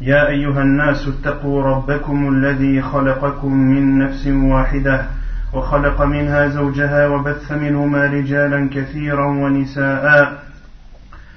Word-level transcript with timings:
يا 0.00 0.28
أيها 0.28 0.62
الناس 0.62 1.08
اتقوا 1.08 1.62
ربكم 1.62 2.28
الذي 2.28 2.82
خلقكم 2.82 3.52
من 3.54 3.98
نفس 3.98 4.26
واحدة 4.26 5.04
وخلق 5.52 6.02
منها 6.02 6.48
زوجها 6.48 7.06
وبث 7.08 7.52
منهما 7.52 8.06
رجالا 8.06 8.68
كثيرا 8.72 9.26
ونساء 9.26 10.32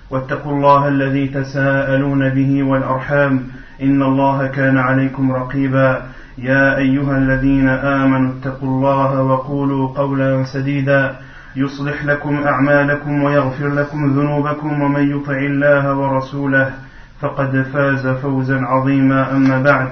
واتقوا 0.09 0.52
الله 0.52 0.88
الذي 0.88 1.27
تساءلون 1.27 2.30
به 2.30 2.63
والأرحام 2.63 3.44
إن 3.81 4.03
الله 4.03 4.47
كان 4.47 4.77
عليكم 4.77 5.31
رقيبا 5.31 6.02
يا 6.38 6.77
أيها 6.77 7.17
الذين 7.17 7.67
آمنوا 7.70 8.31
اتقوا 8.39 8.70
الله 8.70 9.22
وقولوا 9.22 9.88
قولا 9.88 10.44
سديدا 10.44 11.16
يصلح 11.55 12.05
لكم 12.05 12.44
أعمالكم 12.44 13.23
ويغفر 13.23 13.67
لكم 13.67 14.05
ذنوبكم 14.20 14.81
ومن 14.81 15.11
يطع 15.11 15.38
الله 15.38 15.94
ورسوله 15.94 16.73
فقد 17.21 17.61
فاز 17.73 18.07
فوزا 18.07 18.59
عظيما 18.61 19.31
أما 19.35 19.61
بعد 19.61 19.89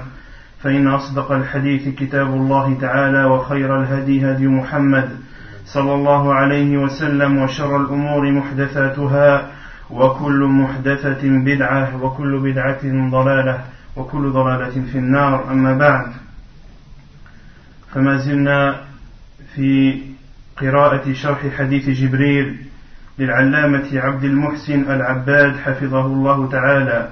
فإن 0.63 0.87
أصدق 0.87 1.31
الحديث 1.31 1.95
كتاب 1.95 2.27
الله 2.27 2.77
تعالى 2.81 3.25
وخير 3.25 3.81
الهدي 3.81 4.31
هدي 4.31 4.47
محمد 4.47 5.09
صلى 5.65 5.93
الله 5.95 6.33
عليه 6.33 6.77
وسلم 6.77 7.37
وشر 7.37 7.81
الأمور 7.81 8.31
محدثاتها 8.31 9.51
وكل 9.89 10.43
محدثة 10.45 11.21
بدعة 11.23 12.03
وكل 12.03 12.39
بدعة 12.39 13.09
ضلالة 13.09 13.63
وكل 13.95 14.31
ضلالة 14.31 14.81
في 14.91 14.97
النار 14.97 15.51
أما 15.51 15.77
بعد. 15.77 16.07
فما 17.93 18.17
زلنا 18.17 18.75
في 19.55 20.01
قراءة 20.57 21.13
شرح 21.13 21.47
حديث 21.57 21.89
جبريل 21.89 22.57
للعلامة 23.19 23.99
عبد 23.99 24.23
المحسن 24.23 24.91
العباد 24.91 25.55
حفظه 25.55 26.05
الله 26.05 26.49
تعالى 26.49 27.09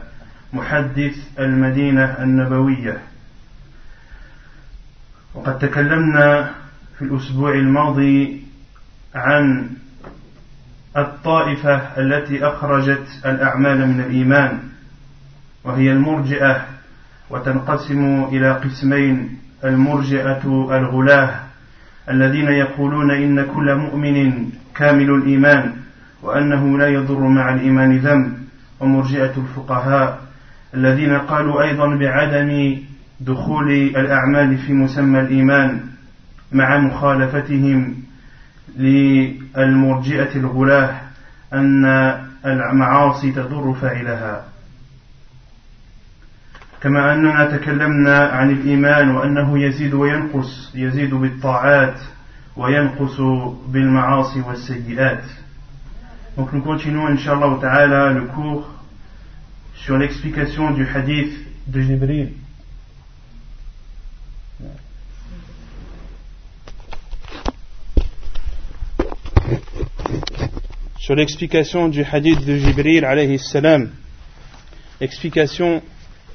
محدث 0.54 1.16
المدينة 1.40 2.04
النبوية. 2.24 2.98
وقد 5.36 5.60
تكلمنا 5.60 6.52
في 6.98 7.02
الأسبوع 7.06 7.54
الماضي 7.54 8.42
عن 9.16 9.70
الطائفة 10.98 11.76
التي 11.98 12.48
أخرجت 12.48 13.08
الأعمال 13.26 13.88
من 13.88 14.00
الإيمان 14.00 14.60
وهي 15.64 15.92
المرجئة 15.92 16.66
وتنقسم 17.30 18.24
إلى 18.24 18.52
قسمين 18.52 19.38
المرجئة 19.64 20.42
الغلاة 20.78 21.40
الذين 22.10 22.48
يقولون 22.48 23.12
إن 23.12 23.46
كل 23.46 23.76
مؤمن 23.76 24.50
كامل 24.76 25.10
الإيمان. 25.10 25.81
وأنه 26.22 26.78
لا 26.78 26.88
يضر 26.88 27.20
مع 27.20 27.54
الإيمان 27.54 27.98
ذنب 27.98 28.38
ومرجئة 28.80 29.34
الفقهاء 29.38 30.22
الذين 30.74 31.18
قالوا 31.18 31.64
أيضا 31.64 31.96
بعدم 31.96 32.78
دخول 33.20 33.72
الأعمال 33.72 34.58
في 34.58 34.74
مسمى 34.74 35.20
الإيمان 35.20 35.82
مع 36.52 36.78
مخالفتهم 36.78 37.96
للمرجئة 38.78 40.36
الغلاة 40.36 41.02
أن 41.54 41.86
المعاصي 42.46 43.32
تضر 43.32 43.74
فاعلها. 43.74 44.46
كما 46.82 47.14
أننا 47.14 47.58
تكلمنا 47.58 48.28
عن 48.28 48.50
الإيمان 48.50 49.10
وأنه 49.10 49.60
يزيد 49.60 49.94
وينقص 49.94 50.72
يزيد 50.76 51.14
بالطاعات 51.14 52.00
وينقص 52.58 53.22
بالمعاصي 53.68 54.42
والسيئات. 54.42 55.24
Donc 56.42 56.54
nous 56.54 56.62
continuons, 56.64 57.06
Inch'Allah 57.06 57.56
Ta'ala, 57.62 58.14
le 58.14 58.24
cours 58.24 58.68
sur 59.76 59.96
l'explication 59.96 60.72
du 60.72 60.88
hadith 60.88 61.32
de 61.68 61.82
Jibril. 61.82 62.32
Sur 70.98 71.14
l'explication 71.14 71.90
du 71.90 72.04
hadith 72.04 72.44
de 72.44 72.58
Jibril 72.58 73.06
alayhi 73.06 73.38
salam, 73.38 73.92
explication 75.00 75.84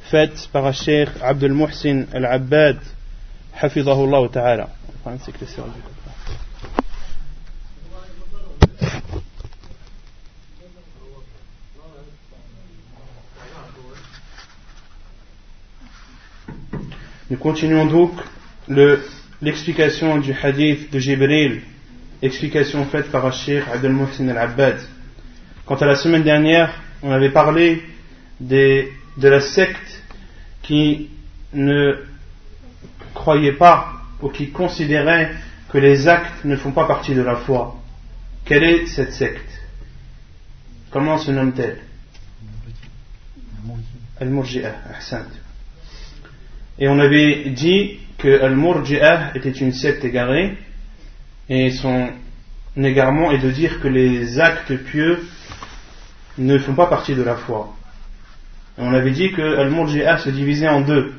faite 0.08 0.48
par 0.52 0.72
Cheikh 0.72 1.08
Abdul 1.20 1.52
Muhsin 1.52 2.04
al-Abbad, 2.12 2.78
hafidahullah 3.60 4.28
ta'ala. 4.28 4.68
Nous 17.28 17.38
continuons 17.38 17.86
donc 17.86 18.12
l'explication 19.42 20.18
du 20.18 20.32
hadith 20.32 20.92
de 20.92 21.00
Jibril, 21.00 21.60
explication 22.22 22.84
faite 22.84 23.10
par 23.10 23.32
Cheikh 23.32 23.64
Abdel 23.72 23.90
Mohsin 23.92 24.28
al-Abbad. 24.28 24.78
Quant 25.64 25.74
à 25.74 25.86
la 25.86 25.96
semaine 25.96 26.22
dernière, 26.22 26.80
on 27.02 27.10
avait 27.10 27.30
parlé 27.32 27.82
de 28.38 28.88
la 29.18 29.40
secte 29.40 30.04
qui 30.62 31.10
ne 31.52 31.96
croyait 33.12 33.54
pas 33.54 33.92
ou 34.22 34.28
qui 34.28 34.50
considérait 34.50 35.32
que 35.72 35.78
les 35.78 36.06
actes 36.06 36.44
ne 36.44 36.54
font 36.54 36.70
pas 36.70 36.86
partie 36.86 37.14
de 37.16 37.22
la 37.22 37.34
foi. 37.36 37.76
Quelle 38.44 38.62
est 38.62 38.86
cette 38.86 39.12
secte? 39.12 39.50
Comment 40.92 41.18
se 41.18 41.32
nomme-t-elle? 41.32 41.80
Al-Murji'ah, 44.20 44.74
et 46.78 46.88
on 46.88 46.98
avait 46.98 47.50
dit 47.50 47.98
que 48.18 48.42
Al-Murji'ah 48.42 49.36
était 49.36 49.50
une 49.50 49.72
secte 49.72 50.04
égarée, 50.04 50.56
et 51.48 51.70
son 51.70 52.10
égarement 52.76 53.30
est 53.30 53.38
de 53.38 53.50
dire 53.50 53.80
que 53.80 53.88
les 53.88 54.38
actes 54.40 54.76
pieux 54.76 55.20
ne 56.38 56.58
font 56.58 56.74
pas 56.74 56.86
partie 56.86 57.14
de 57.14 57.22
la 57.22 57.36
foi. 57.36 57.74
On 58.78 58.92
avait 58.92 59.12
dit 59.12 59.32
que 59.32 59.56
Al-Murji'ah 59.58 60.18
se 60.18 60.30
divisait 60.30 60.68
en 60.68 60.82
deux. 60.82 61.14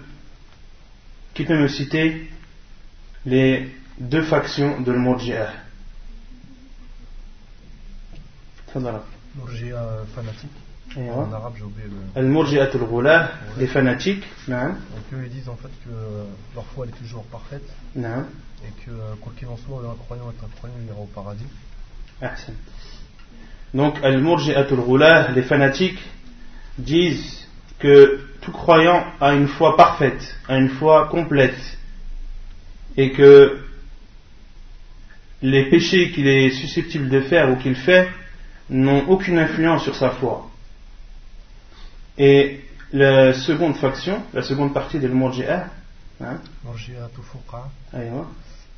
Qui 1.34 1.44
peut 1.44 1.58
me 1.58 1.68
citer 1.68 2.30
les 3.26 3.70
deux 4.00 4.24
factions 4.24 4.82
de 4.82 4.92
Al-Murji'ah 4.92 5.54
Murji'ah 9.36 10.06
fanatique. 10.14 10.52
En 10.96 11.32
arabe, 11.32 11.54
j'ai 11.58 11.64
oublié 11.64 11.88
le. 11.88 12.20
Al-Murji'at 12.20 12.70
al 12.72 13.30
les 13.58 13.68
fanatiques. 13.68 14.24
Donc 14.48 14.68
eux, 15.14 15.24
ils 15.26 15.30
disent 15.30 15.50
en 15.50 15.56
fait 15.56 15.70
que 15.86 15.90
leur 16.56 16.66
foi 16.68 16.86
est 16.88 16.98
toujours 16.98 17.24
parfaite. 17.26 17.68
Et 17.96 18.86
que 18.86 18.92
quoi 19.22 19.34
qu'il 19.38 19.48
en 19.48 19.58
soit, 19.58 19.80
un 19.80 19.96
croyant 20.06 20.32
est 20.32 20.44
un 20.44 20.50
croyant, 20.58 20.76
il 20.82 20.88
ira 20.88 21.00
au 21.00 21.06
paradis. 21.06 21.46
Donc 23.74 23.98
Al-Murji'at 24.02 24.68
al 24.68 25.34
les 25.36 25.44
fanatiques, 25.44 26.00
disent 26.78 27.48
que 27.80 28.22
tout 28.42 28.52
croyant 28.52 29.06
a 29.20 29.34
une 29.34 29.48
foi 29.48 29.76
parfaite, 29.76 30.36
a 30.48 30.58
une 30.58 30.70
foi 30.70 31.08
complète. 31.10 31.78
Et 32.96 33.12
que 33.12 33.60
les 35.44 35.70
péchés 35.70 36.12
qu'il 36.12 36.28
est 36.28 36.50
susceptible 36.50 37.10
de 37.10 37.22
faire 37.22 37.52
ou 37.52 37.58
qu'il 37.58 37.76
fait 37.76 38.10
n'ont 38.70 39.08
aucune 39.08 39.38
influence 39.38 39.84
sur 39.84 39.96
sa 39.96 40.10
foi. 40.12 40.47
Et 42.18 42.62
la 42.94 43.34
seconde 43.34 43.76
faction, 43.76 44.22
la 44.34 44.42
seconde 44.42 44.74
partie 44.74 45.00
de 45.00 45.08
l'Murji'a, 45.08 45.68
hein, 46.22 46.38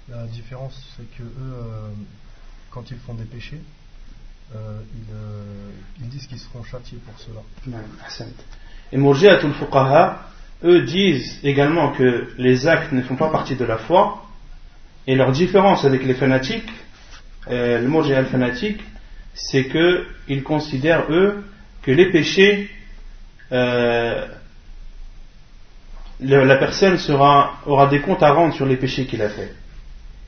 la 0.10 0.26
différence 0.26 0.96
c'est 0.98 1.18
que 1.18 1.24
eux, 1.24 1.54
euh, 1.54 1.90
quand 2.72 2.90
ils 2.92 2.98
font 2.98 3.14
des 3.14 3.24
péchés, 3.24 3.62
euh, 4.56 4.80
ils, 4.94 5.14
euh, 5.14 5.70
ils, 6.02 6.10
disent 6.10 6.26
qu'ils 6.28 6.40
seront 6.40 6.64
châtiés 6.64 6.98
pour 7.06 7.18
cela. 7.20 7.42
Et 8.92 8.98
Murji'atul 8.98 9.54
Fuqaha, 9.54 10.28
eux 10.64 10.82
disent 10.84 11.40
également 11.44 11.92
que 11.92 12.34
les 12.38 12.68
actes 12.68 12.92
ne 12.92 13.04
font 13.04 13.16
pas 13.16 13.30
partie 13.30 13.56
de 13.56 13.66
la 13.66 13.78
foi, 13.78 14.26
et 15.08 15.16
leur 15.16 15.32
différence 15.32 15.86
avec 15.86 16.04
les 16.04 16.16
fanatiques, 16.16 16.70
le 17.48 17.88
Murji'a 17.88 18.26
fanatique, 18.26 18.82
c'est 19.34 19.70
qu'ils 19.70 20.44
considèrent 20.44 21.06
eux 21.10 21.44
que 21.84 21.92
les 21.92 22.12
péchés 22.12 22.70
euh, 23.52 24.28
la 26.22 26.56
personne 26.58 26.98
aura 27.10 27.88
des 27.88 28.02
comptes 28.02 28.24
à 28.24 28.32
rendre 28.32 28.54
sur 28.54 28.66
les 28.66 28.76
péchés 28.76 29.06
qu'il 29.06 29.22
a 29.22 29.30
fait. 29.30 29.54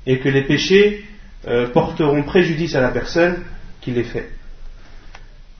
Et 0.06 0.20
que 0.20 0.30
les 0.30 0.44
péchés 0.44 1.06
euh, 1.48 1.68
porteront 1.70 2.24
préjudice 2.24 2.76
à 2.76 2.82
la 2.82 2.90
personne 2.90 3.44
qui 3.82 3.92
les 3.92 4.04
fait. 4.04 4.30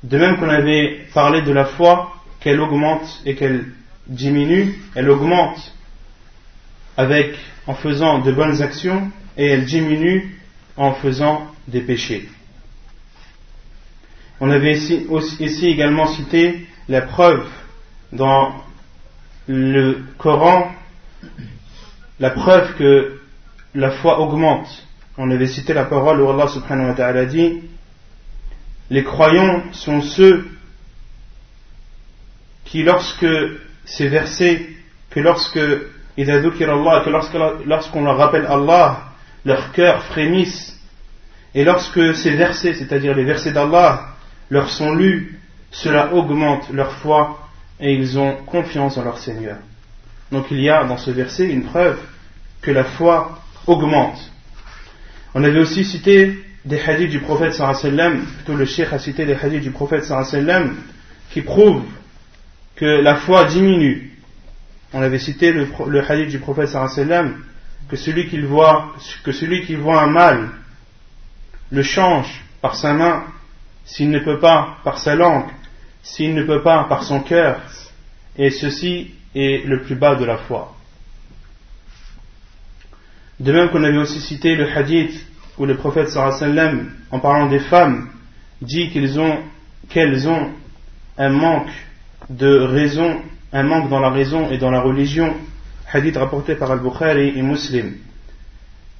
De 0.04 0.18
même 0.18 0.38
qu'on 0.38 0.50
avait 0.50 1.06
parlé 1.14 1.42
de 1.42 1.52
la 1.52 1.66
foi, 1.66 2.14
qu'elle 2.40 2.60
augmente 2.60 3.22
et 3.26 3.36
qu'elle 3.36 3.66
diminue, 4.08 4.76
elle 4.96 5.10
augmente 5.10 5.74
avec, 6.98 7.36
en 7.68 7.76
faisant 7.76 8.20
de 8.20 8.32
bonnes 8.32 8.62
actions 8.62 9.12
et 9.38 9.48
elle 9.48 9.66
diminue 9.66 10.38
en 10.76 10.94
faisant 10.94 11.48
des 11.68 11.82
péchés. 11.82 12.30
On 14.40 14.50
avait 14.50 14.74
ici, 14.74 15.06
ici 15.40 15.68
également 15.68 16.08
cité 16.08 16.68
la 16.90 17.02
preuve 17.02 17.46
dans 18.12 18.54
le 19.48 20.04
Coran, 20.18 20.72
la 22.20 22.30
preuve 22.32 22.76
que 22.76 23.20
la 23.76 23.92
foi 23.92 24.20
augmente. 24.20 24.68
On 25.18 25.30
avait 25.32 25.48
cité 25.48 25.74
la 25.74 25.86
parole 25.86 26.22
où 26.22 26.30
Allah 26.30 26.48
subhanahu 26.48 26.90
wa 26.90 26.94
ta'ala 26.94 27.26
dit 27.26 27.62
Les 28.90 29.04
croyants 29.04 29.64
sont 29.74 30.02
ceux 30.02 30.48
qui, 32.66 32.84
lorsque 32.84 33.28
ces 33.86 34.08
versets, 34.08 34.68
que 35.10 35.20
lorsque 35.20 35.60
que 36.16 37.68
lorsqu'on 37.68 38.04
leur 38.04 38.18
rappelle 38.18 38.46
Allah, 38.46 39.04
leur 39.46 39.72
cœur 39.72 40.04
frémisse, 40.04 40.78
et 41.54 41.64
lorsque 41.64 42.16
ces 42.16 42.32
versets, 42.32 42.74
c'est-à-dire 42.74 43.16
les 43.16 43.24
versets 43.24 43.52
d'Allah, 43.52 44.08
leur 44.50 44.70
sont 44.70 44.94
lus, 44.94 45.41
cela 45.72 46.14
augmente 46.14 46.70
leur 46.72 46.92
foi 46.94 47.40
et 47.80 47.94
ils 47.94 48.20
ont 48.20 48.36
confiance 48.46 48.98
en 48.98 49.04
leur 49.04 49.18
Seigneur. 49.18 49.58
Donc 50.32 50.48
il 50.52 50.60
y 50.62 50.70
a 50.70 50.84
dans 50.84 50.98
ce 50.98 51.12
verset 51.12 51.50
une 51.50 51.64
preuve 51.64 52.00
que 52.62 52.72
la 52.72 52.84
foi 52.84 53.40
augmente. 53.68 54.32
On 55.34 55.44
avait 55.44 55.60
aussi 55.60 55.84
cité 55.84 56.38
des 56.66 56.80
hadiths 56.80 57.10
du 57.10 57.20
prophète 57.20 57.54
sallam, 57.54 58.26
plutôt 58.38 58.56
le 58.56 58.66
cheikh 58.66 58.94
a 58.94 59.00
cité 59.00 59.26
des 59.26 59.34
hadiths 59.36 59.62
du 59.62 59.72
prophète 59.72 60.04
sallam, 60.04 60.76
qui 61.32 61.42
prouvent 61.42 61.86
que 62.76 62.86
la 62.86 63.16
foi 63.16 63.46
diminue. 63.46 64.12
On 64.94 65.02
avait 65.02 65.20
cité 65.20 65.54
le, 65.54 65.68
hadith 66.12 66.30
du 66.30 66.40
prophète 66.40 66.70
sallam, 66.70 67.44
que 67.90 67.96
celui 67.96 68.30
que 68.30 69.32
celui 69.32 69.66
qui 69.66 69.76
voit 69.76 70.02
un 70.02 70.08
mal 70.08 70.50
le 71.72 71.84
change 71.84 72.44
par 72.62 72.76
sa 72.76 72.94
main, 72.94 73.24
s'il 73.86 74.12
ne 74.12 74.20
peut 74.20 74.40
pas 74.40 74.78
par 74.84 75.00
sa 75.00 75.16
langue, 75.16 75.50
s'il 76.04 76.34
ne 76.34 76.44
peut 76.44 76.62
pas 76.62 76.86
par 76.86 77.04
son 77.04 77.22
cœur, 77.22 77.62
et 78.38 78.50
ceci 78.50 79.12
est 79.36 79.66
le 79.66 79.82
plus 79.82 79.96
bas 79.96 80.16
de 80.16 80.26
la 80.26 80.38
foi. 80.38 80.76
De 83.40 83.52
même 83.52 83.70
qu'on 83.70 83.84
avait 83.84 83.98
aussi 83.98 84.22
cité 84.22 84.56
le 84.56 84.70
hadith 84.70 85.26
où 85.58 85.66
le 85.66 85.76
prophète 85.76 86.10
sallam, 86.10 86.92
en 87.10 87.20
parlant 87.20 87.48
des 87.48 87.60
femmes, 87.60 88.10
dit 88.62 88.90
qu'elles 88.92 89.20
ont, 89.20 89.40
qu'elles 89.90 90.28
ont 90.28 90.52
un 91.18 91.30
manque 91.30 91.72
de 92.30 92.60
raison, 92.60 93.22
un 93.52 93.64
manque 93.64 93.90
dans 93.90 94.00
la 94.00 94.10
raison 94.10 94.50
et 94.52 94.58
dans 94.58 94.72
la 94.72 94.82
religion, 94.82 95.36
hadith 95.92 96.18
rapporté 96.18 96.56
par 96.56 96.72
Al-Bukhari 96.72 97.34
et 97.36 97.42
Muslim. 97.42 97.96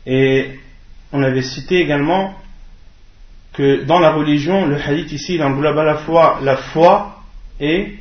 Et 0.06 0.60
on 1.12 1.22
avait 1.22 1.44
cité 1.44 1.80
également 1.80 2.36
que 3.54 3.84
dans 3.84 4.00
la 4.00 4.12
religion, 4.12 4.66
le 4.66 4.80
hadith 4.82 5.12
ici, 5.12 5.36
il 5.36 5.44
englobe 5.44 5.78
à 5.78 5.84
la 5.84 5.98
fois 5.98 6.40
la 6.42 6.58
foi 6.58 7.22
et 7.60 7.98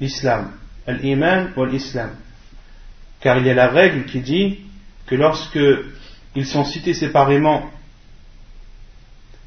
l'islam. 0.00 0.52
Al-iman 0.86 1.52
ou 1.56 1.64
l'islam. 1.64 2.10
Car 3.20 3.38
il 3.38 3.46
y 3.46 3.50
a 3.50 3.54
la 3.54 3.68
règle 3.68 4.04
qui 4.04 4.20
dit 4.20 4.60
que 5.06 5.14
lorsque 5.14 5.58
ils 6.34 6.46
sont 6.46 6.64
cités 6.64 6.94
séparément, 6.94 7.70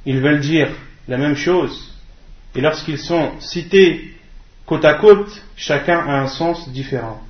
ils 0.06 0.20
veulent 0.20 0.42
dire 0.42 0.70
la 1.08 1.18
même 1.18 1.36
chose. 1.36 1.96
Et 2.56 2.62
lorsqu'ils 2.62 2.98
sont 2.98 3.40
cités 3.40 4.16
côte 4.66 4.86
à 4.86 4.96
côte, 4.96 5.44
chacun 5.56 6.00
a 6.00 6.20
un 6.22 6.28
sens 6.28 6.70
différent. 6.70 7.22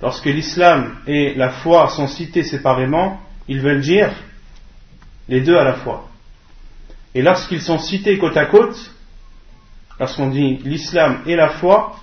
Lorsque 0.00 0.26
l'islam 0.26 0.98
et 1.06 1.34
la 1.34 1.50
foi 1.50 1.88
sont 1.90 2.08
cités 2.08 2.42
séparément, 2.42 3.20
ils 3.46 3.60
veulent 3.60 3.80
dire 3.80 4.12
les 5.28 5.40
deux 5.40 5.56
à 5.56 5.64
la 5.64 5.74
fois. 5.74 6.11
Et 7.14 7.22
lorsqu'ils 7.22 7.62
sont 7.62 7.78
cités 7.78 8.18
côte 8.18 8.36
à 8.36 8.46
côte, 8.46 8.78
lorsqu'on 10.00 10.28
dit 10.28 10.58
l'islam 10.64 11.22
et 11.26 11.36
la 11.36 11.50
foi, 11.50 11.96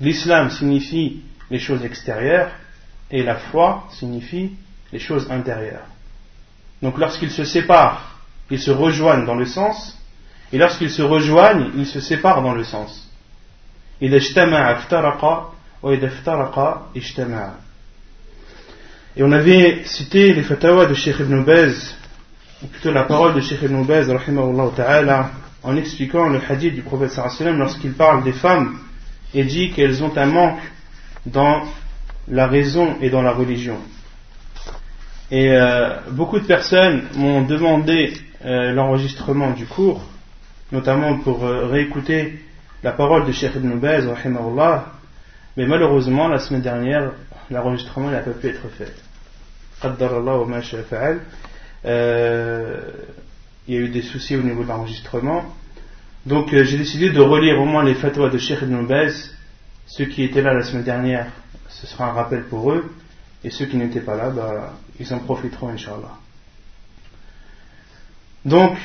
l'islam 0.00 0.50
signifie 0.50 1.22
les 1.50 1.58
choses 1.58 1.84
extérieures 1.84 2.50
et 3.10 3.22
la 3.22 3.36
foi 3.36 3.86
signifie 3.90 4.52
les 4.92 4.98
choses 4.98 5.30
intérieures. 5.30 5.86
Donc 6.82 6.98
lorsqu'ils 6.98 7.30
se 7.30 7.44
séparent, 7.44 8.20
ils 8.50 8.60
se 8.60 8.70
rejoignent 8.70 9.26
dans 9.26 9.34
le 9.34 9.46
sens, 9.46 9.98
et 10.52 10.58
lorsqu'ils 10.58 10.90
se 10.90 11.02
rejoignent, 11.02 11.70
ils 11.76 11.86
se 11.86 12.00
séparent 12.00 12.42
dans 12.42 12.54
le 12.54 12.64
sens. 12.64 13.10
Et 14.00 14.10
on 19.22 19.32
avait 19.32 19.84
cité 19.84 20.34
les 20.34 20.42
fatwas 20.42 20.86
de 20.86 20.94
Sheikh 20.94 21.18
Ibn 21.20 21.42
Baz 21.42 21.95
ou 22.66 22.68
plutôt 22.68 22.92
la 22.92 23.04
parole 23.04 23.34
de 23.34 23.40
Sheikh 23.40 23.62
Ibn 23.62 23.84
Baz, 23.84 24.12
ta'ala, 24.74 25.30
en 25.62 25.76
expliquant 25.76 26.28
le 26.28 26.40
hadith 26.48 26.74
du 26.74 26.82
prophète 26.82 27.12
sallam 27.12 27.58
lorsqu'il 27.58 27.92
parle 27.92 28.24
des 28.24 28.32
femmes 28.32 28.78
et 29.34 29.44
dit 29.44 29.70
qu'elles 29.70 30.02
ont 30.02 30.12
un 30.16 30.26
manque 30.26 30.60
dans 31.26 31.62
la 32.26 32.48
raison 32.48 32.96
et 33.00 33.08
dans 33.08 33.22
la 33.22 33.30
religion. 33.32 33.78
Et 35.30 35.52
euh, 35.52 36.00
beaucoup 36.10 36.40
de 36.40 36.44
personnes 36.44 37.04
m'ont 37.14 37.42
demandé 37.42 38.14
euh, 38.44 38.72
l'enregistrement 38.72 39.50
du 39.50 39.66
cours, 39.66 40.04
notamment 40.72 41.18
pour 41.18 41.44
euh, 41.44 41.66
réécouter 41.66 42.40
la 42.82 42.92
parole 42.92 43.26
de 43.26 43.32
Sheikh 43.32 43.54
Ibn 43.56 43.78
Baz, 43.78 44.08
mais 45.56 45.66
malheureusement, 45.66 46.28
la 46.28 46.38
semaine 46.38 46.62
dernière, 46.62 47.12
l'enregistrement 47.48 48.10
n'a 48.10 48.20
pas 48.20 48.32
pu 48.32 48.48
être 48.48 48.68
fait. 48.76 48.92
Euh, 51.84 52.80
il 53.68 53.74
y 53.74 53.78
a 53.78 53.80
eu 53.80 53.88
des 53.88 54.02
soucis 54.02 54.36
au 54.36 54.42
niveau 54.42 54.62
de 54.62 54.68
l'enregistrement. 54.68 55.44
Donc 56.24 56.52
euh, 56.52 56.64
j'ai 56.64 56.78
décidé 56.78 57.10
de 57.10 57.20
relire 57.20 57.60
au 57.60 57.64
moins 57.64 57.84
les 57.84 57.94
fatwas 57.94 58.30
de 58.30 58.38
Sheikh 58.38 58.62
Ibn. 58.62 58.86
Ceux 59.86 60.06
qui 60.06 60.24
étaient 60.24 60.42
là 60.42 60.54
la 60.54 60.64
semaine 60.64 60.82
dernière, 60.82 61.26
ce 61.68 61.86
sera 61.86 62.06
un 62.10 62.12
rappel 62.12 62.44
pour 62.44 62.72
eux. 62.72 62.90
Et 63.44 63.50
ceux 63.50 63.66
qui 63.66 63.76
n'étaient 63.76 64.00
pas 64.00 64.16
là, 64.16 64.30
bah, 64.30 64.74
ils 64.98 65.12
en 65.14 65.20
profiteront, 65.20 65.68
Inch'Allah. 65.68 66.18
Donc, 68.44 68.76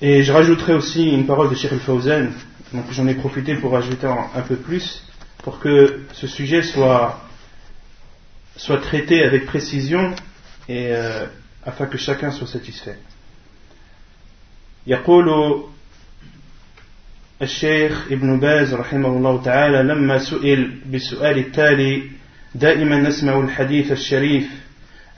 et 0.00 0.22
je 0.22 0.32
rajouterai 0.32 0.74
aussi 0.74 1.10
une 1.10 1.26
parole 1.26 1.50
de 1.50 1.54
Sheikh 1.54 1.72
Al-Fawzan. 1.72 2.28
Donc 2.72 2.84
j'en 2.90 3.06
ai 3.06 3.14
profité 3.14 3.54
pour 3.54 3.76
ajouter 3.76 4.06
un, 4.06 4.42
peu 4.42 4.56
plus, 4.56 5.02
pour 5.42 5.58
que 5.58 6.00
ce 6.12 6.26
sujet 6.26 6.62
soit, 6.62 7.20
soit 8.56 8.78
traité 8.78 9.22
avec 9.22 9.46
précision 9.46 10.14
et 10.68 10.88
euh, 10.90 11.26
afin 11.66 11.86
que 11.86 11.98
chacun 11.98 12.30
soit 12.30 12.46
satisfait. 12.46 12.98
يقول 14.86 15.28
الشيخ 17.42 18.06
ابن 18.10 18.40
باز 18.40 18.74
رحمه 18.74 19.08
الله 19.08 19.42
تعالى 19.42 19.82
لما 19.82 20.18
سئل 20.18 20.72
بالسؤال 20.86 21.38
التالي 21.38 22.02
دائما 22.54 22.96
نسمع 22.96 23.40
الحديث 23.40 23.92
الشريف 23.92 24.46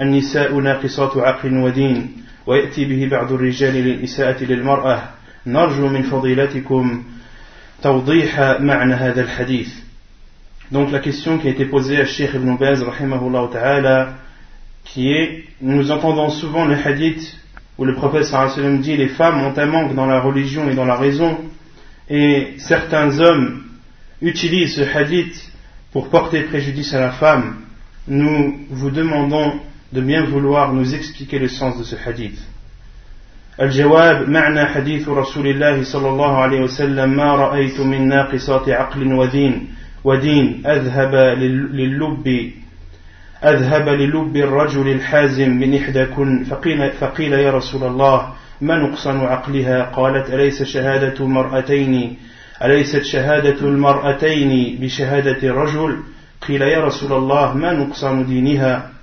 النساء 0.00 0.60
ناقصات 0.60 1.16
عقل 1.16 1.56
ودين 1.56 2.12
ويأتي 2.46 2.84
به 2.84 3.08
بعض 3.10 3.32
الرجال 3.32 3.74
للإساءة 3.74 4.44
للمرأة 4.44 5.08
نرجو 5.46 5.88
من 5.88 6.02
فضيلتكم 6.02 7.04
توضيح 7.82 8.40
معنى 8.60 8.94
هذا 8.94 9.20
الحديث 9.20 9.68
Donc 10.70 10.90
la 10.92 10.98
question 10.98 11.38
qui 11.38 11.48
a 11.48 11.50
été 11.50 11.64
posée 11.64 11.98
à 11.98 12.04
Sheikh 12.04 12.34
Ibn 12.34 12.56
Baz 12.56 12.82
rahimahullah 12.82 13.48
ta'ala 13.52 14.14
qui 14.87 15.11
est, 15.11 15.45
nous 15.61 15.91
entendons 15.91 16.29
souvent 16.29 16.65
le 16.65 16.75
hadith 16.75 17.37
où 17.77 17.85
le 17.85 17.95
prophète 17.95 18.25
sallam 18.25 18.81
dit 18.81 18.97
les 18.97 19.07
femmes 19.07 19.41
ont 19.43 19.57
un 19.57 19.65
manque 19.65 19.95
dans 19.95 20.05
la 20.05 20.19
religion 20.19 20.69
et 20.69 20.75
dans 20.75 20.85
la 20.85 20.95
raison, 20.95 21.37
et 22.09 22.53
certains 22.57 23.19
hommes 23.19 23.63
utilisent 24.21 24.75
ce 24.75 24.81
hadith 24.81 25.51
pour 25.91 26.09
porter 26.09 26.43
préjudice 26.43 26.93
à 26.93 26.99
la 26.99 27.11
femme. 27.11 27.57
Nous 28.07 28.59
vous 28.69 28.91
demandons 28.91 29.59
de 29.91 30.01
bien 30.01 30.25
vouloir 30.25 30.73
nous 30.73 30.93
expliquer 30.93 31.39
le 31.39 31.47
sens 31.47 31.77
de 31.77 31.83
ce 31.83 31.95
hadith. 31.95 32.39
الجواب 33.61 34.29
معنى 34.29 34.65
حديث 34.65 35.09
رسول 35.09 35.47
الله 35.47 35.83
صلى 35.83 36.09
الله 36.09 36.37
عليه 36.37 36.61
وسلم 36.61 37.09
ما 37.09 37.35
رأيت 37.35 37.79
من 37.79 38.07
ناقصات 38.07 38.69
عقل 38.69 39.13
ودين 39.13 39.67
ودين 40.03 40.65
أذهب 40.65 41.15
للب 41.73 42.51
أذهب 43.44 43.88
للب 43.88 44.36
الرجل 44.36 44.88
الحازم 44.88 45.50
من 45.50 45.74
إحداكن 45.74 46.44
فقيل, 46.44 46.90
فقيل 46.90 47.32
يا 47.32 47.50
رسول 47.50 47.84
الله 47.84 48.32
ما 48.60 48.76
نقصن 48.76 49.20
عقلها؟ 49.20 49.82
قالت 49.82 50.30
أليس 50.30 50.62
شهادة 50.62 51.26
مرأتين 51.26 52.16
أليست 52.64 53.02
شهادة 53.02 53.60
المرأتين 53.60 54.78
بشهادة 54.80 55.48
الرجل؟ 55.48 55.96
قيل 56.48 56.62
يا 56.62 56.84
رسول 56.84 57.12
الله 57.12 57.54
ما 57.54 57.72
نقصان 57.72 58.26
دينها؟ 58.26 58.97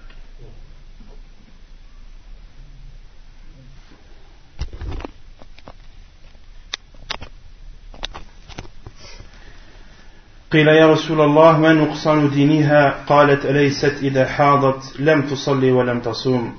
قيل 10.52 10.68
يا 10.68 10.88
رسول 10.88 11.22
الله 11.22 11.58
ما 11.60 11.74
نقصان 11.74 12.30
دينها؟ 12.30 12.96
قالت 13.08 13.46
أليست 13.46 13.96
إذا 14.02 14.26
حاضت؟ 14.26 15.00
لم 15.00 15.22
تصلي 15.22 15.72
ولم 15.72 16.00
تصوم. 16.00 16.56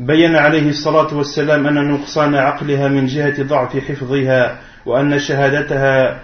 بين 0.00 0.36
عليه 0.36 0.68
الصلاة 0.68 1.14
والسلام 1.14 1.66
أن 1.66 1.90
نقصان 1.90 2.34
عقلها 2.34 2.88
من 2.88 3.06
جهة 3.06 3.42
ضعف 3.42 3.76
حفظها 3.76 4.58
وأن 4.86 5.18
شهادتها 5.18 6.20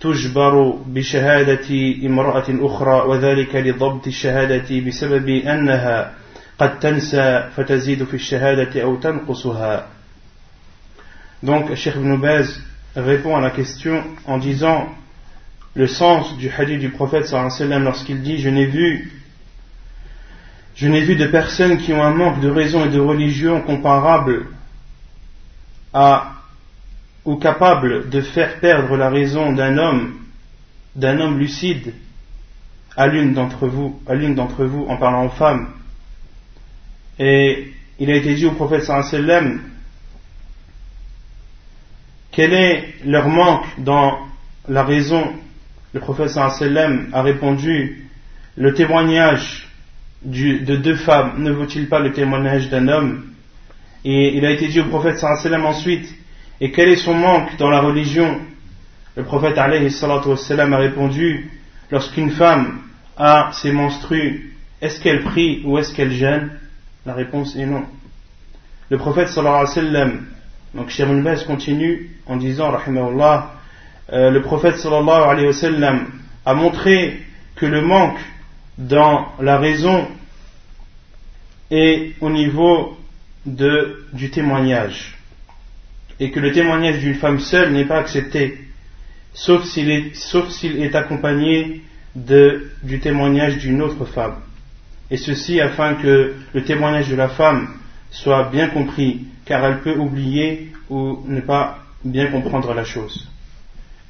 تجبر 0.00 0.78
بشهادة 0.86 1.68
امرأة 2.06 2.44
أخرى 2.50 3.00
وذلك 3.00 3.56
لضبط 3.56 4.06
الشهادة 4.06 4.80
بسبب 4.80 5.28
أنها 5.28 6.12
قد 6.58 6.78
تنسى 6.78 7.48
فتزيد 7.56 8.04
في 8.04 8.14
الشهادة 8.14 8.82
أو 8.82 8.96
تنقصها. 8.96 9.86
Donc, 11.42 11.74
Cheikh 11.74 11.96
Ibn 11.96 12.16
Baz 12.16 12.60
répond 12.96 13.36
à 13.36 13.40
la 13.40 13.50
question 13.50 14.04
en 14.26 14.38
disant 14.38 14.88
le 15.74 15.86
sens 15.86 16.36
du 16.36 16.50
hadith 16.50 16.80
du 16.80 16.90
prophète 16.90 17.26
sallam 17.26 17.84
lorsqu'il 17.84 18.22
dit 18.22 18.38
Je 18.38 18.48
n'ai 18.48 18.66
vu 18.66 19.10
je 20.74 20.88
n'ai 20.88 21.02
vu 21.02 21.16
de 21.16 21.26
personnes 21.26 21.78
qui 21.78 21.92
ont 21.92 22.02
un 22.02 22.14
manque 22.14 22.40
de 22.40 22.48
raison 22.48 22.86
et 22.86 22.88
de 22.88 23.00
religion 23.00 23.60
comparable 23.60 24.46
à 25.92 26.32
ou 27.24 27.36
capable 27.36 28.10
de 28.10 28.20
faire 28.20 28.58
perdre 28.58 28.96
la 28.96 29.08
raison 29.08 29.52
d'un 29.52 29.78
homme 29.78 30.14
d'un 30.96 31.20
homme 31.20 31.38
lucide 31.38 31.94
à 32.96 33.06
l'une 33.06 33.32
d'entre 33.32 33.66
vous 33.66 34.00
à 34.06 34.14
l'une 34.14 34.34
d'entre 34.34 34.64
vous 34.64 34.86
en 34.88 34.96
parlant 34.96 35.26
aux 35.26 35.30
femmes. 35.30 35.68
Et 37.18 37.72
il 37.98 38.10
a 38.10 38.16
été 38.16 38.34
dit 38.34 38.46
au 38.46 38.52
prophète 38.52 38.84
sallam 38.84 39.62
quel 42.30 42.54
est 42.54 42.94
leur 43.04 43.28
manque 43.28 43.66
dans 43.78 44.18
la 44.68 44.84
raison 44.84 45.34
le 45.92 46.00
prophète 46.00 46.30
sallam 46.30 47.08
a 47.12 47.22
répondu 47.22 48.08
le 48.56 48.74
témoignage 48.74 49.68
de 50.24 50.76
deux 50.76 50.96
femmes 50.96 51.42
ne 51.42 51.50
vaut-il 51.50 51.88
pas 51.88 51.98
le 51.98 52.12
témoignage 52.12 52.70
d'un 52.70 52.88
homme? 52.88 53.24
Et 54.04 54.36
il 54.36 54.44
a 54.46 54.50
été 54.50 54.68
dit 54.68 54.80
au 54.80 54.86
prophète 54.86 55.18
sallam 55.18 55.66
ensuite 55.66 56.08
et 56.60 56.70
quel 56.70 56.88
est 56.88 56.96
son 56.96 57.14
manque 57.14 57.56
dans 57.58 57.68
la 57.68 57.80
religion? 57.80 58.40
Le 59.16 59.24
prophète 59.24 59.56
sallam 59.56 60.72
a 60.72 60.78
répondu 60.78 61.50
lorsqu'une 61.90 62.30
femme 62.30 62.80
a 63.16 63.50
ses 63.52 63.72
menstrues 63.72 64.54
est-ce 64.80 65.00
qu'elle 65.00 65.22
prie 65.22 65.62
ou 65.64 65.78
est-ce 65.78 65.94
qu'elle 65.94 66.12
gêne 66.12 66.50
la 67.04 67.14
réponse 67.14 67.56
est 67.56 67.66
non. 67.66 67.84
Le 68.88 68.96
prophète 68.96 69.28
sallam 69.28 70.26
donc 70.74 70.88
Shirun 70.88 71.22
continue 71.46 72.10
en 72.26 72.36
disant 72.36 72.70
rahimahullah 72.70 73.61
euh, 74.10 74.30
le 74.30 74.42
prophète 74.42 74.74
a 76.44 76.54
montré 76.54 77.20
que 77.54 77.66
le 77.66 77.82
manque 77.82 78.18
dans 78.78 79.28
la 79.40 79.58
raison 79.58 80.08
est 81.70 82.12
au 82.20 82.30
niveau 82.30 82.96
du 83.46 84.30
témoignage. 84.30 85.14
Et 86.20 86.30
que 86.30 86.40
le 86.40 86.52
témoignage 86.52 86.98
d'une 86.98 87.14
femme 87.14 87.40
seule 87.40 87.72
n'est 87.72 87.84
pas 87.84 87.98
accepté. 87.98 88.58
Sauf 89.34 89.64
s'il 89.64 89.90
est, 89.90 90.94
accompagné 90.94 91.82
du 92.14 93.00
témoignage 93.00 93.58
d'une 93.58 93.82
autre 93.82 94.04
femme. 94.04 94.36
Et 95.10 95.16
ceci 95.16 95.60
afin 95.60 95.94
que 95.94 96.34
le 96.52 96.64
témoignage 96.64 97.08
de 97.08 97.16
la 97.16 97.28
femme 97.28 97.68
soit 98.10 98.50
bien 98.50 98.68
compris 98.68 99.26
car 99.44 99.64
elle 99.64 99.80
peut 99.80 99.96
oublier 99.96 100.72
ou 100.90 101.22
ne 101.26 101.40
pas 101.40 101.78
bien 102.04 102.26
comprendre 102.26 102.74
la 102.74 102.84
chose 102.84 103.28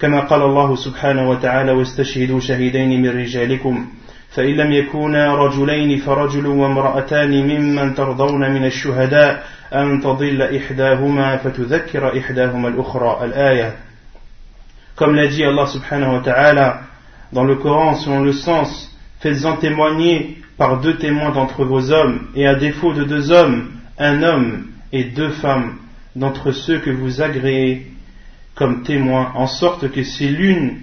كما 0.02 0.21
قال 0.21 0.42
الله 0.42 0.76
سبحانه 0.76 1.30
وتعالى 1.30 1.73
واستشهدوا 1.73 2.40
شهيدين 2.40 3.02
من 3.02 3.09
رجالكم 3.09 3.87
فإن 4.30 4.56
لم 4.56 4.73
يكونا 4.73 5.35
رجلين 5.35 5.99
فرجل 5.99 6.47
وامرأتان 6.47 7.30
ممن 7.30 7.94
ترضون 7.94 8.50
من 8.50 8.64
الشهداء 8.64 9.44
أن 9.73 10.00
تضل 10.00 10.42
إحداهما 10.42 11.37
فتذكر 11.37 12.18
إحداهما 12.18 12.68
الأخرى. 12.68 13.25
الآية. 13.25 13.76
كما 14.99 15.21
لدي 15.21 15.49
الله 15.49 15.64
سبحانه 15.64 16.14
وتعالى 16.14 16.80
dans 17.32 17.44
le 17.44 17.54
Coran 17.54 17.94
selon 17.94 18.25
le 18.25 18.32
sens 18.32 18.90
faites-en 19.21 19.56
témoigner 19.56 20.38
par 20.59 20.80
deux 20.80 20.97
témoins 20.97 21.30
d'entre 21.30 21.64
vos 21.64 21.92
hommes 21.92 22.26
et 22.35 22.47
à 22.49 22.56
défaut 22.56 22.92
de 22.92 23.04
deux 23.04 23.30
hommes 23.30 23.71
un 23.99 24.23
homme 24.25 24.66
et 24.92 25.04
deux 25.04 25.30
femmes 25.30 25.76
d'entre 26.16 26.50
ceux 26.50 26.80
que 26.80 26.90
vous 26.90 27.23
agréez. 27.23 27.87
comme 28.55 28.84
témoin, 28.84 29.31
en 29.36 29.48
sorte 29.48 29.91
que 29.91 30.03
si 30.03 30.29
l'une 30.29 30.79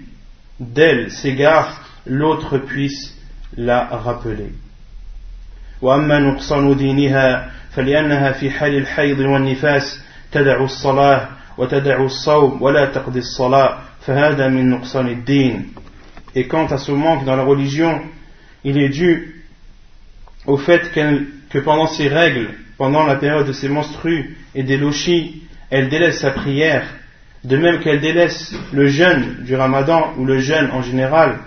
d'elles 0.61 1.11
s'égare, 1.11 1.81
l'autre 2.07 2.59
puisse 2.59 3.17
la 3.57 3.85
rappeler. 3.87 4.53
وأما 5.83 6.19
نقصان 6.19 6.77
دينها 6.77 7.51
فلأنها 7.71 8.33
في 8.33 8.51
حال 8.51 8.75
الحيض 8.77 9.19
والنفاس 9.19 10.01
تدع 10.33 10.65
الصلاة 10.65 11.29
وتدع 11.59 12.05
الصوم 12.05 12.63
ولا 12.63 12.87
تقضي 12.87 13.19
الصلاة 13.19 13.79
فهذا 14.07 14.49
من 14.49 14.71
نقصان 14.71 15.09
الدين 15.09 15.65
Et 16.37 16.49
quant 16.49 16.67
à 16.67 16.79
ce 16.79 16.91
manque 16.91 17.25
dans 17.25 17.37
la 17.37 17.45
religion, 17.45 18.01
il 18.65 18.79
est 18.79 18.89
dû 18.89 19.45
au 20.47 20.57
fait 20.57 20.91
que 20.93 21.59
pendant 21.59 21.87
ses 21.87 22.09
règles, 22.09 22.55
pendant 22.77 23.05
la 23.05 23.17
période 23.17 23.47
de 23.47 23.53
ses 23.53 23.69
menstrues 23.69 24.37
et 24.55 24.63
des 24.63 24.77
lochis, 24.77 25.43
elle 25.71 25.89
délaisse 25.89 26.21
sa 26.21 26.31
prière 26.31 26.85
de 27.44 27.58
même 27.58 27.80
qu'elle 27.80 28.02
délaisse 28.02 28.54
le 28.74 28.88
jeûne 28.88 29.44
du 29.44 29.56
ramadan 29.56 30.14
ou 30.18 30.26
le 30.26 30.40
jeûne 30.40 30.70
en 30.72 30.82
général, 30.82 31.40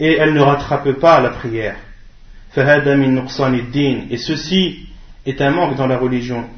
et 0.00 0.16
elle 0.16 0.32
ne 0.32 0.40
rattrape 0.40 0.92
pas 0.92 1.20
la 1.20 1.30
prière. 1.30 1.76
Et 2.56 4.16
ceci 4.16 4.88
est 5.26 5.40
un 5.40 5.50
manque 5.50 5.76
dans 5.76 5.86
la 5.86 5.98
religion. 5.98 6.48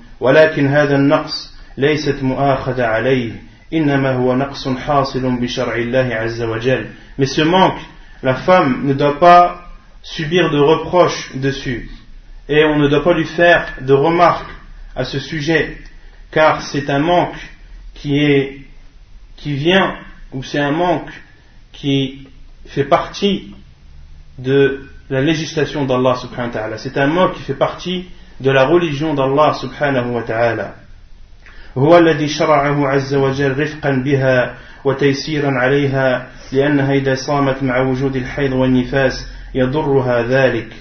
Mais 7.19 7.27
ce 7.27 7.43
manque, 7.43 7.81
la 8.23 8.35
femme 8.35 8.83
ne 8.85 8.95
doit 8.95 9.19
pas 9.19 9.65
subir 10.03 10.50
de 10.50 10.59
reproches 10.59 11.35
dessus. 11.35 11.91
Et 12.49 12.65
on 12.65 12.79
ne 12.79 12.89
doit 12.89 13.05
pas 13.05 13.15
lui 13.15 13.25
faire 13.25 13.75
de 13.81 13.93
remarques 13.93 14.50
à 14.95 15.05
ce 15.05 15.19
sujet, 15.19 15.79
car 16.31 16.62
c'est 16.62 16.91
un 16.91 16.99
manque 16.99 17.37
qui 17.95 18.19
est 18.19 18.60
qui 19.39 19.53
vient 19.53 19.96
ou 20.32 20.44
c'est 20.44 20.60
un 20.60 20.72
manque 20.72 21.12
qui 21.72 22.27
fait 22.65 22.86
partie 22.86 23.53
de 24.38 24.88
la 25.10 25.22
législation 25.22 25.86
d'Allah 25.86 26.15
subhanahu 26.15 26.48
wa 26.48 26.53
ta'ala. 26.53 26.77
C'est 26.77 26.98
un 26.98 27.08
manque 27.08 27.36
qui 27.36 27.41
fait 27.41 27.53
partie 27.53 28.05
de 28.39 28.51
la 28.51 28.65
religion 28.65 29.13
d'Allah 29.13 29.53
subhanahu 29.53 30.12
wa 30.12 30.24
ta'ala. 30.24 30.75
هو 31.77 31.98
الذي 31.98 32.27
شرعه 32.27 32.88
عز 32.88 33.13
وجل 33.13 33.60
رفقا 33.60 33.91
بها 33.91 34.55
وتيسيرا 34.86 35.51
عليها 35.51 36.27
لأنها 36.51 36.94
إذا 36.94 37.15
صامت 37.15 37.63
مع 37.63 37.82
وجود 37.82 38.15
الحيض 38.15 38.53
والنفاس 38.53 39.27
يضرها 39.55 40.24
ذلك 40.24 40.72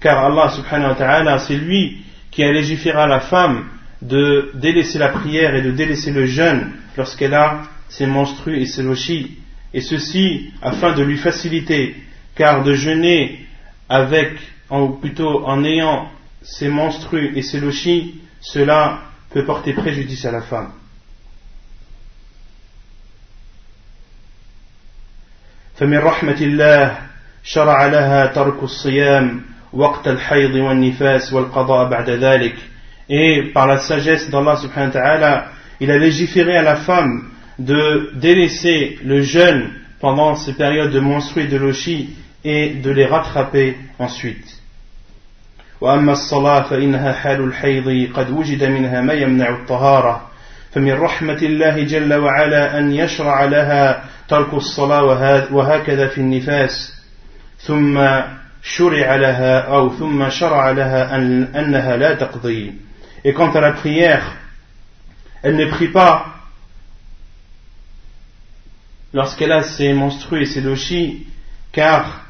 car 0.00 0.18
Allah 0.24 0.50
subhanahu 0.50 0.90
wa 0.90 0.94
ta'ala 0.94 1.38
c'est 1.38 1.56
lui 1.56 2.04
qui 2.30 2.44
a 2.44 2.52
légiféré 2.52 2.98
à 2.98 3.06
la 3.06 3.20
femme 3.20 3.64
de 4.02 4.50
délaisser 4.54 4.98
la 4.98 5.08
prière 5.08 5.54
et 5.54 5.62
de 5.62 5.70
délaisser 5.70 6.12
le 6.12 6.26
jeûne 6.26 6.72
lorsqu'elle 6.96 7.34
a 7.34 7.62
ses 7.88 8.06
menstrues 8.06 8.58
et 8.58 8.66
ses 8.66 8.82
lochis, 8.82 9.38
et 9.72 9.80
ceci 9.80 10.52
afin 10.62 10.94
de 10.94 11.02
lui 11.02 11.16
faciliter, 11.16 11.96
car 12.34 12.64
de 12.64 12.74
jeûner 12.74 13.46
avec, 13.88 14.32
ou 14.70 14.88
plutôt 14.90 15.46
en 15.46 15.64
ayant 15.64 16.10
ses 16.42 16.68
menstrues 16.68 17.32
et 17.36 17.42
ses 17.42 17.60
lochis, 17.60 18.20
cela 18.40 19.00
peut 19.30 19.44
porter 19.44 19.72
préjudice 19.72 20.24
à 20.24 20.32
la 20.32 20.42
femme. 20.42 20.72
فمن 25.74 25.98
رحمة 25.98 26.38
الله 26.40 26.98
شرع 27.44 27.86
لها 27.86 28.26
ترك 28.26 28.62
الصيام 28.62 29.42
وقت 29.72 30.08
الحيض 30.08 30.54
والنفاس 30.54 31.32
والقضاء 31.32 31.90
بعد 31.90 32.10
ذلك 32.10 32.54
et 33.08 33.50
par 33.52 33.66
la 33.66 33.78
sagesse 33.78 34.30
d'Allah 34.30 34.56
subhanahu 34.56 34.88
wa 34.88 34.92
ta'ala, 34.92 35.46
il 35.80 35.90
a 35.90 35.98
légiféré 35.98 36.56
à 36.56 36.62
la 36.62 36.76
femme 36.76 37.28
de 37.58 38.10
délaisser 38.14 38.98
le 39.04 39.22
jeûne 39.22 39.70
pendant 40.00 40.34
ces 40.36 40.54
périodes 40.54 40.90
de 40.90 41.00
menstrues 41.00 41.44
et 41.44 41.48
de 41.48 41.56
lochi 41.56 42.10
et 42.44 42.70
de 42.70 42.90
les 42.90 43.06
rattraper 43.06 43.76
ensuite. 43.98 44.60
وأما 45.80 46.12
الصلاة 46.12 46.62
فإنها 46.62 47.12
حال 47.12 47.40
الحيض 47.40 48.12
قد 48.14 48.30
وجد 48.30 48.64
منها 48.64 49.00
ما 49.00 49.12
يمنع 49.12 49.48
الطهارة 49.48 50.30
فمن 50.72 50.92
رحمة 50.92 51.38
الله 51.42 51.82
جل 51.82 52.14
وعلا 52.14 52.78
أن 52.78 52.92
يشرع 52.92 53.44
لها 53.44 54.04
ترك 54.28 54.54
الصلاة 54.54 55.52
وهكذا 55.54 56.06
في 56.06 56.18
النفاس 56.18 56.94
ثم 57.58 58.00
شرع 58.62 59.16
لها 59.16 59.58
أو 59.60 59.90
ثم 59.90 60.30
شرع 60.30 60.70
لها 60.70 61.16
أن 61.16 61.42
أنها 61.54 61.96
لا 61.96 62.14
تقضي 62.14 62.72
et 63.24 63.32
quant 63.32 63.50
à 63.54 63.60
la 63.60 63.72
prière 63.72 64.36
elle 65.42 65.56
ne 65.56 65.66
prie 65.66 65.88
pas 65.88 66.27
lorsqu'elle 69.12 69.52
a 69.52 69.62
ses 69.62 69.92
menstrues 69.92 70.42
et 70.42 70.46
ses 70.46 70.60
lochis 70.60 71.26
car 71.72 72.24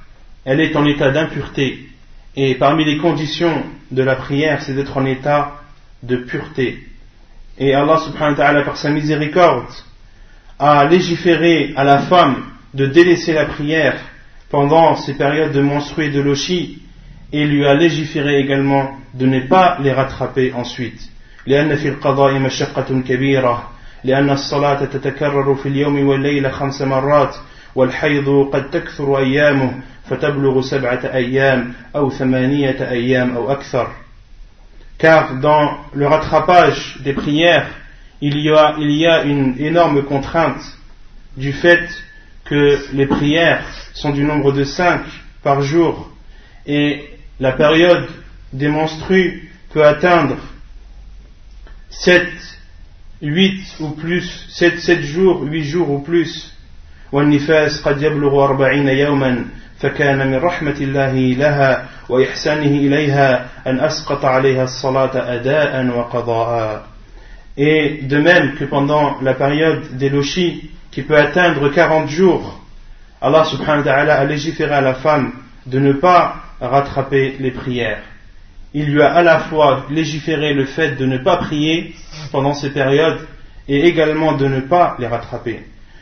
elle 0.44 0.60
est 0.60 0.76
en 0.76 0.84
état 0.86 1.10
d'impureté 1.10 1.88
et 2.36 2.54
parmi 2.56 2.84
les 2.84 2.98
conditions 2.98 3.62
de 3.90 4.02
la 4.02 4.16
prière 4.16 4.62
c'est 4.62 4.74
d'être 4.74 4.96
en 4.96 5.06
état 5.06 5.60
de 6.02 6.16
pureté 6.16 6.78
et 7.58 7.74
Allah 7.74 7.98
subhanahu 7.98 8.32
wa 8.32 8.36
ta'ala 8.36 8.62
par 8.62 8.76
sa 8.76 8.90
miséricorde 8.90 9.72
a 10.58 10.84
légiféré 10.84 11.72
à 11.76 11.84
la 11.84 12.00
femme 12.00 12.44
de 12.74 12.86
délaisser 12.86 13.32
la 13.32 13.46
prière 13.46 13.98
pendant 14.50 14.96
ces 14.96 15.14
périodes 15.14 15.52
de 15.52 15.60
menstrues 15.60 16.06
et 16.06 16.10
de 16.10 16.20
lochi 16.20 16.82
et 17.32 17.44
lui 17.44 17.66
a 17.66 17.74
légiféré 17.74 18.38
également 18.38 18.96
de 19.14 19.26
ne 19.26 19.40
pas 19.40 19.78
les 19.80 19.92
rattraper 19.92 20.52
ensuite 20.52 21.10
لأن 21.46 21.76
في 21.76 21.88
القضاء 21.88 22.38
مشقة 22.38 23.02
كبيرة 23.08 23.70
لأن 24.04 24.30
الصلاة 24.30 24.84
تتكرر 24.84 25.54
في 25.54 25.68
اليوم 25.68 26.08
والليلة 26.08 26.50
خمس 26.50 26.82
مرات 26.82 27.36
والحيض 27.74 28.50
قد 28.52 28.70
تكثر 28.70 29.18
أيامه 29.18 29.72
فتبلغ 30.10 30.60
سبعة 30.60 31.00
أيام 31.04 31.72
أو 31.96 32.10
ثمانية 32.10 32.90
أيام 32.90 33.36
أو 33.36 33.52
أكثر 33.52 33.88
car 34.98 35.34
dans 35.40 35.76
le 35.92 36.06
rattrapage 36.06 36.98
des 37.00 37.12
prières, 37.12 37.66
il 38.20 38.38
y 38.38 38.50
a, 38.50 38.74
il 38.78 38.90
y 38.92 39.06
a 39.06 39.22
une 39.24 39.56
énorme 39.58 40.04
contrainte 40.04 40.62
du 41.36 41.52
fait 41.52 41.88
que 42.44 42.78
les 42.92 43.06
prières 43.06 43.64
sont 43.92 44.10
du 44.10 44.24
nombre 44.24 44.52
de 44.52 44.64
cinq 44.64 45.02
par 45.42 45.62
jour 45.62 46.10
et 46.66 47.04
la 47.40 47.52
période 47.52 48.06
des 48.52 48.68
menstrues 48.68 49.50
peut 49.72 49.84
atteindre 49.84 50.36
7, 51.90 52.26
8 53.22 53.76
ou 53.80 53.90
plus, 53.90 54.46
7, 54.50 54.78
7 54.78 55.02
jours, 55.02 55.42
8 55.42 55.64
jours 55.64 55.90
ou 55.90 55.98
plus. 56.00 56.50
والنفاس 57.12 57.82
قد 57.82 58.02
يبلغ 58.02 58.44
أربعين 58.44 58.88
يوما 58.88 59.44
فكان 59.78 60.30
من 60.30 60.34
رحمة 60.34 60.76
الله 60.80 61.12
لها 61.14 61.86
وإحسانه 62.08 62.66
إليها 62.66 63.46
أن 63.66 63.80
أسقط 63.80 64.24
عليها 64.24 64.64
الصلاة 64.64 65.34
أداء 65.34 65.86
وقضاء 65.86 66.86
Et 67.56 68.00
de 68.02 68.18
même 68.18 68.56
que 68.56 68.64
pendant 68.64 69.20
la 69.22 69.34
période 69.34 69.96
des 69.96 70.08
lochis, 70.08 70.70
qui 70.90 71.02
peut 71.02 71.16
atteindre 71.16 71.68
40 71.68 72.08
jours, 72.08 72.60
Allah 73.20 73.44
subhanahu 73.44 73.78
wa 73.78 73.84
ta'ala 73.84 74.14
a 74.18 74.24
légiféré 74.24 74.74
à 74.74 74.80
la 74.80 74.94
femme 74.94 75.32
de 75.66 75.78
ne 75.78 75.92
pas 75.92 76.36
rattraper 76.60 77.36
les 77.38 77.52
prières. 77.52 78.02
Il 78.72 78.92
lui 78.92 79.02
a 79.02 79.12
à 79.12 79.22
la 79.22 79.38
fois 79.40 79.86
légiféré 79.90 80.52
le 80.52 80.64
fait 80.64 80.96
de 80.96 81.06
ne 81.06 81.18
pas 81.18 81.36
prier 81.36 81.94
pendant 82.32 82.54
ces 82.54 82.70
périodes 82.70 83.20
et 83.68 83.86
également 83.86 84.32
de 84.32 84.46
ne 84.46 84.60
pas 84.60 84.96
les 84.98 85.06
rattraper. 85.06 85.60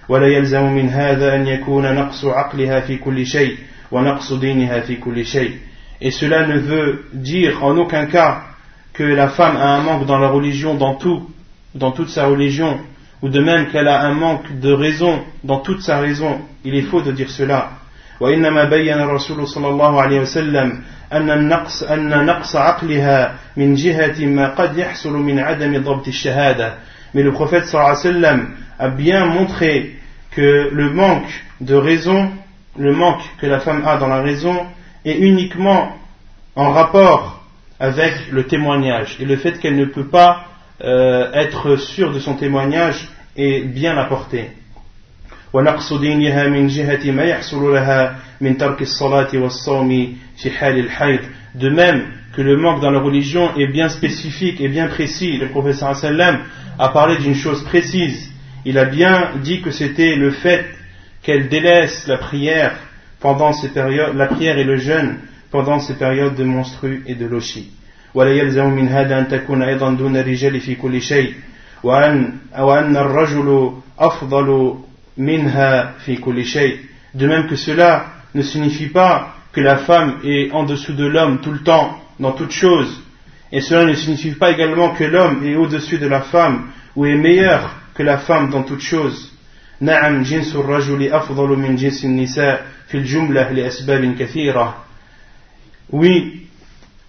ولا 0.09 0.27
يلزم 0.27 0.73
من 0.73 0.89
هذا 0.89 1.35
أن 1.37 1.47
يكون 1.47 1.95
نقص 1.95 2.25
عقلها 2.25 2.81
في 2.81 2.97
كل 2.97 3.27
شيء 3.27 3.57
ونقص 3.91 4.33
دينها 4.33 4.81
في 4.81 4.97
كل 4.97 5.27
شيء 5.27 5.53
et 6.01 6.11
cela 6.11 6.47
ne 6.47 6.59
veut 6.59 7.05
dire 7.13 7.63
en 7.65 7.77
aucun 7.77 8.07
cas 8.07 8.43
que 8.93 9.05
la 9.05 9.29
femme 9.29 9.57
a 9.57 9.69
un 9.77 9.83
manque 9.83 10.07
dans 10.07 10.19
la 10.19 10.29
religion 10.29 10.75
dans 10.75 10.95
tout 10.95 11.31
dans 11.75 11.93
toute 11.93 12.09
sa 12.09 12.27
religion 12.27 12.81
ou 13.23 13.29
de 13.29 13.41
même 13.41 13.69
qu'elle 13.69 13.87
a 13.87 14.03
un 14.03 14.13
manque 14.13 14.59
de 14.59 14.73
raison 14.73 15.23
dans 15.45 15.59
toute 15.59 15.83
sa 15.83 16.01
raison 16.01 16.41
il 16.65 16.75
est 16.75 16.83
faux 16.83 17.03
de 17.03 17.13
dire 17.13 17.31
cela 17.31 17.71
وإنما 18.21 18.65
بين 18.65 18.99
الرسول 19.01 19.49
صلى 19.49 19.69
الله 19.69 20.03
عليه 20.03 20.21
وسلم 20.21 20.81
أن 21.13 21.31
النقص 21.31 21.83
أن 21.83 22.27
نقص 22.27 22.57
عقلها 22.57 23.35
من 23.57 23.75
جهة 23.75 24.27
ما 24.27 24.49
قد 24.49 24.79
يحصل 24.79 25.13
من 25.13 25.39
عدم 25.39 25.83
ضبط 25.83 26.09
الشهادة 26.09 26.75
mais 27.15 27.23
le 27.23 27.33
prophète 27.33 27.65
صلى 27.67 27.75
الله 27.75 27.89
عليه 27.89 27.99
وسلم 27.99 28.49
a 28.79 28.89
bien 28.89 29.27
montré 29.27 29.97
que 30.33 30.71
le 30.73 30.91
manque 30.91 31.45
de 31.61 31.75
raison, 31.75 32.31
le 32.77 32.93
manque 32.93 33.23
que 33.41 33.47
la 33.47 33.61
femme 33.61 33.83
a 33.87 33.97
dans 33.97 34.09
la 34.09 34.23
raison, 34.23 34.67
est 35.05 35.19
uniquement 35.19 35.97
en 36.57 36.71
rapport 36.73 37.45
avec 37.79 38.13
le 38.31 38.45
témoignage 38.47 39.17
et 39.21 39.25
le 39.25 39.37
fait 39.37 39.59
qu'elle 39.59 39.77
ne 39.77 39.85
peut 39.85 40.09
pas 40.09 40.47
euh, 40.83 41.33
être 41.33 41.77
sûre 41.77 42.13
de 42.13 42.19
son 42.19 42.35
témoignage 42.35 43.09
et 43.37 43.63
bien 43.63 43.95
l'apporter. 43.95 44.51
De 51.55 51.69
même 51.69 52.07
que 52.35 52.41
le 52.41 52.57
manque 52.57 52.81
dans 52.81 52.91
la 52.91 53.01
religion 53.01 53.55
est 53.57 53.67
bien 53.67 53.89
spécifique 53.91 54.61
et 54.61 54.69
bien 54.69 54.87
précis, 54.89 55.37
le 55.37 55.49
professeur 55.49 55.95
sallam 55.95 56.39
a 56.79 56.89
parlé 56.89 57.19
d'une 57.19 57.35
chose 57.35 57.63
précise 57.65 58.33
il 58.65 58.79
a 58.79 58.85
bien 58.85 59.33
dit 59.43 59.61
que 59.61 59.71
c'était 59.71 60.15
le 60.15 60.31
fait 60.31 60.65
qu'elle 61.23 61.49
délaisse 61.49 62.07
la 62.07 62.19
prière 62.19 62.77
pendant 63.21 63.53
ces 63.53 63.69
périodes, 63.69 64.15
la 64.15 64.27
prière 64.27 64.59
et 64.59 64.65
le 64.65 64.77
jeûne 64.77 65.19
pendant 65.51 65.81
ces 65.81 65.95
périodes 65.95 66.37
de 66.37 66.45
menstrues 66.45 67.03
et 67.07 67.15
de 67.15 67.27
lochi. 67.27 67.71
ولا 68.15 68.31
يلزم 68.31 68.71
من 68.71 68.89
هذا 68.89 69.19
أن 69.19 69.29
تكون 69.29 69.63
أيضا 69.63 69.91
دون 69.91 70.17
الرجال 70.17 70.61
في 70.61 70.75
كل 70.75 71.01
شيء 71.01 71.35
وأن 71.83 72.33
أو 72.55 72.75
أن 72.75 72.97
الرجل 72.97 73.73
أفضل 73.99 74.79
منها 75.17 75.95
في 76.05 76.17
كل 76.17 76.45
شيء 76.45 76.77
de 77.15 77.27
même 77.27 77.47
que 77.47 77.57
cela 77.57 78.07
ne 78.35 78.43
signifie 78.43 78.89
pas 78.89 79.35
que 79.53 79.61
la 79.61 79.77
femme 79.77 80.19
est 80.25 80.51
en 80.53 80.65
dessous 80.65 80.95
de 80.95 81.07
l'homme 81.07 81.41
tout 81.41 81.53
le 81.53 81.63
temps 81.63 81.99
dans 82.19 82.33
toute 82.33 82.53
chose 82.53 83.03
et 83.53 83.61
cela 83.61 83.85
ne 83.85 83.95
signifie 83.95 84.33
pas 84.33 84.51
également 84.51 84.91
que 84.95 85.05
l'homme 85.05 85.45
est 85.45 85.57
au-dessus 85.57 85.99
de 85.99 86.07
la 86.07 86.23
femme 86.23 86.71
ou 86.97 87.05
est 87.05 87.15
meilleur 87.15 87.75
que 87.95 88.03
la 88.03 88.19
femme 88.19 88.51
dans 88.51 88.63
toute 88.63 88.81
chose. 88.81 89.29
نعم 89.81 90.23
جنس 90.23 90.57
الرجل 90.57 91.13
أفضل 91.13 91.59
من 91.59 91.77
جنس 91.77 92.05
النساء 92.05 92.67
في 92.89 92.97
الجملة 92.99 93.51
لأسباب 93.51 94.15
كثيرة. 94.19 94.75
Oui, 95.91 96.47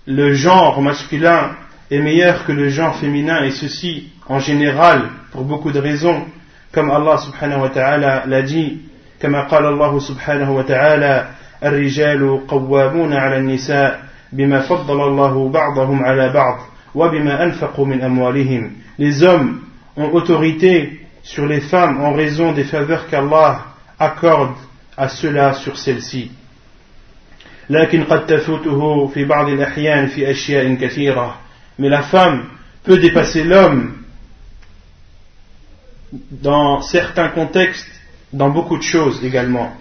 le 0.05 0.33
genre 0.33 0.81
masculin 0.81 1.51
est 1.91 1.99
meilleur 1.99 2.45
que 2.45 2.51
le 2.51 2.69
genre 2.69 2.97
féminin 2.97 3.43
et 3.43 3.51
ceci 3.51 4.09
en 4.27 4.39
général 4.39 5.09
pour 5.31 5.43
beaucoup 5.43 5.71
de 5.71 5.79
raisons 5.79 6.25
Comme 6.72 6.90
Allah 6.90 7.18
subhanahu 7.18 7.62
wa 7.62 7.68
ta'ala 7.68 8.24
l'a 8.26 8.42
dit 8.42 8.78
كما 9.20 9.40
قال 9.40 9.66
الله 9.66 9.98
سبحانه 9.98 10.56
وتعالى 10.56 11.28
الرجال 11.64 12.46
قوامون 12.46 13.12
على 13.12 13.36
النساء 13.36 14.02
بما 14.32 14.60
فضل 14.60 15.08
الله 15.08 15.48
بعضهم 15.48 16.04
على 16.04 16.28
بعض 16.28 16.60
وبما 16.94 17.44
أنفقوا 17.44 17.86
من 17.86 18.02
أموالهم 18.02 18.72
les 18.98 19.22
hommes 19.22 19.60
ont 19.96 20.10
autorité 20.12 21.00
sur 21.22 21.46
les 21.46 21.60
femmes 21.60 22.00
en 22.00 22.12
raison 22.12 22.52
des 22.52 22.64
faveurs 22.64 23.06
qu'Allah 23.08 23.60
accorde 23.98 24.54
à 24.96 25.08
ceux-là 25.08 25.54
sur 25.54 25.76
celles-ci. 25.76 26.30
mais 27.70 27.88
la 31.88 32.02
femme 32.02 32.44
peut 32.84 32.98
dépasser 32.98 33.44
l'homme 33.44 33.92
dans 36.12 36.80
certains 36.82 37.28
contextes 37.28 37.88
dans 38.32 38.50
beaucoup 38.50 38.76
de 38.76 38.82
choses 38.82 39.24
également 39.24 39.72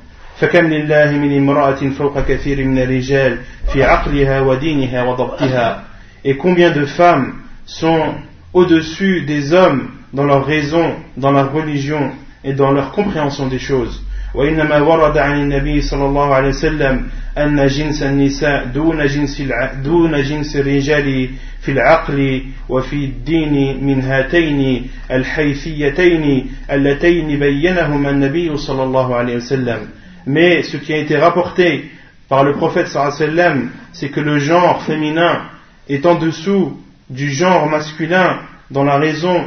et 6.23 6.37
combien 6.37 6.71
de 6.71 6.85
femmes 6.85 7.33
sont 7.65 8.13
au-dessus 8.53 9.21
des 9.25 9.53
hommes 9.53 9.89
dans 10.13 10.25
leur 10.25 10.45
raison, 10.45 10.93
dans 11.17 11.31
leur 11.31 11.51
religion 11.51 12.11
et 12.43 12.53
dans 12.53 12.71
leur 12.71 12.91
compréhension 12.91 13.47
des 13.47 13.57
choses? 13.57 14.03
وإنما 14.34 14.78
ورد 14.80 15.18
عن 15.18 15.40
النبي 15.40 15.80
صلى 15.80 16.04
الله 16.06 16.34
عليه 16.34 16.48
وسلم 16.48 17.06
أن 17.38 17.66
جنس 17.66 18.02
النساء 18.02 18.64
دون 18.64 19.06
جنس 19.06 19.42
دون 19.84 20.22
جنس 20.22 20.56
الرجال 20.56 21.28
في 21.60 21.72
العقل 21.72 22.42
وفي 22.68 22.96
الدين 22.96 23.84
من 23.84 24.00
هاتين 24.00 24.86
الحيثيتين 25.10 26.46
اللتين 26.72 27.38
بينهما 27.38 28.10
النبي 28.10 28.56
صلى 28.56 28.82
الله 28.82 29.14
عليه 29.16 29.36
وسلم. 29.36 29.78
Mais 30.26 30.62
ce 30.62 30.76
qui 30.76 30.92
a 30.92 30.98
été 30.98 31.16
rapporté 31.16 31.90
par 32.28 32.44
le 32.44 32.52
prophète 32.54 32.88
صلى 32.88 33.02
الله 33.02 33.14
عليه 33.14 33.24
وسلم, 33.24 33.68
c'est 33.92 34.08
que 34.08 34.20
le 34.20 34.38
genre 34.38 34.82
féminin 34.82 35.42
est 35.88 36.06
en 36.06 36.14
dessous 36.14 36.78
du 37.10 37.30
genre 37.30 37.68
masculin 37.68 38.38
dans 38.70 38.84
la 38.84 38.96
raison 38.96 39.44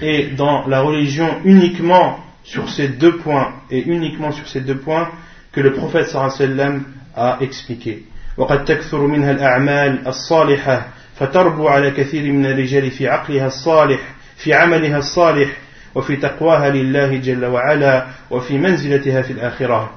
et 0.00 0.28
dans 0.36 0.66
la 0.68 0.80
religion 0.82 1.28
uniquement 1.44 2.18
sur 2.44 2.68
ces 2.70 2.88
deux 2.88 3.16
points 3.16 3.52
et 3.72 3.82
uniquement 3.82 4.32
sur 4.32 4.46
ces 4.48 4.60
deux 4.60 4.78
points 4.78 5.10
que 5.52 5.60
le 5.60 5.72
prophète 5.72 6.08
sallam 6.08 6.84
a 7.16 7.38
expliqué. 7.40 8.04
وقد 8.38 8.64
تكثر 8.64 9.06
منها 9.06 9.30
الأعمال 9.30 10.08
الصالحة 10.08 10.88
فتربو 11.16 11.68
على 11.68 11.90
كثير 11.90 12.32
من 12.32 12.46
الرجال 12.46 12.90
في 12.90 13.08
عقلها 13.08 13.46
الصالح 13.46 14.00
في 14.36 14.54
عملها 14.54 14.98
الصالح 14.98 15.48
وفي 15.94 16.16
تقواها 16.16 16.70
لله 16.70 17.16
جل 17.16 17.44
وعلا 17.44 18.06
وفي 18.30 18.58
منزلتها 18.58 19.22
في 19.22 19.32
الآخرة. 19.32 19.90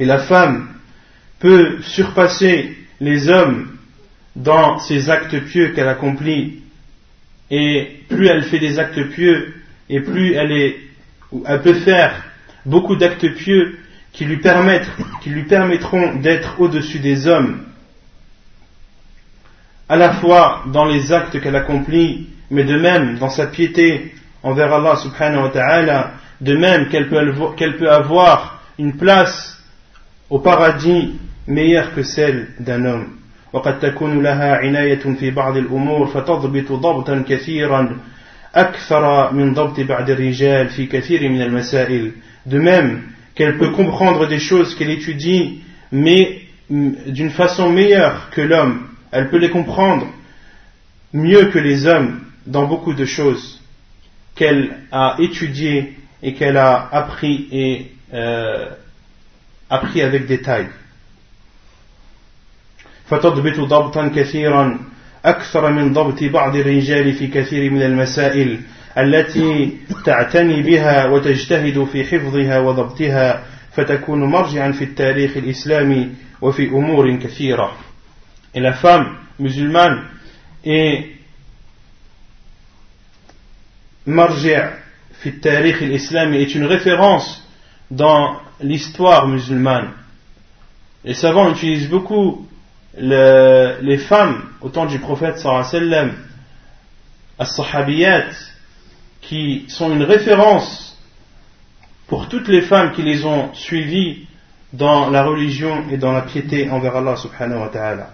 Et 0.00 0.04
la 0.04 0.18
femme 0.18 0.68
peut 1.40 1.80
surpasser 1.82 2.76
les 3.00 3.28
hommes 3.28 3.68
dans 4.34 4.78
ses 4.78 5.10
actes 5.10 5.38
pieux 5.44 5.68
qu'elle 5.68 5.88
accomplit, 5.88 6.62
et 7.50 8.02
plus 8.08 8.26
elle 8.28 8.44
fait 8.44 8.58
des 8.58 8.78
actes 8.78 9.02
pieux, 9.10 9.54
et 9.88 10.00
plus 10.00 10.34
elle, 10.34 10.52
est, 10.52 10.76
elle 11.46 11.62
peut 11.62 11.74
faire 11.74 12.24
beaucoup 12.66 12.96
d'actes 12.96 13.28
pieux 13.34 13.78
qui 14.12 14.24
lui, 14.24 14.38
permettent, 14.38 14.88
qui 15.22 15.30
lui 15.30 15.44
permettront 15.44 16.16
d'être 16.16 16.60
au-dessus 16.60 16.98
des 16.98 17.26
hommes, 17.26 17.60
à 19.88 19.96
la 19.96 20.14
fois 20.14 20.64
dans 20.66 20.84
les 20.84 21.12
actes 21.12 21.40
qu'elle 21.40 21.56
accomplit, 21.56 22.28
mais 22.50 22.64
de 22.64 22.78
même 22.78 23.18
dans 23.18 23.30
sa 23.30 23.46
piété 23.46 24.12
envers 24.42 24.72
Allah 24.72 24.96
subhanahu 24.96 25.42
wa 25.44 25.48
ta'ala, 25.50 26.12
de 26.40 26.56
même 26.56 26.88
qu'elle 26.88 27.08
peut, 27.08 27.32
qu'elle 27.56 27.76
peut 27.76 27.90
avoir 27.90 28.62
une 28.78 28.96
place 28.96 29.62
au 30.30 30.38
paradis 30.38 31.14
meilleure 31.46 31.94
que 31.94 32.02
celle 32.02 32.48
d'un 32.60 32.84
homme. 32.84 33.18
وقد 33.52 33.78
تكون 33.80 34.22
لها 34.22 34.56
عناية 34.56 35.14
في 35.20 35.30
بعض 35.30 35.56
الأمور 35.56 36.06
فتضبط 36.06 36.72
ضبطا 36.72 37.24
كثيرا 37.28 37.96
أكثر 38.54 39.32
من 39.32 39.54
ضبط 39.54 39.80
بعض 39.80 40.10
الرجال 40.10 40.68
في 40.68 40.86
كثير 40.86 41.28
من 41.28 41.42
المسائل. 41.42 42.12
De 42.46 42.58
même 42.58 43.02
qu'elle 43.34 43.58
peut 43.58 43.70
comprendre 43.70 44.26
des 44.26 44.38
choses 44.38 44.74
qu'elle 44.74 44.90
étudie, 44.90 45.62
mais 45.92 46.42
d'une 46.70 47.30
façon 47.30 47.70
meilleure 47.70 48.30
que 48.30 48.40
l'homme. 48.40 48.88
Elle 49.10 49.30
peut 49.30 49.38
les 49.38 49.50
comprendre 49.50 50.06
mieux 51.12 51.46
que 51.46 51.58
les 51.58 51.86
hommes 51.86 52.20
dans 52.46 52.66
beaucoup 52.66 52.94
de 52.94 53.04
choses 53.04 53.60
qu'elle 54.34 54.76
a 54.92 55.16
étudiées 55.18 55.96
et 56.22 56.34
qu'elle 56.34 56.56
a 56.56 56.88
appris 56.92 57.48
et 57.50 57.90
euh, 58.12 58.66
appris 59.70 60.02
avec 60.02 60.26
détail. 60.26 60.66
فتضبط 63.08 63.60
ضبطا 63.60 64.08
كثيرا 64.08 64.78
أكثر 65.24 65.70
من 65.70 65.92
ضبط 65.92 66.24
بعض 66.24 66.56
الرجال 66.56 67.12
في 67.12 67.26
كثير 67.26 67.70
من 67.70 67.82
المسائل 67.82 68.60
التي 68.97 69.77
تعتني 70.05 70.61
بها 70.61 71.05
وتجتهد 71.05 71.83
في 71.83 72.03
حفظها 72.03 72.59
وضبطها 72.59 73.43
فتكون 73.71 74.23
مرجعا 74.23 74.71
في 74.71 74.83
التاريخ 74.83 75.37
الإسلامي 75.37 76.09
وفي 76.41 76.69
أمور 76.69 77.15
كثيرة. 77.15 77.71
Et 78.55 78.59
la 78.59 78.73
femme 78.73 79.17
musulmane 79.39 80.03
est 80.63 81.05
marji' 84.05 84.53
fi 85.21 85.39
tarikh 85.39 85.81
l'islam 85.81 86.33
est 86.33 86.53
une 86.53 86.65
référence 86.65 87.47
dans 87.89 88.39
l'histoire 88.61 89.27
musulmane. 89.27 89.91
Les 91.03 91.15
savants 91.15 91.49
utilisent 91.51 91.89
beaucoup 91.89 92.47
le, 92.97 93.77
les 93.81 93.97
femmes 93.97 94.43
au 94.61 94.69
temps 94.69 94.85
du 94.85 94.99
prophète 94.99 95.39
sallallahu 95.39 95.65
alayhi 95.65 95.75
wa 95.75 95.79
sallam, 95.79 96.11
as-sahabiyat, 97.39 98.52
qui 99.32 99.64
sont 99.68 99.92
une 99.92 100.02
référence 100.02 100.96
pour 102.06 102.28
toutes 102.28 102.48
les 102.48 102.62
femmes 102.62 102.92
qui 102.92 103.02
les 103.02 103.24
ont 103.24 103.52
suivies 103.54 104.26
dans 104.72 105.10
la 105.10 105.24
religion 105.24 105.84
et 105.90 105.96
dans 105.96 106.12
la 106.12 106.22
piété 106.22 106.70
envers 106.70 106.96
Allah 106.96 107.16
subhanahu 107.16 107.60
wa 107.60 107.68
ta'ala. 107.68 108.10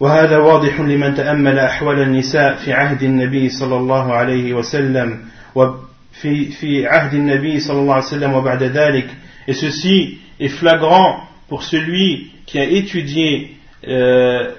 وهذا 0.00 0.38
واضح 0.38 0.80
لمن 0.80 1.14
تأمل 1.14 1.58
أحوال 1.58 2.00
النساء 2.00 2.56
في 2.56 2.72
عهد 2.72 3.02
النبي 3.02 3.48
صلى 3.48 3.76
الله 3.76 4.12
عليه 4.12 4.54
وسلم 4.54 5.18
وفي 5.54 6.44
في 6.50 6.86
عهد 6.86 7.14
النبي 7.14 7.60
صلى 7.60 7.80
الله 7.80 7.94
عليه 7.94 8.04
وسلم 8.04 8.32
وبعد 8.32 8.62
ذلك 8.62 9.08
et 9.46 9.52
ceci 9.52 10.18
est 10.38 10.48
flagrant 10.48 11.20
pour 11.48 11.62
celui 11.64 12.30
qui 12.46 12.58
a 12.58 12.64
étudié 12.64 13.56
euh, 13.86 14.52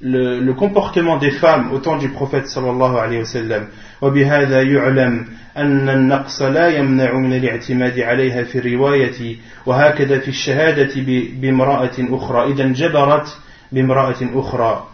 le, 0.00 0.40
le, 0.40 0.54
comportement 0.54 1.16
des 1.16 1.30
femmes 1.30 1.72
au 1.72 1.78
temps 1.78 1.96
du 1.96 2.10
prophète 2.10 2.48
sallallahu 2.48 2.96
alayhi 2.98 3.20
wa 3.20 3.24
sallam. 3.24 3.68
وبهذا 4.02 4.62
يعلم 4.62 5.26
أن 5.56 5.88
النقص 5.88 6.42
لا 6.42 6.68
يمنع 6.68 7.12
من 7.12 7.32
الاعتماد 7.32 8.00
عليها 8.00 8.42
في 8.44 8.58
الرواية 8.58 9.36
وهكذا 9.66 10.18
في 10.18 10.28
الشهادة 10.28 10.92
بامرأة 11.40 11.96
أخرى 11.98 12.52
إذا 12.52 12.62
انجبرت 12.62 13.38
بامرأة 13.72 14.16
أخرى. 14.34 14.86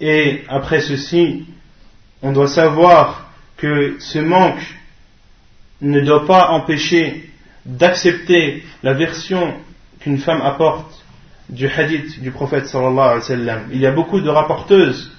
Et 0.00 0.44
après 0.48 0.80
ceci, 0.80 1.46
on 2.22 2.32
doit 2.32 2.48
savoir 2.48 3.30
que 3.56 3.96
ce 3.98 4.18
manque 4.18 4.62
ne 5.82 6.00
doit 6.00 6.26
pas 6.26 6.50
empêcher 6.50 7.30
d'accepter 7.66 8.62
la 8.82 8.94
version 8.94 9.54
qu'une 10.00 10.18
femme 10.18 10.40
apporte 10.42 10.93
du 11.49 11.67
hadith 11.67 12.21
du 12.21 12.31
prophète 12.31 12.65
sallallahu 12.67 12.99
alayhi 12.99 13.19
wa 13.19 13.21
sallam. 13.21 13.61
Il 13.71 13.79
y 13.79 13.85
a 13.85 13.91
beaucoup 13.91 14.19
de 14.19 14.29
rapporteuses 14.29 15.11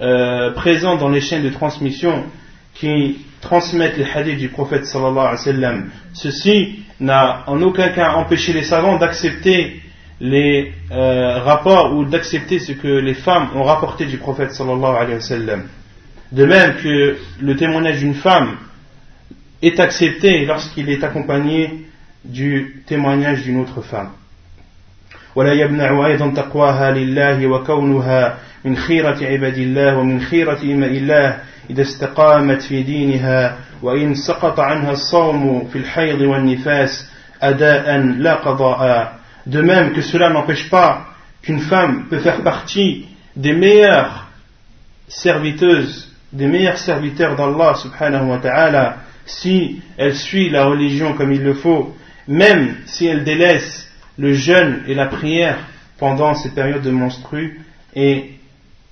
euh, 0.00 0.52
présentes 0.52 1.00
dans 1.00 1.08
les 1.08 1.20
chaînes 1.20 1.42
de 1.42 1.50
transmission 1.50 2.24
qui 2.74 3.18
transmettent 3.40 3.96
les 3.96 4.04
hadiths 4.04 4.38
du 4.38 4.48
prophète 4.48 4.86
sallallahu 4.86 5.18
alayhi 5.18 5.32
wa 5.32 5.36
sallam. 5.36 5.90
Ceci 6.12 6.84
n'a 7.00 7.44
en 7.46 7.60
aucun 7.62 7.88
cas 7.88 8.12
empêché 8.14 8.52
les 8.52 8.64
savants 8.64 8.98
d'accepter 8.98 9.80
les 10.20 10.72
euh, 10.92 11.38
rapports 11.40 11.94
ou 11.94 12.04
d'accepter 12.04 12.58
ce 12.58 12.72
que 12.72 12.88
les 12.88 13.14
femmes 13.14 13.48
ont 13.54 13.64
rapporté 13.64 14.06
du 14.06 14.18
prophète 14.18 14.52
sallallahu 14.52 14.96
alayhi 14.96 15.14
wa 15.14 15.20
sallam. 15.20 15.68
De 16.30 16.46
même 16.46 16.76
que 16.76 17.18
le 17.40 17.56
témoignage 17.56 17.98
d'une 17.98 18.14
femme 18.14 18.56
est 19.62 19.80
accepté 19.80 20.44
lorsqu'il 20.44 20.88
est 20.88 21.04
accompagné 21.04 21.86
du 22.24 22.82
témoignage 22.86 23.42
d'une 23.42 23.60
autre 23.60 23.82
femme. 23.82 24.10
ولا 25.34 25.52
يمنع 25.52 26.06
أيضا 26.06 26.30
تقواها 26.30 26.90
لله 26.90 27.46
وكونها 27.46 28.38
من 28.64 28.76
خيرة 28.76 29.26
عباد 29.26 29.58
الله 29.58 29.98
ومن 29.98 30.20
خيرة 30.20 30.58
إماء 30.62 30.90
الله 30.90 31.38
إذا 31.70 31.82
استقامت 31.82 32.62
في 32.62 32.82
دينها 32.82 33.56
وإن 33.82 34.14
سقط 34.14 34.60
عنها 34.60 34.92
الصوم 34.92 35.68
في 35.72 35.78
الحيض 35.78 36.20
والنفاس 36.20 37.10
أداء 37.42 37.98
لا 37.98 38.34
قضاء 38.34 39.12
De 39.44 39.60
même 39.60 39.92
que 39.92 40.02
cela 40.02 40.30
n'empêche 40.30 40.70
pas 40.70 41.06
qu'une 41.42 41.58
femme 41.60 42.06
peut 42.08 42.20
faire 42.20 42.42
partie 42.42 43.06
des 43.34 43.52
meilleures 43.52 44.28
serviteuses, 45.08 46.08
des 46.32 46.46
meilleurs 46.46 46.78
serviteurs 46.78 47.34
d'Allah 47.34 47.74
subhanahu 47.74 48.28
wa 48.28 48.38
ta'ala 48.38 48.98
si 49.26 49.80
elle 49.96 50.14
suit 50.14 50.48
la 50.50 50.66
religion 50.66 51.14
comme 51.14 51.32
il 51.32 51.42
le 51.42 51.54
faut, 51.54 51.96
même 52.28 52.76
si 52.86 53.06
elle 53.06 53.24
délaisse 53.24 53.91
le 54.21 54.33
jeûne 54.33 54.83
et 54.87 54.93
la 54.93 55.07
prière 55.07 55.57
pendant 55.97 56.33
ces 56.35 56.49
périodes 56.49 56.81
de 56.81 56.91
menstru 56.91 57.61
et 57.95 58.31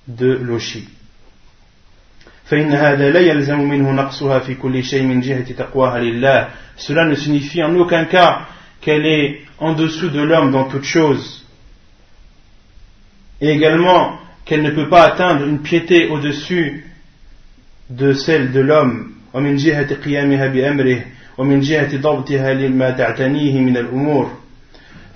de 0.08 0.32
lochi. 0.32 0.88
Cela 6.76 7.04
ne 7.04 7.14
signifie 7.14 7.62
en 7.62 7.74
aucun 7.74 8.04
cas 8.04 8.46
qu'elle 8.80 9.06
est 9.06 9.40
en 9.58 9.72
dessous 9.72 10.10
de 10.10 10.20
l'homme 10.20 10.52
dans 10.52 10.64
toute 10.64 10.84
chose. 10.84 11.44
Et 13.40 13.50
également 13.50 14.18
qu'elle 14.44 14.62
ne 14.62 14.70
peut 14.70 14.88
pas 14.88 15.04
atteindre 15.04 15.44
une 15.44 15.60
piété 15.60 16.08
au-dessus 16.08 16.86
de 17.90 18.12
celle 18.12 18.52
de 18.52 18.60
l'homme. 18.60 19.12
ومن 19.36 19.56
جهة 19.56 19.94
قيامها 19.94 20.46
بأمره 20.46 21.00
ومن 21.38 21.60
جهة 21.60 21.96
ضبطها 21.96 22.54
لما 22.54 22.90
تعتنيه 22.90 23.60
من 23.60 23.76
الأمور 23.76 24.38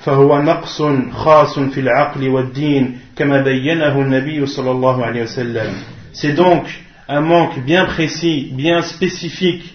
فهو 0.04 0.42
نقص 0.42 0.82
خاص 1.12 1.58
في 1.58 1.80
العقل 1.80 2.28
والدين 2.28 2.98
كما 3.16 3.42
بينه 3.42 4.00
النبي 4.00 4.46
صلى 4.46 4.70
الله 4.70 5.04
عليه 5.04 5.22
وسلم 5.22 5.72
C'est 6.12 6.32
donc 6.32 6.64
un 7.08 7.20
manque 7.20 7.58
bien 7.64 7.84
précis, 7.84 8.50
bien 8.52 8.82
spécifique 8.82 9.74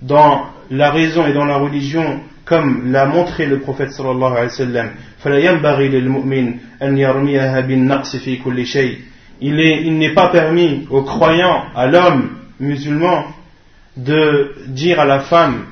dans 0.00 0.46
la 0.70 0.90
raison 0.90 1.26
et 1.26 1.32
dans 1.32 1.44
la 1.44 1.56
religion 1.56 2.20
comme 2.44 2.90
l'a 2.90 3.06
montré 3.06 3.46
le 3.46 3.60
prophète 3.60 3.92
sallallahu 3.92 4.32
alayhi 4.32 4.46
wa 4.46 4.56
sallam. 4.56 4.90
فلا 5.24 5.38
ينبغي 5.38 5.88
للمؤمن 5.88 6.54
أن 6.82 6.98
يرميها 6.98 7.60
بالنقص 7.60 8.16
في 8.16 8.36
كل 8.36 8.66
شيء. 8.66 8.96
Il 9.40 9.60
est, 9.60 9.82
il 9.82 9.98
n'est 9.98 10.14
pas 10.14 10.28
permis 10.28 10.86
aux 10.90 11.02
croyants, 11.02 11.64
à 11.74 11.86
l'homme 11.86 12.30
musulman, 12.60 13.26
de 13.96 14.54
dire 14.68 15.00
à 15.00 15.04
la 15.04 15.20
femme 15.20 15.66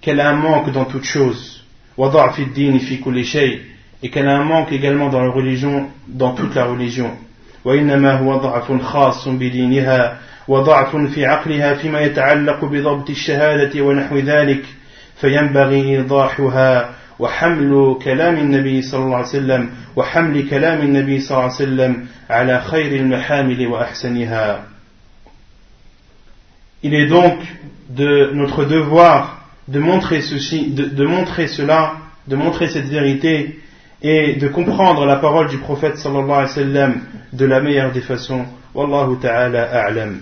qu'elle 0.00 0.20
a 0.20 0.30
un 0.30 0.36
manque 0.36 0.72
dans 0.72 0.84
toute 0.84 1.04
chose. 1.04 1.59
وضعف 1.97 2.39
الدين 2.39 2.79
في 2.79 2.97
كل 2.97 3.25
شيء. 3.25 3.59
Et 4.03 4.09
qu'elle 4.09 4.27
a 4.27 4.37
un 4.37 4.43
manque 4.43 4.71
également 4.71 5.09
dans 5.09 5.21
la 5.21 5.31
religion, 5.31 5.89
dans 6.07 6.33
toute 6.33 6.55
la 6.55 6.65
religion. 6.65 7.17
وإنما 7.65 8.13
هو 8.13 8.37
ضعف 8.37 8.81
خاص 8.81 9.27
بدينها 9.27 10.17
وضعف 10.47 10.95
في 10.95 11.25
عقلها 11.25 11.73
فيما 11.73 12.01
يتعلق 12.01 12.65
بضبط 12.65 13.09
الشهادة 13.09 13.81
ونحو 13.81 14.17
ذلك. 14.17 14.65
فينبغي 15.21 15.97
إيضاحها 15.97 16.89
وحمل 17.19 17.97
كلام 18.03 18.35
النبي 18.35 18.81
صلى 18.81 19.03
الله 19.03 19.15
عليه 19.15 19.27
وسلم 19.27 19.69
وحمل 19.95 20.49
كلام 20.49 20.81
النبي 20.81 21.19
صلى 21.19 21.31
الله 21.31 21.43
عليه 21.43 21.55
وسلم 21.55 22.05
على 22.29 22.61
خير 22.61 22.95
المحامل 22.95 23.67
وأحسنها. 23.67 24.63
Il 26.83 26.95
est 26.95 27.05
donc 27.07 27.37
de 27.89 28.31
notre 28.33 28.65
devoir 28.65 29.40
de 29.71 29.79
montrer 29.79 31.47
cela 31.47 31.95
de 32.27 32.35
montrer 32.35 32.67
cette 32.69 32.85
vérité 32.85 33.59
et 34.01 34.35
de 34.35 34.47
comprendre 34.47 35.05
la 35.05 35.17
parole 35.17 35.47
du 35.47 35.57
prophète 35.57 35.97
sallallahu 35.97 36.31
alayhi 36.31 36.47
wa 36.47 36.47
sallam 36.47 37.01
de 37.33 37.45
la 37.45 37.61
meilleure 37.61 37.91
des 37.91 38.01
façons. 38.01 38.45
Wallahu 38.73 39.17
ta'ala 39.19 39.63
a'lam. 39.63 40.19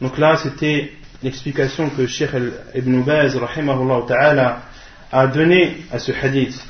Donc 0.00 0.18
là, 0.18 0.36
c'était 0.36 0.92
l'explication 1.22 1.88
que 1.90 2.06
Sheikh 2.06 2.30
Ibn 2.74 3.00
Baz, 3.02 3.38
ta'ala, 4.06 4.62
a 5.10 5.26
donné 5.28 5.78
à 5.90 5.98
ce 5.98 6.12
hadith. 6.12 6.60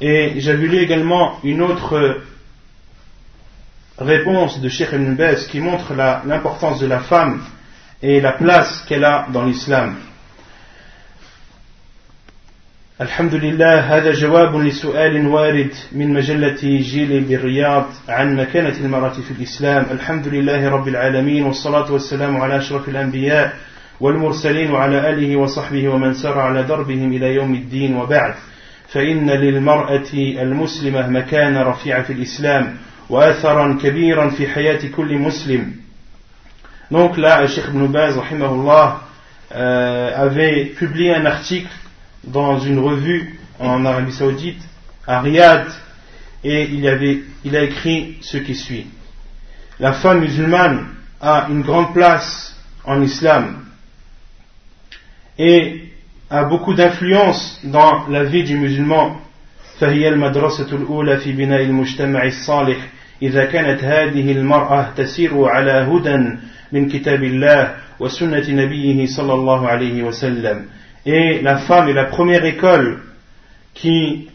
Et 0.00 0.34
j'avais 0.36 0.66
lu 0.66 0.78
également 0.78 1.38
une 1.42 1.62
autre 1.62 2.20
réponse 3.98 4.60
de 4.60 4.68
Sheikh 4.68 4.92
Ibn 4.92 5.14
Baz 5.14 5.46
qui 5.48 5.58
montre 5.58 5.94
l'importance 5.94 6.78
de 6.80 6.86
la 6.86 7.00
femme 7.00 7.42
et 8.02 8.20
la 8.20 8.32
place 8.32 8.84
qu'elle 8.86 9.04
a 9.04 9.26
dans 9.32 9.44
l'islam. 9.44 9.96
الحمد 13.00 13.34
لله 13.34 13.80
هذا 13.80 14.12
جواب 14.12 14.56
لسؤال 14.56 15.26
وارد 15.26 15.70
من 15.92 16.12
مجلة 16.12 16.60
جيل 16.62 17.24
بالرياض 17.24 17.86
عن 18.08 18.36
مكانة 18.36 18.76
المرأة 18.80 19.12
في 19.12 19.30
الإسلام. 19.30 19.86
الحمد 19.90 20.28
لله 20.28 20.68
رب 20.68 20.88
العالمين 20.88 21.42
والصلاة 21.44 21.92
والسلام 21.92 22.36
على 22.36 22.56
أشرف 22.56 22.88
الأنبياء 22.88 23.52
والمرسلين 24.00 24.70
وعلى 24.70 25.10
آله 25.10 25.36
وصحبه 25.36 25.88
ومن 25.88 26.14
سار 26.14 26.38
على 26.38 26.62
دربهم 26.62 27.12
إلى 27.12 27.34
يوم 27.34 27.54
الدين. 27.54 27.96
وبعد 27.96 28.34
فإن 28.88 29.30
للمرأة 29.30 30.12
المسلمة 30.14 31.08
مكان 31.08 31.56
رفيع 31.56 32.02
في 32.02 32.12
الإسلام 32.12 32.76
وأثرا 33.10 33.78
كبيرا 33.82 34.28
في 34.28 34.48
حياة 34.48 34.80
كل 34.96 35.18
مسلم. 35.18 35.72
Donc 36.90 37.18
là, 37.18 37.46
Cheikh 37.46 37.66
Ibn 37.68 37.86
Baz, 37.88 38.16
rahimahullah, 38.16 39.00
euh, 39.52 40.22
avait 40.26 40.64
publié 40.78 41.14
un 41.14 41.26
article 41.26 41.68
dans 42.25 42.59
une 42.59 42.79
revue 42.79 43.39
en 43.59 43.85
Arabie 43.85 44.11
Saoudite, 44.11 44.61
à 45.07 45.21
Riyad, 45.21 45.67
et 46.43 46.63
il, 46.63 46.87
avait, 46.87 47.19
il 47.43 47.55
a 47.55 47.63
écrit 47.63 48.17
ce 48.21 48.37
qui 48.37 48.55
suit. 48.55 48.87
La 49.79 49.93
femme 49.93 50.21
musulmane 50.21 50.87
a 51.19 51.47
une 51.49 51.61
grande 51.61 51.93
place 51.93 52.55
en 52.83 53.01
islam 53.01 53.65
et 55.37 55.91
a 56.29 56.43
beaucoup 56.45 56.73
d'influence 56.73 57.59
dans 57.63 58.07
la 58.07 58.23
vie 58.23 58.43
du 58.43 58.57
musulman. 58.57 59.17
فهي 59.81 60.09
المدرسة 60.09 60.75
الأولى 60.75 61.17
في 61.17 61.31
بناء 61.31 61.61
المجتمع 61.61 62.23
الصالح 62.23 62.77
إذا 63.21 63.45
كانت 63.45 63.83
هذه 63.83 64.31
المرأة 64.31 64.93
تسير 64.97 65.45
على 65.45 65.71
هدى 65.71 66.37
من 66.71 66.89
كتاب 66.89 67.23
الله 67.23 67.75
وسنة 67.99 68.49
نبيه 68.49 69.05
صلى 69.05 69.33
الله 69.33 69.67
عليه 69.67 70.03
وسلم 70.03 70.65
et 71.05 71.41
la 71.41 71.57
femme 71.57 71.89
est 71.89 71.93
la 71.93 72.05
première 72.05 72.45
école 72.45 72.99
qui 73.73 74.29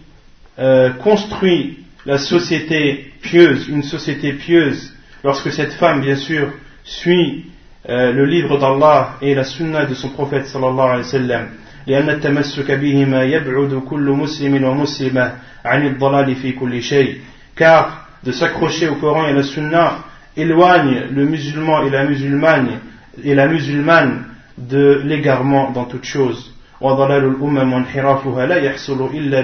euh, 0.58 0.90
construit 0.90 1.78
la 2.04 2.18
société 2.18 3.12
pieuse, 3.22 3.68
une 3.68 3.82
société 3.82 4.32
pieuse, 4.32 4.94
lorsque 5.22 5.52
cette 5.52 5.72
femme, 5.74 6.00
bien 6.00 6.16
sûr, 6.16 6.52
suit 6.84 7.46
euh, 7.88 8.12
le 8.12 8.24
livre 8.24 8.58
d'Allah 8.58 9.16
et 9.20 9.34
la 9.34 9.44
sunna 9.44 9.86
de 9.86 9.94
son 9.94 10.10
prophète 10.10 10.46
sallallahu 10.46 10.88
alayhi 10.88 11.02
wa 11.02 11.10
sallam. 11.10 11.48
لأن 11.86 12.10
التمسك 12.10 12.70
بهما 12.70 13.22
يبعد 13.22 13.82
كل 13.88 14.10
مسلم 14.10 14.64
ومسلمة 14.64 15.32
عن 15.64 15.86
الضلال 15.86 16.34
في 16.34 16.52
كل 16.52 16.82
شيء 16.82 17.20
car 17.54 18.08
de 18.24 18.32
s'accrocher 18.32 18.88
au 18.88 18.96
Coran 18.96 19.26
et 19.26 19.30
à 19.30 19.32
la 19.32 19.44
sunna 19.44 19.98
éloigne 20.36 21.04
le 21.12 21.24
musulman 21.26 21.84
et 21.84 21.90
la 21.90 22.04
musulmane 22.04 22.80
et 23.22 23.36
la 23.36 23.46
musulmane 23.46 24.24
de 24.58 25.00
l'égarement 25.04 25.70
dans 25.70 25.84
toute 25.84 26.04
chose 26.04 26.49
وضلال 26.80 27.24
الأمم 27.24 27.72
وانحرافها 27.72 28.46
لا 28.46 28.56
يحصل 28.56 29.10
إلا, 29.14 29.40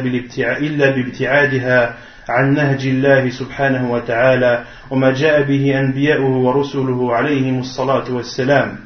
إلا 0.58 0.90
بابتعادها 0.90 1.96
عن 2.28 2.54
نهج 2.54 2.86
الله 2.86 3.30
سبحانه 3.30 3.92
وتعالى 3.92 4.64
وما 4.90 5.12
جاء 5.12 5.42
به 5.42 5.80
أنبياؤه 5.80 6.36
ورسله 6.36 7.14
عليهم 7.14 7.60
الصلاة 7.60 8.12
والسلام 8.12 8.76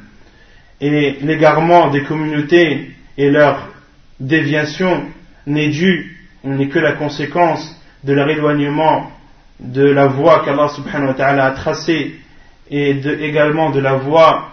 Et 0.79 1.17
l'égarement 1.21 1.87
des 1.87 2.03
communautés 2.03 2.91
et 3.17 3.31
leur 3.31 3.69
déviation 4.19 5.01
n'est 5.47 5.69
dû, 5.69 6.17
n'est 6.43 6.67
que 6.67 6.77
la 6.77 6.91
conséquence 6.91 7.75
de 8.03 8.13
leur 8.13 8.29
éloignement 8.29 9.11
de 9.59 9.83
la 9.83 10.05
voie 10.05 10.43
qu'Allah 10.45 10.69
subhanahu 10.69 11.07
wa 11.07 11.13
ta'ala 11.15 11.45
a 11.45 11.51
tracée 11.51 12.15
et 12.69 12.93
de, 12.93 13.11
également 13.21 13.71
de 13.71 13.79
la 13.79 13.95
voie 13.95 14.49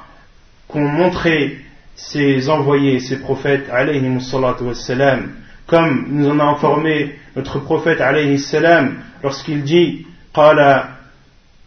qu'ont 0.69 0.89
montré 0.89 1.59
ses 1.99 2.49
envoyés, 2.49 3.01
ses 3.01 3.21
prophètes, 3.21 3.69
alayhi 3.71 4.09
wassalam, 4.09 5.31
comme 5.67 6.07
nous 6.11 6.29
en 6.29 6.41
a 6.41 6.45
informé 6.45 7.17
notre 7.37 7.59
prophète, 7.61 8.01
alayhi 8.01 8.39
salam, 8.39 8.97
lorsqu'il 9.23 9.63
dit, 9.63 10.07
قال 10.35 10.85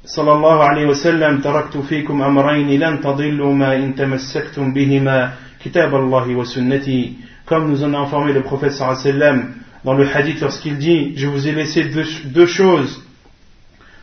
صلى 0.05 0.31
الله 0.31 0.63
عليه 0.63 0.86
وسلم 0.86 1.41
تركت 1.41 1.77
فيكم 1.77 2.21
أمرين 2.21 2.79
لن 2.79 3.01
تضلوا 3.01 3.53
ما 3.53 3.75
إن 3.75 3.95
تمسكتم 3.95 4.73
بهما 4.73 5.31
كتاب 5.63 5.95
الله 5.95 6.36
وسنتي 6.36 7.13
comme 7.45 7.71
nous 7.71 7.83
en 7.83 7.93
a 7.93 7.97
informé 7.99 8.33
le 8.33 8.41
prophète 8.41 8.73
sallallahu 8.73 8.99
alayhi 8.99 9.15
wa 9.15 9.19
sallam 9.19 9.53
dans 9.86 9.93
le 9.93 10.05
hadith 10.05 10.41
lorsqu'il 10.41 10.77
dit 10.77 11.13
je 11.15 11.27
vous 11.27 11.47
ai 11.47 11.53
laissé 11.53 11.86
deux, 11.86 12.05
deux 12.25 12.45
choses 12.45 13.01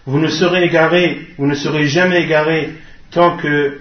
vous 0.07 0.18
ne 0.18 0.28
serez 0.28 0.64
égarés 0.64 1.18
vous 1.37 1.46
ne 1.46 1.54
serez 1.54 1.87
jamais 1.87 2.22
égarés 2.22 2.70
tant 3.11 3.37
que 3.37 3.80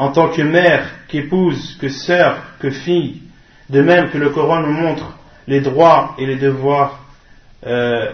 en 0.00 0.12
tant 0.12 0.28
que 0.28 0.42
mère, 0.42 0.88
qu'épouse, 1.08 1.76
que 1.80 1.88
sœur, 1.88 2.42
que 2.60 2.70
fille, 2.70 3.22
de 3.70 3.80
même 3.80 4.10
que 4.10 4.18
le 4.18 4.30
Coran 4.30 4.60
nous 4.60 4.72
montre 4.72 5.16
les 5.46 5.60
droits 5.60 6.14
et 6.18 6.26
les 6.26 6.36
devoirs 6.36 7.00
euh, 7.66 8.12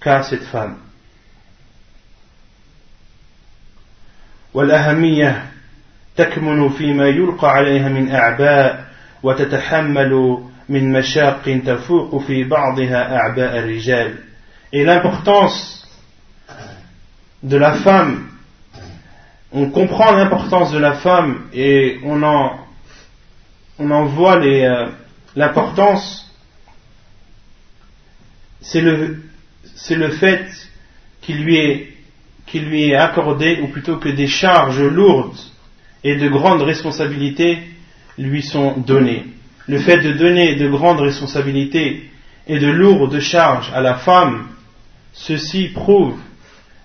qu'a 0.00 0.22
cette 0.22 0.44
femme. 0.44 0.76
والأهمية 4.54 5.46
تكمن 6.16 6.68
فيما 6.68 7.08
يلقى 7.08 7.50
عليها 7.50 7.88
من 7.88 8.14
أعباء 8.14 8.84
وتتحمل 9.22 10.42
من 10.68 10.92
مشاق 10.92 11.60
تفوق 11.66 12.22
في 12.26 12.44
بعضها 12.44 13.16
أعباء 13.16 13.58
الرجال. 13.58 14.14
Et 14.72 14.84
l'importance 14.84 15.86
de 17.42 17.56
la 17.56 17.74
femme 17.74 18.29
on 19.51 19.69
comprend 19.69 20.11
l'importance 20.11 20.71
de 20.71 20.79
la 20.79 20.93
femme 20.93 21.47
et 21.53 21.99
on 22.03 22.23
en, 22.23 24.05
voit 24.05 24.37
euh, 24.37 24.87
l'importance, 25.35 26.31
c'est 28.61 28.81
le, 28.81 30.09
fait 30.11 30.47
qu'il 31.21 31.43
lui 31.43 32.83
est 32.83 32.95
accordé, 32.95 33.59
ou 33.61 33.67
plutôt 33.67 33.97
que 33.97 34.09
des 34.09 34.27
charges 34.27 34.81
lourdes 34.81 35.37
et 36.03 36.15
de 36.15 36.29
grandes 36.29 36.61
responsabilités 36.61 37.59
lui 38.17 38.43
sont 38.43 38.77
données. 38.77 39.25
Le 39.67 39.79
fait 39.79 39.97
de 39.97 40.13
donner 40.13 40.55
de 40.55 40.69
grandes 40.69 41.01
responsabilités 41.01 42.09
et 42.47 42.59
de 42.59 42.67
lourdes 42.67 43.19
charges 43.19 43.71
à 43.73 43.81
la 43.81 43.95
femme, 43.95 44.47
ceci 45.13 45.69
prouve 45.69 46.17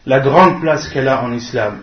la 0.04 0.20
grande 0.20 0.60
place 0.60 0.88
qu'elle 0.88 1.08
a 1.08 1.22
en 1.22 1.32
islam. 1.32 1.82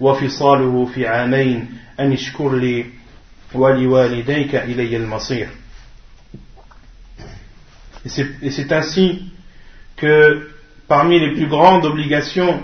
وفصاله 0.00 0.86
في 0.94 1.06
عامين 1.06 1.68
أن 2.00 2.12
اشكر 2.12 2.54
لي 2.56 2.86
ولوالديك 3.54 4.54
إلي 4.54 4.96
المصير 4.96 5.48
Et 8.42 8.50
c'est 8.50 8.72
ainsi 8.72 9.22
que 9.96 10.48
parmi 10.88 11.20
les 11.20 11.34
plus 11.34 11.48
grandes 11.48 11.84
obligations 11.84 12.60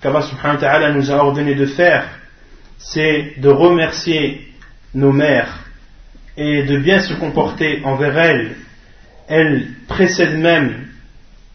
qu'Allah 0.00 0.22
subhanahu 0.22 0.54
wa 0.56 0.60
ta'ala 0.60 0.92
nous 0.92 1.10
a 1.10 1.16
ordonné 1.16 1.54
de 1.54 1.66
faire, 1.66 2.08
c'est 2.78 3.34
de 3.36 3.50
remercier 3.50 4.48
nos 4.94 5.12
mères 5.12 5.66
et 6.36 6.62
de 6.62 6.78
bien 6.78 7.00
se 7.00 7.12
comporter 7.14 7.82
envers 7.84 8.18
elles. 8.18 8.56
Elles 9.28 9.68
précèdent 9.86 10.38
même, 10.38 10.86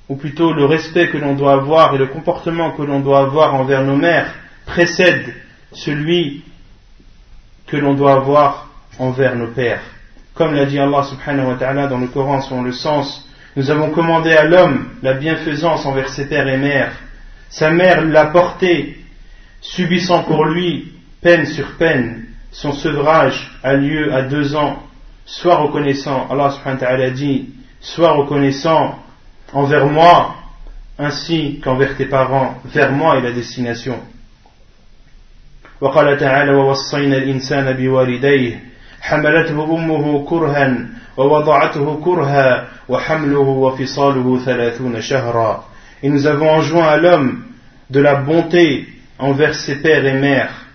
ou 0.07 0.15
plutôt 0.15 0.53
le 0.53 0.65
respect 0.65 1.09
que 1.09 1.17
l'on 1.17 1.33
doit 1.33 1.53
avoir 1.53 1.95
et 1.95 1.97
le 1.97 2.07
comportement 2.07 2.71
que 2.71 2.83
l'on 2.83 2.99
doit 2.99 3.21
avoir 3.21 3.55
envers 3.55 3.83
nos 3.83 3.95
mères 3.95 4.33
précède 4.70 5.34
celui 5.72 6.44
que 7.66 7.76
l'on 7.76 7.94
doit 7.94 8.14
avoir 8.14 8.68
envers 8.98 9.36
nos 9.36 9.48
pères. 9.48 9.82
Comme 10.34 10.54
l'a 10.54 10.64
dit 10.64 10.78
Allah 10.78 11.02
subhanahu 11.02 11.48
wa 11.48 11.54
ta'ala 11.56 11.86
dans 11.88 11.98
le 11.98 12.06
Coran 12.06 12.40
selon 12.40 12.62
le 12.62 12.72
sens, 12.72 13.28
nous 13.56 13.70
avons 13.70 13.90
commandé 13.90 14.32
à 14.32 14.44
l'homme 14.44 14.90
la 15.02 15.14
bienfaisance 15.14 15.84
envers 15.86 16.08
ses 16.08 16.28
pères 16.28 16.48
et 16.48 16.56
mères. 16.56 16.92
Sa 17.48 17.70
mère 17.70 18.04
l'a 18.04 18.26
porté, 18.26 18.96
subissant 19.60 20.22
pour 20.22 20.44
lui 20.44 20.92
peine 21.20 21.46
sur 21.46 21.72
peine. 21.72 22.26
Son 22.52 22.72
sevrage 22.72 23.50
a 23.62 23.74
lieu 23.74 24.14
à 24.14 24.22
deux 24.22 24.54
ans. 24.54 24.82
Sois 25.26 25.56
reconnaissant, 25.56 26.28
Allah 26.30 26.50
subhanahu 26.52 26.80
wa 26.80 26.86
ta'ala 26.86 27.10
dit, 27.10 27.50
sois 27.80 28.12
reconnaissant 28.12 28.98
envers 29.52 29.86
moi 29.86 30.36
ainsi 30.98 31.60
qu'envers 31.62 31.96
tes 31.96 32.06
parents. 32.06 32.54
Vers 32.64 32.92
moi 32.92 33.18
est 33.18 33.22
la 33.22 33.32
destination. 33.32 33.98
وقال 35.81 36.17
تعالى 36.17 36.51
ووصينا 36.51 37.17
الإنسان 37.17 37.73
بوالديه 37.73 38.59
حملته 39.01 39.75
أمه 39.75 40.25
كرها 40.25 40.87
ووضعته 41.17 42.01
كرها 42.05 42.67
وحمله 42.89 43.39
وفصاله 43.39 44.39
ثلاثون 44.45 45.01
شهرا 45.01 45.63
Et 46.03 46.09
nous 46.09 46.27
avons 46.27 46.49
enjoint 46.49 46.87
à 46.87 46.97
l'homme 46.97 47.43
de 47.89 47.99
la 47.99 48.15
bonté 48.15 48.87
envers 49.17 49.55
ses 49.55 49.75
pères 49.81 50.05
et 50.05 50.13
mères. 50.13 50.65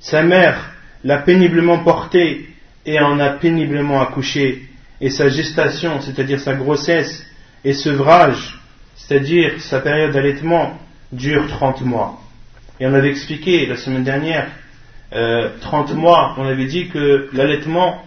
Sa 0.00 0.22
mère 0.22 0.72
l'a 1.04 1.18
péniblement 1.18 1.78
porté 1.78 2.48
et 2.84 3.00
en 3.00 3.18
a 3.20 3.30
péniblement 3.30 4.02
accouché. 4.02 4.62
Et 5.00 5.10
sa 5.10 5.28
gestation, 5.28 6.00
c'est-à-dire 6.00 6.40
sa 6.40 6.54
grossesse, 6.54 7.24
et 7.64 7.72
sevrage, 7.72 8.58
c'est-à-dire 8.96 9.60
sa 9.60 9.80
période 9.80 10.12
d'allaitement, 10.12 10.78
dure 11.12 11.46
30 11.48 11.82
mois. 11.82 12.20
Et 12.79 12.85
on 12.85 12.93
avait 12.93 13.09
expliqué 13.09 13.65
la 13.67 13.77
semaine 13.77 14.03
dernière, 14.03 14.47
euh, 15.13 15.49
30 15.61 15.93
mois, 15.93 16.35
on 16.37 16.45
avait 16.45 16.65
dit 16.65 16.89
que 16.89 17.29
l'allaitement 17.31 18.03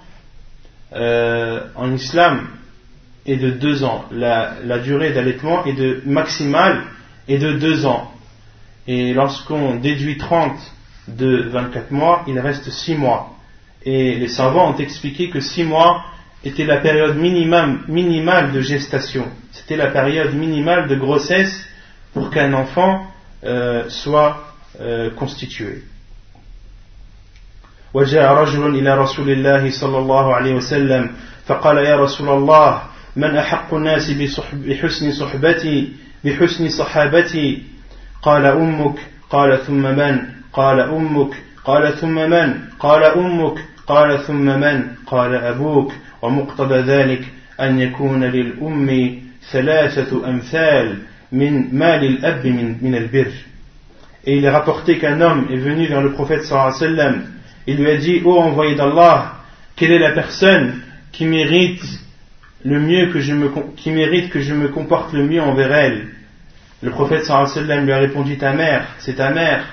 euh, 0.94 1.60
en 1.74 1.92
islam 1.94 2.48
est 3.24 3.36
de 3.36 3.50
2 3.50 3.84
ans. 3.84 4.04
La, 4.10 4.78
durée 4.78 5.12
d'allaitement 5.12 5.64
est 5.64 6.04
maximale 6.06 6.82
est 7.28 7.38
de 7.38 7.52
2 7.52 7.86
ans. 7.86 8.12
Et 8.86 9.14
lorsqu'on 9.14 9.76
déduit 9.76 10.18
30 10.18 10.52
de 11.08 11.48
24 11.48 11.90
mois, 11.90 12.24
il 12.26 12.38
reste 12.38 12.70
6 12.70 12.96
mois. 12.96 13.34
Et 13.84 14.16
les 14.16 14.28
savants 14.28 14.74
ont 14.74 14.76
expliqué 14.76 15.30
que 15.30 15.40
6 15.40 15.64
mois 15.64 16.02
était 16.44 16.66
la 16.66 16.78
période 16.78 17.16
minimum, 17.16 17.84
minimale 17.88 18.52
de 18.52 18.60
gestation. 18.60 19.24
C'était 19.52 19.76
la 19.76 19.88
période 19.88 20.34
minimale 20.34 20.88
de 20.88 20.96
grossesse 20.96 21.66
pour 22.12 22.30
qu'un 22.30 22.52
enfant 22.52 23.06
euh, 23.44 23.88
soit 23.88 24.47
constitué. 25.16 25.82
وجاء 27.94 28.32
رجل 28.32 28.78
إلى 28.78 28.98
رسول 28.98 29.30
الله 29.30 29.70
صلى 29.70 29.98
الله 29.98 30.34
عليه 30.34 30.54
وسلم 30.54 31.10
فقال 31.46 31.76
يا 31.76 31.96
رسول 31.96 32.28
الله 32.28 32.82
من 33.16 33.36
أحق 33.36 33.74
الناس 33.74 34.10
بحسن 34.52 35.12
صحبتي 35.12 35.92
بحسن 36.24 36.68
صحابتي؟ 36.68 37.62
قال 38.22 38.46
أمك 38.46 38.98
قال 39.30 39.66
ثم 39.66 39.82
من؟ 39.82 40.20
قال 40.52 40.80
أمك 40.80 41.34
قال 41.64 41.98
ثم 41.98 42.14
من؟ 42.30 42.54
قال 42.78 43.04
أمك 43.04 43.58
قال 43.86 44.24
ثم 44.26 44.44
من؟ 44.60 44.94
قال 45.06 45.34
أبوك. 45.34 45.92
ومقتضى 46.22 46.78
ذلك 46.80 47.24
أن 47.60 47.80
يكون 47.80 48.24
للأم 48.24 49.20
ثلاثة 49.50 50.28
أمثال 50.28 50.98
من 51.32 51.78
مال 51.78 52.04
الأب 52.04 52.46
من, 52.46 52.76
من 52.82 52.94
البر. 52.94 53.32
Et 54.28 54.36
il 54.36 54.44
est 54.44 54.50
rapporté 54.50 54.98
qu'un 54.98 55.22
homme 55.22 55.46
est 55.50 55.56
venu 55.56 55.86
vers 55.86 56.02
le 56.02 56.12
prophète 56.12 56.44
sallallahu 56.44 56.74
alayhi 56.76 56.82
wa 56.82 57.02
sallam. 57.02 57.22
Il 57.66 57.76
lui 57.78 57.90
a 57.90 57.96
dit, 57.96 58.20
ô 58.26 58.38
envoyé 58.38 58.74
d'Allah, 58.74 59.36
quelle 59.74 59.90
est 59.90 59.98
la 59.98 60.12
personne 60.12 60.82
qui 61.12 61.24
mérite 61.24 61.82
le 62.62 62.78
mieux 62.78 63.06
que 63.10 63.20
je 63.20 63.32
me, 63.32 63.50
qui 63.74 63.90
mérite 63.90 64.28
que 64.28 64.40
je 64.40 64.52
me 64.52 64.68
comporte 64.68 65.14
le 65.14 65.24
mieux 65.24 65.40
envers 65.40 65.72
elle? 65.72 66.08
Le 66.82 66.90
prophète 66.90 67.24
sallallahu 67.24 67.52
alayhi 67.52 67.60
wa 67.60 67.66
sallam 67.68 67.86
lui 67.86 67.92
a 67.94 67.98
répondu, 67.98 68.36
ta 68.36 68.52
mère, 68.52 68.88
c'est 68.98 69.14
ta 69.14 69.30
mère. 69.30 69.64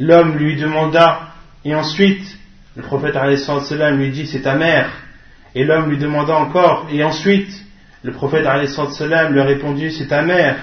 L'homme 0.00 0.36
lui 0.36 0.56
demanda, 0.56 1.28
et 1.64 1.72
ensuite, 1.72 2.36
le 2.74 2.82
prophète 2.82 3.14
alayhi 3.14 3.40
wa 3.48 3.60
sallam 3.60 3.98
lui 3.98 4.10
dit, 4.10 4.26
c'est 4.26 4.42
ta 4.42 4.56
mère. 4.56 4.90
Et 5.54 5.62
l'homme 5.62 5.88
lui 5.88 5.98
demanda 5.98 6.34
encore, 6.34 6.88
et 6.90 7.04
ensuite, 7.04 7.64
le 8.02 8.10
prophète 8.10 8.44
alayhi 8.44 8.76
wa 8.76 9.28
lui 9.28 9.40
a 9.40 9.44
répondu, 9.44 9.92
c'est 9.92 10.08
ta 10.08 10.22
mère. 10.22 10.56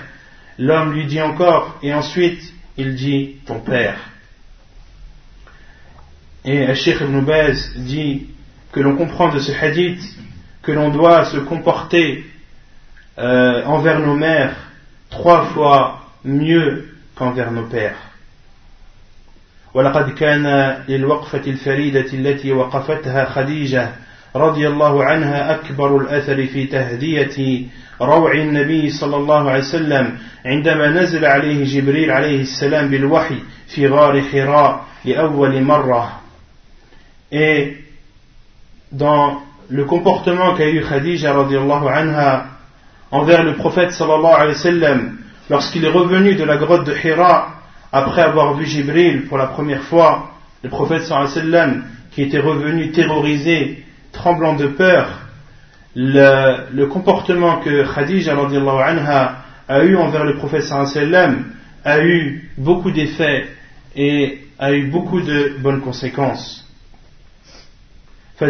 L'homme 0.59 0.91
lui 0.91 1.05
dit 1.05 1.21
encore, 1.21 1.79
et 1.81 1.93
ensuite, 1.93 2.56
il 2.76 2.94
dit 2.94 3.36
ton 3.46 3.60
père. 3.60 3.98
Et 6.44 6.74
Sheikh 6.74 7.00
Ibn 7.00 7.20
Baz 7.20 7.72
dit 7.76 8.26
que 8.72 8.80
l'on 8.80 8.96
comprend 8.96 9.32
de 9.32 9.38
ce 9.38 9.52
hadith 9.52 10.02
que 10.62 10.72
l'on 10.72 10.90
doit 10.90 11.24
se 11.26 11.36
comporter 11.38 12.24
euh, 13.18 13.64
envers 13.64 14.00
nos 14.00 14.14
mères 14.14 14.56
trois 15.10 15.46
fois 15.46 16.00
mieux 16.24 16.88
qu'envers 17.14 17.52
nos 17.52 17.66
pères. 17.66 17.96
ولقد 19.74 20.10
كان 20.10 20.76
للوقفة 20.88 21.42
الفريدة 21.46 22.12
التي 22.12 22.52
وقفتها 22.52 23.24
خديجة 23.24 23.92
رضي 24.36 24.68
الله 24.68 25.04
عنها 25.04 25.54
أكبر 25.54 25.96
الأثر 25.96 26.46
في 26.46 26.66
تهدية 26.66 27.66
روع 28.00 28.32
النبي 28.32 28.90
صلى 28.90 29.16
الله 29.16 29.50
عليه 29.50 29.60
وسلم 29.60 30.18
عندما 30.44 30.88
نزل 30.88 31.24
عليه 31.24 31.64
جبريل 31.64 32.10
عليه 32.10 32.40
السلام 32.40 32.88
بالوحي 32.88 33.38
في 33.74 33.86
غار 33.88 34.22
حراء 34.22 34.84
لأول 35.04 35.62
مرة 35.62 36.18
et 37.32 37.76
dans 38.92 39.40
le 39.70 39.84
comportement 39.86 40.54
qu'a 40.54 40.68
eu 40.68 40.82
Khadija 40.82 41.32
radiallahu 41.32 41.88
anha 41.88 42.46
envers 43.10 43.42
le 43.42 43.54
prophète 43.54 43.92
sallallahu 43.92 44.34
alayhi 44.34 44.56
wa 44.56 44.62
sallam 44.62 45.16
lorsqu'il 45.48 45.84
est 45.84 45.88
revenu 45.88 46.34
de 46.34 46.44
la 46.44 46.56
grotte 46.58 46.84
de 46.86 46.94
Hira 46.94 47.48
après 47.90 48.22
avoir 48.22 48.54
vu 48.54 48.66
Jibril 48.66 49.26
pour 49.28 49.38
la 49.38 49.46
première 49.46 49.82
fois 49.82 50.30
le 50.62 50.68
prophète 50.68 51.04
sallallahu 51.04 51.30
alayhi 51.32 51.46
wa 51.46 51.58
sallam 51.60 51.84
qui 52.12 52.22
était 52.22 52.40
revenu 52.40 52.90
terrorisé 52.90 53.82
tremblant 54.16 54.54
de 54.54 54.66
peur 54.66 55.22
le, 55.94 56.72
le 56.72 56.86
comportement 56.86 57.58
que 57.58 57.94
Khadija 57.94 58.34
anha 58.34 59.44
a 59.68 59.84
eu 59.84 59.96
envers 59.96 60.24
le 60.24 60.36
prophète 60.36 60.64
sallam 60.64 61.44
a 61.84 62.02
eu 62.02 62.50
beaucoup 62.56 62.90
d'effets 62.90 63.46
et 63.96 64.40
a 64.58 64.72
eu 64.72 64.86
beaucoup 64.86 65.20
de 65.20 65.56
bonnes 65.58 65.80
conséquences. 65.80 66.66
Le 68.40 68.46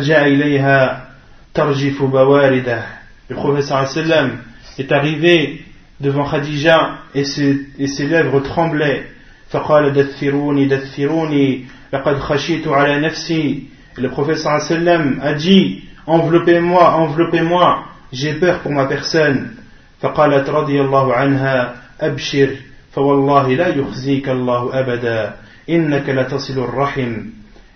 prophète 3.35 3.65
sallam 3.65 4.39
est 4.79 4.93
arrivé 4.93 5.65
devant 6.01 6.29
Khadija 6.29 6.99
et 7.15 7.25
ses, 7.25 7.67
et 7.79 7.87
ses 7.87 8.07
lèvres 8.07 8.41
tremblaient. 8.41 9.07
فقال 9.53 9.93
دثروني 9.93 10.67
دثروني 10.67 11.65
لقد 11.93 12.19
خشيت 12.19 12.69
على 12.69 13.01
نفسي 13.01 13.63
le 13.97 14.09
prophète 14.09 14.39
sallam 14.39 15.21
a 15.23 15.35
dit 15.35 15.85
enveloppez-moi, 16.07 16.95
enveloppez-moi, 16.95 17.85
j'ai 18.13 18.35
peur 18.35 18.61
pour 18.61 18.73
ma 18.73 18.87
personne. 18.87 19.57
فقالت 20.03 20.51
رضي 20.51 20.81
الله 20.81 21.15
عنها 21.15 21.75
أبشر 22.01 22.49
فوالله 22.93 23.49
لا 23.55 23.69
يخزيك 23.69 24.29
الله 24.29 24.81
أبدا 24.81 25.35
إنك 25.71 26.09
لتصل 26.09 26.59
الرحم 26.59 27.13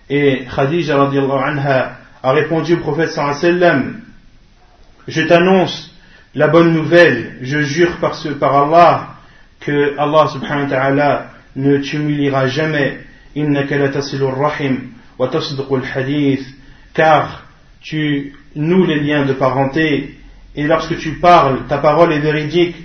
Et 0.09 0.45
Khadija 0.45 0.97
radiallahu 0.97 1.43
anha 1.43 1.97
a 2.23 2.31
répondu 2.31 2.75
au 2.75 2.77
prophète 2.77 3.09
sallallahu 3.11 3.37
alayhi 3.37 3.53
wa 3.55 3.59
sallam 3.59 3.93
Je 5.07 5.21
t'annonce 5.21 5.95
la 6.35 6.47
bonne 6.47 6.73
nouvelle, 6.73 7.37
je 7.41 7.61
jure 7.61 7.97
par, 7.97 8.15
ce, 8.15 8.29
par 8.29 8.55
Allah 8.55 9.15
que 9.59 9.97
Allah 9.97 10.27
subhanahu 10.27 10.63
wa 10.63 10.69
ta'ala 10.69 11.29
ne 11.55 11.77
t'humiliera 11.77 12.47
jamais. 12.47 12.99
إنك 13.37 13.73
لتصل 13.73 14.17
الرحم 14.17 14.75
وتصدق 14.77 14.77
الحديث 14.77 15.00
car 16.94 17.44
tu 17.80 18.34
noues 18.54 18.86
les 18.86 19.00
liens 19.00 19.24
de 19.24 19.32
parenté, 19.32 20.18
et 20.54 20.64
lorsque 20.64 20.98
tu 20.98 21.12
parles, 21.12 21.66
ta 21.68 21.78
parole 21.78 22.12
est 22.12 22.20
véridique, 22.20 22.76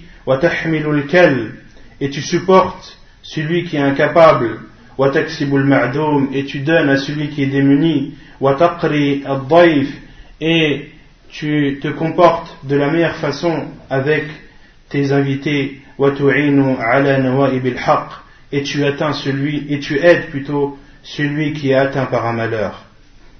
et 1.99 2.09
tu 2.09 2.21
supportes 2.21 2.97
celui 3.21 3.65
qui 3.65 3.75
est 3.75 3.81
incapable, 3.81 4.59
et 4.99 6.45
tu 6.45 6.59
donnes 6.59 6.89
à 6.89 6.97
celui 6.97 7.29
qui 7.29 7.43
est 7.43 7.47
démuni, 7.47 8.15
et 10.39 10.91
tu 11.29 11.79
te 11.81 11.87
comportes 11.89 12.57
de 12.63 12.75
la 12.75 12.89
meilleure 12.89 13.17
façon 13.17 13.65
avec 13.89 14.25
tes 14.89 15.11
invités. 15.11 15.81
Et 18.51 18.63
tu 18.63 18.85
atteins 18.85 19.13
celui 19.13 19.65
et 19.69 19.79
tu 19.79 19.99
aides 19.99 20.29
plutôt 20.29 20.77
celui 21.15 21.53
qui 21.53 21.71
est 21.71 21.75
atteint 21.75 22.05
par 22.05 22.25
un 22.25 22.33
malheur 22.33 22.83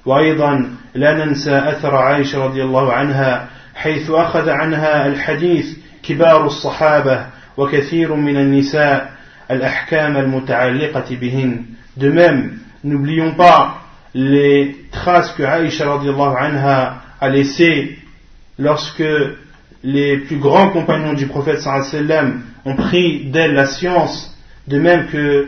وأيضا 0.05 0.70
لا 0.95 1.26
ننسى 1.26 1.51
أثر 1.51 1.95
عائشة 1.95 2.45
رضي 2.45 2.63
الله 2.63 2.93
عنها 2.93 3.49
حيث 3.76 4.09
أخذ 4.09 4.49
عنها 4.49 5.07
الحديث 5.07 5.78
كبار 6.03 6.45
الصحابة 6.45 7.26
وكثير 7.57 8.15
من 8.15 8.38
النساء 8.38 9.11
الأحكام 9.51 10.18
المتعلقة 10.18 11.15
بهن 11.22 11.65
De 11.97 12.09
même, 12.11 12.59
n'oublions 12.84 13.34
pas 13.34 13.82
les 14.13 14.76
traces 14.91 15.32
que 15.32 15.43
Aïcha 15.43 15.89
radiallahu 15.89 16.36
anha 16.39 17.01
a 17.20 17.30
laissées 17.30 17.97
lorsque 18.59 19.03
les 19.84 20.18
plus 20.18 20.38
grands 20.38 20.70
compagnons 20.70 21.13
du 21.13 21.26
prophète 21.26 21.61
sallam 21.61 22.43
ont 22.65 22.76
pris 22.76 23.26
d'elle 23.32 23.55
la 23.55 23.65
science, 23.65 24.38
de 24.68 24.78
même 24.80 25.07
que 25.07 25.47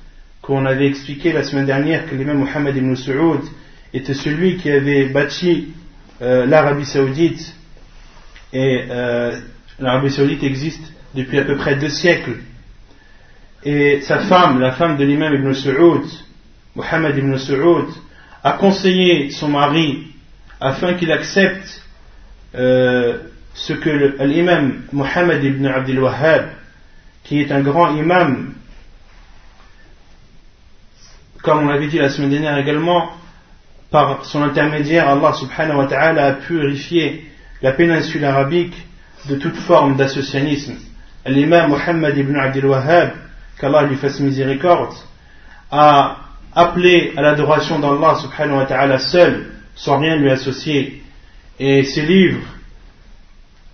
qu'on 0.41 0.65
avait 0.65 0.87
expliqué 0.87 1.33
la 1.33 1.43
semaine 1.43 1.65
dernière 1.65 2.09
que 2.09 2.15
l'imam 2.15 2.39
Muhammad 2.39 2.75
ibn 2.75 2.95
Saoud 2.95 3.41
était 3.93 4.13
celui 4.13 4.57
qui 4.57 4.71
avait 4.71 5.05
bâti 5.05 5.73
euh, 6.21 6.45
l'Arabie 6.45 6.85
Saoudite, 6.85 7.55
et 8.53 8.85
euh, 8.89 9.39
l'Arabie 9.79 10.11
Saoudite 10.11 10.43
existe 10.43 10.93
depuis 11.15 11.39
à 11.39 11.45
peu 11.45 11.55
près 11.57 11.75
deux 11.75 11.89
siècles. 11.89 12.37
Et 13.63 14.01
sa 14.01 14.19
femme, 14.19 14.59
la 14.59 14.71
femme 14.71 14.97
de 14.97 15.03
l'imam 15.03 15.33
ibn 15.33 15.53
Saoud, 15.53 16.03
Muhammad 16.75 17.17
ibn 17.17 17.37
Saoud, 17.37 17.89
a 18.43 18.53
conseillé 18.53 19.29
son 19.29 19.49
mari 19.49 20.07
afin 20.59 20.95
qu'il 20.95 21.11
accepte 21.11 21.83
ce 22.53 23.73
que 23.73 24.23
l'imam 24.23 24.81
Muhammad 24.91 25.43
ibn 25.43 25.65
Abdul 25.65 25.99
Wahhab, 25.99 26.49
qui 27.23 27.39
est 27.39 27.51
un 27.51 27.61
grand 27.61 27.95
imam, 27.95 28.50
comme 31.41 31.63
on 31.63 31.67
l'avait 31.67 31.87
dit 31.87 31.97
la 31.97 32.09
semaine 32.09 32.29
dernière 32.29 32.57
également, 32.57 33.11
par 33.89 34.25
son 34.25 34.41
intermédiaire, 34.41 35.09
Allah 35.09 35.33
subhanahu 35.33 35.77
wa 35.77 35.85
ta'ala 35.85 36.25
a 36.27 36.33
purifié 36.33 37.25
la 37.61 37.73
péninsule 37.73 38.23
arabique 38.25 38.75
de 39.27 39.35
toute 39.35 39.57
forme 39.57 39.97
d'associanisme. 39.97 40.75
L'imam 41.25 41.69
Muhammad 41.69 42.17
ibn 42.17 42.35
Abdul 42.35 42.65
Wahhab, 42.65 43.11
qu'Allah 43.59 43.83
lui 43.83 43.95
fasse 43.97 44.19
miséricorde, 44.19 44.93
a 45.69 46.17
appelé 46.55 47.13
à 47.17 47.21
l'adoration 47.21 47.79
d'Allah 47.79 48.15
subhanahu 48.21 48.57
wa 48.57 48.65
ta'ala 48.65 48.99
seul, 48.99 49.51
sans 49.75 49.99
rien 49.99 50.15
lui 50.15 50.29
associer. 50.29 51.03
Et 51.59 51.83
ses 51.83 52.01
livres 52.01 52.47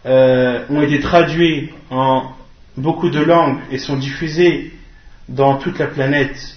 euh, 0.05 0.63
ont 0.69 0.81
été 0.81 0.99
traduits 0.99 1.69
en 1.89 2.31
beaucoup 2.75 3.09
de 3.09 3.19
langues 3.19 3.59
et 3.71 3.77
sont 3.77 3.97
diffusés 3.97 4.73
dans 5.29 5.57
toute 5.57 5.79
la 5.79 5.87
planète. 5.87 6.56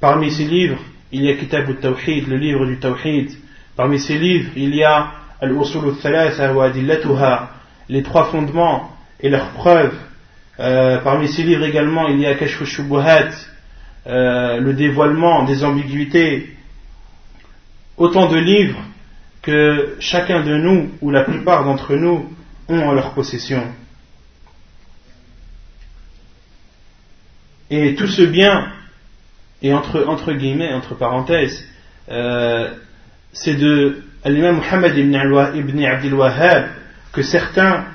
Parmi 0.00 0.30
ces 0.30 0.44
livres, 0.44 0.78
il 1.10 1.24
y 1.24 1.30
a 1.30 1.34
Kitab 1.34 1.68
al-Tawhid, 1.68 2.28
le 2.28 2.36
livre 2.36 2.66
du 2.66 2.78
Tawhid. 2.78 3.32
Parmi 3.74 3.98
ces 3.98 4.16
livres, 4.16 4.50
il 4.54 4.74
y 4.74 4.84
a 4.84 5.10
Al-Usul 5.40 5.88
al-Thalatha 5.88 7.50
les 7.88 8.02
trois 8.02 8.26
fondements 8.26 8.96
et 9.20 9.28
leurs 9.28 9.50
preuves. 9.50 9.96
Euh, 10.60 10.98
parmi 10.98 11.28
ces 11.28 11.42
livres 11.42 11.64
également, 11.64 12.06
il 12.08 12.20
y 12.20 12.26
a 12.26 12.34
Kashf 12.34 12.60
al-Shubuhat, 12.60 13.30
euh, 14.06 14.58
le 14.58 14.72
dévoilement 14.74 15.44
des 15.44 15.64
ambiguïtés. 15.64 16.56
Autant 17.96 18.28
de 18.28 18.36
livres 18.36 18.78
que 19.42 19.96
chacun 19.98 20.42
de 20.42 20.56
nous, 20.56 20.90
ou 21.00 21.10
la 21.10 21.24
plupart 21.24 21.64
d'entre 21.64 21.96
nous, 21.96 22.32
ont 22.68 22.80
en 22.80 22.92
leur 22.92 23.14
possession. 23.14 23.64
Et 27.70 27.94
tout 27.96 28.06
ce 28.06 28.22
bien, 28.22 28.72
et 29.62 29.72
entre, 29.72 30.04
entre 30.06 30.32
guillemets, 30.32 30.72
entre 30.72 30.94
parenthèses, 30.94 31.64
euh, 32.10 32.70
c'est 33.32 33.54
de 33.54 34.02
l'imam 34.24 34.56
Muhammad 34.56 34.96
ibn, 34.96 35.14
ibn 35.54 35.84
Abdul 35.84 36.14
Wahhab 36.14 36.68
que 37.12 37.22
certains 37.22 37.86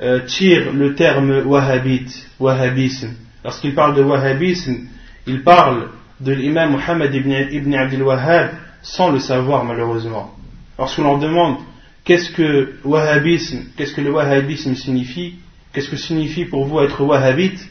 euh, 0.00 0.20
tirent 0.26 0.72
le 0.72 0.94
terme 0.94 1.46
wahhabite, 1.46 2.12
wahhabisme. 2.40 3.14
Lorsqu'ils 3.44 3.74
parlent 3.74 3.94
de 3.94 4.02
wahhabisme, 4.02 4.86
ils 5.26 5.42
parlent 5.42 5.88
de 6.20 6.32
l'imam 6.32 6.72
Muhammad 6.72 7.14
ibn, 7.14 7.32
ibn 7.50 7.74
Abdul 7.74 8.02
Wahhab 8.02 8.50
sans 8.82 9.10
le 9.10 9.18
savoir 9.18 9.64
malheureusement. 9.64 10.34
Lorsqu'on 10.78 11.02
leur 11.02 11.18
demande 11.18 11.58
qu'est-ce 12.04 12.30
que 12.30 12.74
wahhabisme, 12.84 13.64
qu'est-ce 13.76 13.92
que 13.92 14.00
le 14.00 14.10
wahhabisme 14.10 14.74
signifie, 14.74 15.36
qu'est-ce 15.72 15.90
que 15.90 15.96
signifie 15.96 16.44
pour 16.44 16.66
vous 16.66 16.80
être 16.80 17.02
wahhabite, 17.02 17.68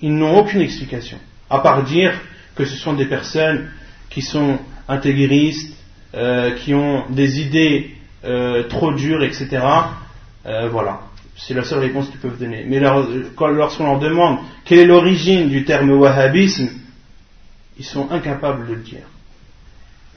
ils 0.00 0.14
n'ont 0.14 0.38
aucune 0.38 0.60
explication, 0.60 1.18
à 1.50 1.58
part 1.58 1.84
dire 1.84 2.12
que 2.60 2.66
ce 2.66 2.76
sont 2.76 2.92
des 2.92 3.06
personnes 3.06 3.70
qui 4.10 4.20
sont 4.20 4.58
intégristes, 4.86 5.74
euh, 6.14 6.56
qui 6.56 6.74
ont 6.74 7.04
des 7.08 7.40
idées 7.40 7.92
euh, 8.24 8.64
trop 8.64 8.92
dures, 8.92 9.22
etc. 9.22 9.48
Euh, 10.44 10.68
voilà, 10.68 11.00
c'est 11.36 11.54
la 11.54 11.64
seule 11.64 11.78
réponse 11.78 12.10
qu'ils 12.10 12.20
peuvent 12.20 12.38
donner. 12.38 12.64
Mais 12.66 12.78
lorsqu'on 12.78 13.48
leur 13.48 13.98
demande 13.98 14.40
quelle 14.66 14.80
est 14.80 14.84
l'origine 14.84 15.48
du 15.48 15.64
terme 15.64 15.90
wahhabisme, 15.92 16.68
ils 17.78 17.84
sont 17.84 18.10
incapables 18.10 18.68
de 18.68 18.74
le 18.74 18.80
dire. 18.80 19.06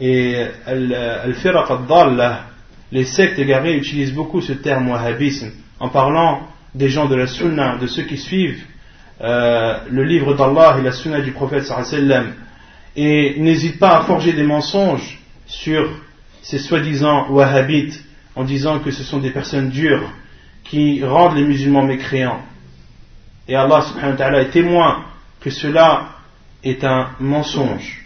Et 0.02 0.36
al-firaq 0.66 1.72
al 1.72 2.39
les 2.91 3.06
sectes 3.06 3.39
égarées 3.39 3.78
utilisent 3.78 4.14
beaucoup 4.14 4.41
ce 4.41 4.52
terme 4.54 4.89
wahhabisme 4.89 5.52
en 5.80 5.88
parlant 5.88 6.48
des 6.76 6.89
gens 6.89 7.08
de 7.08 7.16
la 7.16 7.28
sunna, 7.28 7.78
de 7.78 7.88
ceux 7.88 8.04
qui 8.04 8.18
suivent 8.18 8.66
euh, 9.22 9.78
le 9.89 10.03
livre 10.03 10.34
d'Allah 10.34 10.78
et 10.80 10.84
la 10.84 10.91
sunna 10.91 11.22
du 11.22 11.32
prophète 11.32 11.66
sallam 11.66 12.34
et 12.95 13.36
n'hésitent 13.39 13.80
pas 13.80 13.97
à 13.97 14.01
forger 14.03 14.34
des 14.34 14.43
mensonges 14.43 15.20
sur 15.47 15.89
ces 16.41 16.59
soi-disant 16.59 17.30
wahhabites 17.30 18.03
en 18.36 18.43
disant 18.43 18.80
que 18.80 18.91
ce 18.91 19.03
sont 19.03 19.20
des 19.20 19.32
personnes 19.32 19.70
dures 19.70 20.09
qui 20.64 21.03
rendent 21.03 21.36
les 21.36 21.43
musulmans 21.43 21.84
mécréants. 21.84 22.41
Et 23.47 23.55
Allah 23.55 23.82
subhanahu 23.82 24.18
wa 24.18 24.41
est 24.41 24.49
témoin 24.49 25.05
que 25.41 25.49
cela 25.49 26.09
est 26.64 26.84
un 26.84 27.09
mensonge 27.20 28.03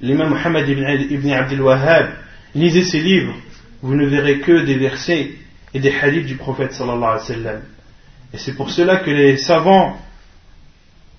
l'imam 0.00 0.30
Muhammad 0.30 0.68
ibn, 0.68 1.30
Abdul 1.32 1.62
Wahhab, 1.62 2.10
lisez 2.54 2.84
ses 2.84 3.00
livres, 3.00 3.34
vous 3.82 3.94
ne 3.94 4.06
verrez 4.06 4.40
que 4.40 4.64
des 4.64 4.76
versets 4.76 5.32
et 5.74 5.80
des 5.80 5.92
hadiths 5.92 6.26
du 6.26 6.36
prophète 6.36 6.72
sallallahu 6.72 7.02
alayhi 7.02 7.20
wa 7.20 7.26
sallam. 7.26 7.60
Et 8.32 8.38
c'est 8.38 8.54
pour 8.54 8.70
cela 8.70 8.96
que 8.96 9.10
les 9.10 9.36
savants, 9.36 9.96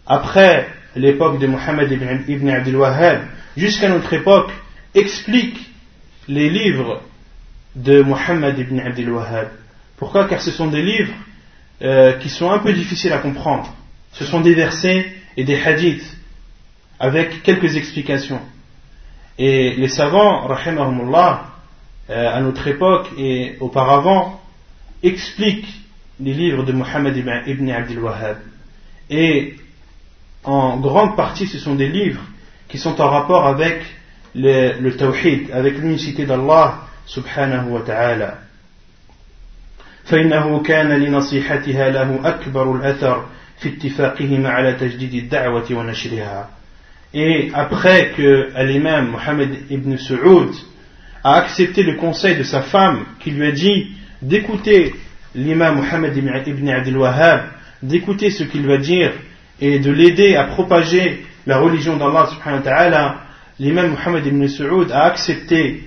après 0.05 0.68
l'époque 0.95 1.39
de 1.39 1.47
Muhammad 1.47 1.91
ibn, 1.91 2.24
ibn 2.28 2.49
Abdul 2.49 2.76
Wahhab, 2.76 3.22
jusqu'à 3.57 3.89
notre 3.89 4.14
époque, 4.14 4.51
expliquent 4.93 5.70
les 6.28 6.49
livres 6.49 7.01
de 7.76 8.01
Muhammad 8.01 8.57
ibn 8.57 8.80
Abdul 8.80 9.12
Wahhab. 9.12 9.49
Pourquoi? 9.97 10.28
Car 10.28 10.41
ce 10.41 10.51
sont 10.51 10.68
des 10.68 10.82
livres 10.82 11.14
euh, 11.82 12.14
qui 12.20 12.30
sont 12.30 12.51
un 12.51 12.60
peu 12.60 12.74
difficiles 12.74 13.14
à 13.14 13.20
comprendre. 13.20 13.74
Ce 14.14 14.26
sont 14.26 14.41
des 14.41 14.53
versets 14.53 15.12
et 15.38 15.43
des 15.43 15.60
hadiths 15.62 16.18
avec 16.99 17.43
quelques 17.43 17.76
explications. 17.76 18.41
Et 19.38 19.74
les 19.76 19.88
savants, 19.88 20.47
rahimahumullah, 20.47 21.45
euh, 22.10 22.34
à 22.34 22.41
notre 22.41 22.68
époque 22.68 23.07
et 23.18 23.55
auparavant, 23.60 24.41
expliquent 25.01 25.74
les 26.20 26.32
livres 26.32 26.64
de 26.64 26.72
Muhammad 26.72 27.16
ibn 27.47 27.70
Abdul 27.70 27.99
Wahhab. 27.99 28.38
Et 29.11 29.57
en 30.45 30.78
grande 30.78 31.16
partie, 31.16 31.47
ce 31.47 31.59
sont 31.59 31.74
des 31.74 31.88
livres 31.88 32.22
qui 32.68 32.78
sont 32.78 33.01
en 33.01 33.09
rapport 33.09 33.47
avec 33.47 33.82
le, 34.34 34.80
le 34.80 34.97
tawhid, 34.97 35.51
avec 35.53 35.78
l'unicité 35.78 36.26
d'Allah 36.26 36.82
subhanahu 37.07 37.70
wa 37.70 37.80
ta'ala. 37.80 38.38
فإنه 40.05 40.62
كان 40.62 40.88
لنصيحتها 40.88 41.90
له 41.90 42.20
أكبر 42.28 42.76
الأثر 42.76 43.24
في 43.59 43.68
اتفاقهم 43.68 44.47
على 44.47 44.72
تجديد 44.72 45.14
الدعوة 45.14 45.66
ونشرها 45.70 46.49
et 47.14 47.53
après 47.55 48.11
que 48.16 48.49
l'imam 48.64 49.12
Mohammed 49.12 49.70
ibn 49.70 49.97
Saoud 49.97 50.51
a 51.22 51.34
accepté 51.34 51.84
le 51.84 51.95
conseil 51.95 52.36
de 52.36 52.42
sa 52.42 52.62
femme 52.62 53.05
qui 53.20 53.30
lui 53.30 53.47
a 53.47 53.53
dit 53.53 53.92
d'écouter 54.20 54.95
l'imam 55.34 55.76
Mohammed 55.76 56.16
ibn 56.16 56.68
Abdul 56.68 56.97
Wahhab 56.99 57.42
d'écouter 57.82 58.30
ce 58.30 58.45
qu'il 58.45 58.66
va 58.66 58.78
dire 58.78 59.12
et 59.61 59.78
de 59.78 59.90
l'aider 59.90 60.36
à 60.36 60.45
propager 60.45 61.24
la 61.47 61.59
religion 61.59 61.97
d'Allah 61.97 62.28
subhanahu 62.32 62.61
wa 62.61 62.64
ta'ala, 62.64 63.20
l'imam 63.59 63.90
Muhammad 63.90 64.26
ibn 64.26 64.47
Saoud 64.49 64.90
a 64.90 65.05
accepté 65.05 65.84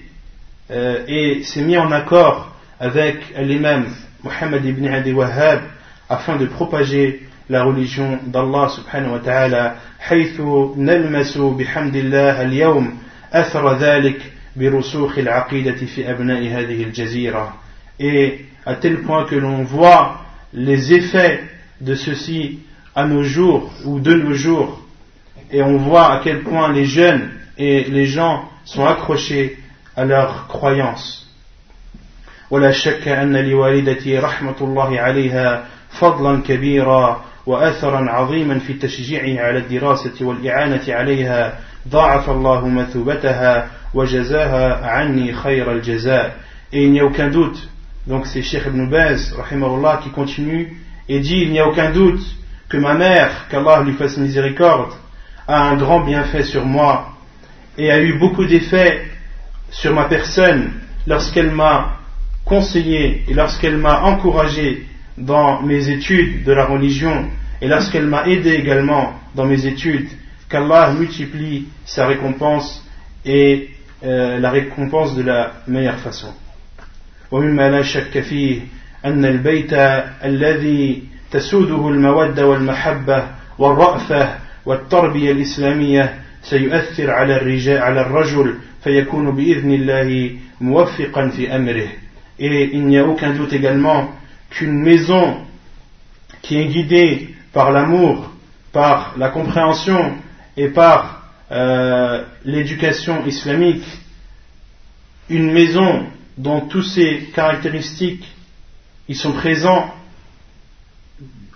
euh, 0.70 1.04
et 1.08 1.44
s'est 1.44 1.62
mis 1.62 1.78
en 1.78 1.92
accord 1.92 2.56
avec 2.80 3.18
l'imam 3.40 3.86
Muhammad 4.24 4.64
ibn 4.66 4.88
Adi 4.88 5.14
Wahhab 5.14 5.62
afin 6.10 6.38
de 6.38 6.46
propager 6.46 7.24
la 7.50 7.64
religion 7.64 8.20
d'Allah 8.28 8.70
subhanahu 8.70 9.14
wa 9.14 9.20
ta'ala 9.20 9.76
حيث 10.00 10.42
نلمس 10.78 11.38
بحمد 11.38 11.96
الله 11.96 12.42
اليوم 12.42 12.98
أثر 13.34 13.78
ذلك 13.78 14.22
برسوخ 14.56 15.18
العقيدة 15.18 15.86
في 15.86 16.12
أبناء 16.12 16.42
هذه 16.42 16.84
الجزيرة 16.84 17.56
et 18.02 18.46
à 18.66 18.76
tel 18.76 19.02
point 19.02 19.26
que 19.26 19.36
l'on 19.36 19.64
voit 19.64 20.22
les 20.54 20.94
effets 20.94 21.42
de 21.82 21.96
ceci 21.96 22.60
à 22.96 23.06
nos 23.06 23.24
jours 23.24 23.72
ou 23.86 24.00
de 24.00 24.14
nos 24.14 24.34
jours 24.34 24.82
et 25.52 25.62
on 25.62 25.78
voit 25.78 26.12
à 26.14 26.22
quel 26.24 26.42
point 26.44 26.72
les 26.74 26.86
jeunes 26.86 27.30
et 27.58 27.84
les 27.86 28.06
gens 28.06 28.50
sont 28.66 28.86
accrochés 28.86 29.58
à 29.96 30.06
leur 30.06 30.48
croyance 30.48 31.24
ولا 32.52 32.72
شك 32.72 33.08
أن 33.08 33.36
لوالدتي 33.36 34.18
رحمة 34.20 34.56
الله 34.62 35.00
عليها 35.00 35.66
فضلا 35.90 36.42
كبيرا 36.42 37.26
وأثرا 37.46 38.12
عظيما 38.12 38.60
في 38.60 38.74
تشجيعها 38.74 39.48
على 39.48 39.58
الدراسة 39.58 40.26
والإعانة 40.26 40.84
عليها 40.88 41.60
ضاعف 41.90 42.30
الله 42.30 42.68
مثوبتها 42.68 43.68
وجزاها 43.94 44.86
عني 44.86 45.34
خير 45.34 45.72
الجزاء 45.72 46.36
et 46.74 46.84
il 46.84 46.92
n'y 46.92 47.00
a 47.00 47.06
aucun 47.06 47.30
doute 47.30 47.70
donc 48.07 48.27
c'est 48.27 48.43
Cheikh 48.43 48.65
Ibn 48.67 48.87
Baz 48.89 49.33
rahimahullah 49.33 50.01
qui 50.03 50.11
continue 50.11 50.77
et 51.09 51.21
dit 51.21 51.39
il 51.43 51.53
n'y 51.53 51.61
a 51.61 51.69
aucun 51.69 51.91
doute 51.91 52.25
que 52.69 52.77
ma 52.77 52.95
mère 52.95 53.47
qu'Allah 53.49 53.83
lui 53.83 53.93
fasse 53.93 54.17
miséricorde 54.17 54.93
a 55.47 55.69
un 55.71 55.77
grand 55.77 56.01
bienfait 56.01 56.45
sur 56.45 56.65
moi 56.65 57.13
et 57.79 57.91
a 57.91 58.01
eu 58.01 58.19
beaucoup 58.19 58.45
d'effets 58.45 59.03
sur 59.71 59.95
ma 59.95 60.05
personne 60.05 60.73
lorsqu'elle 61.07 61.51
m'a 61.51 61.99
conseillé 62.45 63.25
et 63.29 63.35
lorsqu'elle 63.35 63.79
m'a 63.79 64.03
encouragé 64.03 64.87
dans 65.17 65.63
mes 65.63 65.89
études 65.89 66.45
de 66.45 66.53
la 66.53 66.65
religion 66.65 67.29
et 67.61 67.69
lorsqu'elle 67.69 68.07
m'a 68.07 68.27
aidé 68.27 68.55
également 68.55 69.15
dans 69.35 69.47
mes 69.47 69.67
études, 69.67 70.09
qu'Allah 70.49 70.93
multiplie 70.93 71.69
sa 71.85 72.07
récompense 72.07 72.85
et 73.25 73.71
euh, 74.05 74.41
la 74.41 74.51
récompense 74.51 75.15
de 75.15 75.23
la 75.23 75.53
meilleure 75.67 75.99
façon. 76.01 76.35
ومما 77.33 77.71
لا 77.71 77.83
شك 77.83 78.21
فيه 78.21 78.61
أن 79.05 79.25
البيت 79.25 79.73
الذي 80.25 81.03
تسوده 81.31 81.89
المودة 81.89 82.47
والمحبة 82.47 83.27
والرأفة 83.59 84.39
والتربية 84.67 85.33
الإسلامية 85.33 86.15
سيؤثر 86.43 87.11
على 87.11 87.37
الرجال 87.37 87.79
على 87.83 88.01
الرجل 88.01 88.55
فيكون 88.85 89.31
بإذن 89.31 89.75
الله 89.75 90.31
موفقا 90.61 91.29
في 91.29 91.57
أمره 91.57 91.89
et 92.39 92.71
il 92.73 92.87
n'y 92.87 92.99
a 92.99 93.07
aucun 93.07 93.35
doute 93.35 93.53
également 93.53 94.11
qu'une 94.51 94.83
maison 94.83 95.39
qui 96.41 96.57
est 96.57 96.67
guidée 96.67 97.29
par 97.53 97.71
l'amour, 97.71 98.31
par 98.73 99.15
la 99.17 99.29
compréhension 99.29 100.15
et 100.57 100.69
par 100.69 101.31
euh, 101.53 102.25
l'éducation 102.45 103.25
islamique, 103.27 103.85
une 105.31 105.53
maison 105.53 106.07
dont 106.37 106.63
tous 106.63 106.83
ces 106.83 107.31
caractéristiques 107.35 108.27
ils 109.09 109.17
sont 109.17 109.33
présents 109.33 109.93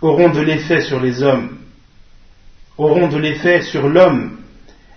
auront 0.00 0.28
de 0.28 0.40
l'effet 0.40 0.82
sur 0.82 1.00
les 1.00 1.22
hommes, 1.22 1.58
auront 2.76 3.08
de 3.08 3.16
l'effet 3.16 3.62
sur 3.62 3.88
l'homme, 3.88 4.38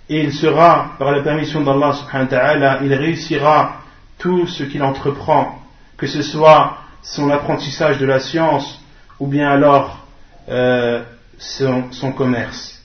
et 0.08 0.24
il 0.24 0.32
sera, 0.32 0.96
par 0.98 1.12
la 1.12 1.22
permission 1.22 1.62
d'Allah 1.62 1.92
subhanahu 1.94 2.24
wa 2.24 2.30
ta'ala, 2.30 2.80
il 2.82 2.92
réussira 2.92 3.82
tout 4.18 4.46
ce 4.46 4.64
qu'il 4.64 4.82
entreprend. 4.82 5.62
Que 5.96 6.06
ce 6.06 6.20
soit 6.22 6.78
son 7.02 7.30
apprentissage 7.30 7.98
de 7.98 8.06
la 8.06 8.18
science 8.18 8.80
ou 9.20 9.28
bien 9.28 9.48
alors 9.48 10.04
euh, 10.48 11.02
son 11.38 12.12
commerce. 12.16 12.82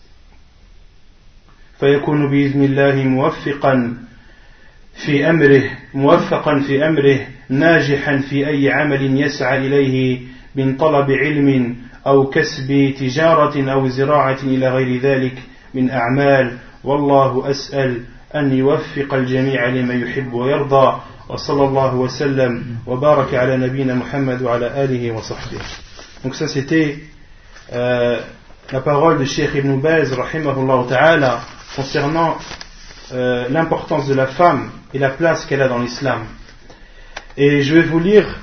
في 4.96 5.30
أمره 5.30 5.64
موفقا 5.94 6.60
في 6.60 6.88
أمره 6.88 7.20
ناجحا 7.50 8.18
في 8.18 8.48
أي 8.48 8.72
عمل 8.72 9.22
يسعى 9.22 9.58
إليه 9.58 10.20
من 10.56 10.78
طلب 10.78 11.12
علم 11.12 11.76
أو 12.08 12.30
كسب 12.30 12.94
تجارة 13.00 13.72
أو 13.72 13.88
زراعة 13.88 14.38
إلى 14.44 14.70
غير 14.70 15.02
ذلك 15.02 15.34
من 15.74 15.90
أعمال. 15.90 16.58
والله 16.84 17.50
أسأل 17.52 18.02
أن 18.36 18.54
يوفق 18.54 19.14
الجميع 19.14 19.68
لما 19.70 19.94
يحب 19.94 20.34
ويرضى. 20.34 21.02
donc 26.24 26.36
ça 26.36 26.48
c'était 26.48 27.00
euh, 27.74 28.20
la 28.72 28.82
parole 28.82 29.18
de 29.18 29.26
Cheikh 29.26 29.56
Ibn 29.56 29.82
Baz 29.82 30.14
rahimahullah 30.14 30.86
ta'ala 30.88 31.42
concernant 31.76 32.38
euh, 33.14 33.48
l'importance 33.50 34.08
de 34.08 34.14
la 34.14 34.28
femme 34.28 34.70
et 34.96 34.98
la 34.98 35.10
place 35.10 35.46
qu'elle 35.46 35.62
a 35.62 35.68
dans 35.68 35.80
l'islam. 35.80 36.24
Et 37.36 37.64
je 37.64 37.76
vais 37.76 37.84
vous 37.84 38.00
lire 38.00 38.40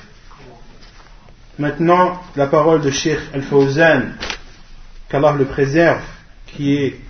maintenant 1.59 2.21
la 2.37 2.47
parole 2.47 2.83
de 2.83 2.91
Cheikh 2.91 3.21
Al-Fawzan, 3.33 4.03
qu'Allah 5.09 5.33
le 5.33 5.47
préserve, 5.47 6.03
qui 6.47 6.75
est 6.75 7.01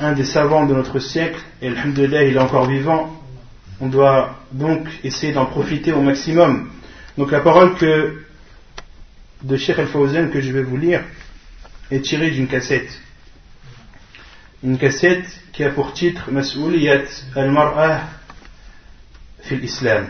un 0.00 0.10
des 0.14 0.24
savants 0.24 0.66
de 0.66 0.74
notre 0.74 0.98
siècle, 0.98 1.38
et 1.60 1.68
alhamdulillah 1.68 2.24
il 2.24 2.34
est 2.34 2.40
encore 2.40 2.66
vivant, 2.66 3.22
on 3.80 3.86
doit 3.86 4.40
donc 4.50 4.88
essayer 5.04 5.32
d'en 5.32 5.46
profiter 5.46 5.92
au 5.92 6.00
maximum. 6.00 6.68
Donc 7.16 7.30
la 7.30 7.40
parole 7.40 7.76
que, 7.76 8.24
de 9.44 9.56
Sheikh 9.56 9.78
El 9.78 10.30
que 10.30 10.40
je 10.40 10.50
vais 10.50 10.64
vous 10.64 10.76
lire 10.76 11.04
est 11.92 12.00
tirée 12.00 12.32
d'une 12.32 12.48
cassette. 12.48 13.00
Une 14.64 14.76
cassette 14.76 15.26
qui 15.52 15.62
a 15.62 15.70
pour 15.70 15.92
titre 15.92 16.32
Mas'ouliyat 16.32 17.04
al-mar'ah 17.36 18.21
في 19.42 19.54
الإسلام 19.54 20.08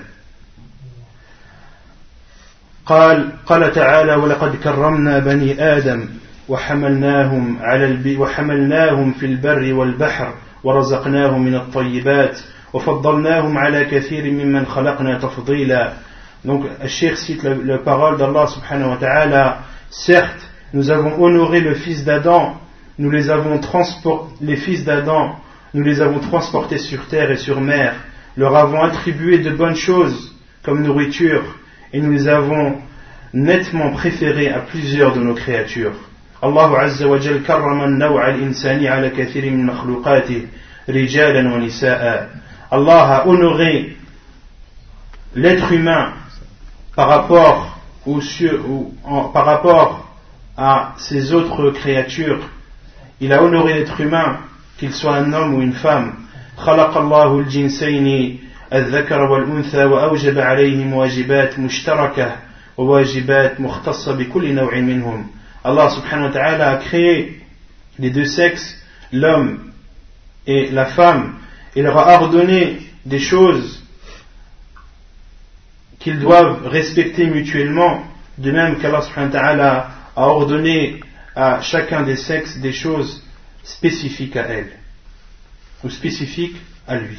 قال 2.87 3.33
قال 3.47 3.73
تعالى 3.73 4.15
ولقد 4.15 4.57
كرمنا 4.57 5.19
بني 5.19 5.63
آدم 5.77 6.09
وحملناهم 6.49 7.59
على 7.61 8.17
وحملناهم 8.17 9.13
في 9.13 9.27
البر 9.27 9.75
والبحر 9.75 10.35
ورزقناهم 10.65 11.45
من 11.45 11.55
الطيبات 11.55 12.39
وفضلناهم 12.73 13.59
على 13.59 13.85
كثير 13.85 14.31
ممن 14.31 14.67
خلقنا 14.67 15.19
تفضيلا 15.19 15.93
donc 16.45 16.65
Cheikh 16.87 17.17
cite 17.19 17.45
la, 17.45 17.55
la 17.55 17.79
parole 17.79 18.17
d'Allah 18.19 18.49
subhanahu 18.49 18.91
wa 18.91 18.97
ta'ala 18.97 19.59
certes 19.91 20.43
nous 20.75 20.91
avons 20.91 21.23
honoré 21.23 21.61
le 21.61 21.75
fils 21.75 22.05
d'Adam 22.05 22.57
nous 22.99 23.11
les 23.11 23.31
avons 23.31 23.59
transportés 23.59 24.35
les 24.41 24.57
fils 24.57 24.85
d'Adam 24.85 25.37
nous 25.73 25.85
les 25.85 26.01
avons 26.01 26.19
transportés 26.19 26.79
sur 26.79 27.07
terre 27.07 27.31
et 27.31 27.37
sur 27.37 27.61
mer 27.61 27.95
leur 28.37 28.57
avons 28.57 28.83
attribué 28.83 29.39
de 29.39 29.51
bonnes 29.51 29.77
choses 29.77 30.35
comme 30.63 30.83
nourriture 30.83 31.43
et 31.93 32.01
nous 32.01 32.13
les 32.13 32.29
avons 32.29 32.79
nettement 33.33 33.91
préférés 33.91 34.49
à 34.49 34.61
plusieurs 34.61 35.13
de 35.13 35.21
nos 35.21 35.35
créatures 35.35 35.95
wa 36.43 37.19
jal 37.21 37.43
karrama 37.43 37.85
an-naw'a 37.85 38.25
al-insani 38.25 38.89
ala 38.89 39.11
kathir 39.11 39.45
min 39.45 39.65
makhluqatihi 39.65 40.49
rijalan 40.89 41.53
wa 41.53 41.59
nisa'a 41.59 42.27
Allah 42.71 43.17
a 43.17 43.29
honoré 43.29 43.97
l'être 45.35 45.73
humain 45.73 46.15
par 46.97 47.09
rapport, 47.09 47.79
par 49.33 49.45
rapport 49.45 50.09
à 50.57 50.95
ses 50.97 51.33
autres 51.33 51.71
créatures. 51.71 52.49
Il 53.21 53.33
a 53.33 53.43
honoré 53.43 53.75
l'être 53.75 54.01
humain, 54.01 54.39
qu'il 54.79 54.93
soit 54.93 55.17
un 55.17 55.33
homme 55.33 55.55
ou 55.55 55.63
une 55.63 55.75
femme. 55.75 56.15
خلق 56.57 56.97
الله 56.97 57.39
الجنسين 57.39 58.39
الذكر 58.73 59.21
والأنثى 59.21 59.85
وأوجب 59.85 60.39
عليهم 60.39 60.93
واجبات 60.95 61.59
مشتركة 61.59 62.37
وواجبات 62.77 63.61
مختصة 63.61 64.13
بكل 64.17 64.55
نوع 64.55 64.75
منهم. 64.81 65.27
Subhanahu 65.65 66.27
wa 66.27 66.33
ta'ala 66.33 66.71
a 66.71 66.77
créé 66.77 67.41
les 67.99 68.11
deux 68.11 68.25
sexes, 68.25 68.83
l'homme 69.13 69.73
et 70.47 70.71
la 70.71 70.87
femme, 70.87 71.35
il 71.77 71.85
leur 71.85 71.99
a 71.99 72.15
ordonné 72.21 72.79
des 73.07 73.21
choses 73.21 73.83
qu'ils 76.01 76.19
doivent 76.19 76.67
respecter 76.67 77.27
mutuellement, 77.27 78.03
de 78.39 78.51
même 78.51 78.79
qu'Allah 78.79 79.91
a 80.17 80.27
ordonné 80.27 81.01
à 81.37 81.61
chacun 81.61 82.03
des 82.03 82.17
sexes 82.17 82.59
des 82.59 82.73
choses 82.73 83.23
spécifiques 83.63 84.37
à 84.37 84.47
elle, 84.49 84.73
ou 85.85 85.91
spécifiques 85.91 86.57
à 86.87 86.97
lui. 86.97 87.19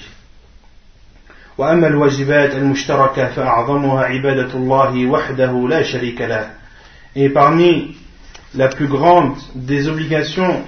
وأما 1.58 1.88
الواجبات 1.88 2.56
المشتركة 2.56 3.28
فأعظمها 3.28 4.04
عبادة 4.04 4.54
الله 4.54 5.06
وحده 5.06 5.68
لا 5.70 5.84
شريك 5.84 6.22
له. 6.22 6.50
Et 7.16 7.30
parmi 7.30 7.96
la 8.56 8.68
plus 8.70 8.88
grande 8.88 9.36
des 9.56 9.88
obligations 9.88 10.64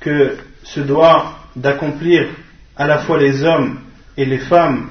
que 0.00 0.36
se 0.64 0.80
doit 0.80 1.34
d'accomplir 1.56 2.28
à 2.76 2.86
la 2.86 2.98
fois 2.98 3.18
les 3.18 3.42
hommes 3.42 3.80
et 4.16 4.24
les 4.24 4.38
femmes 4.38 4.90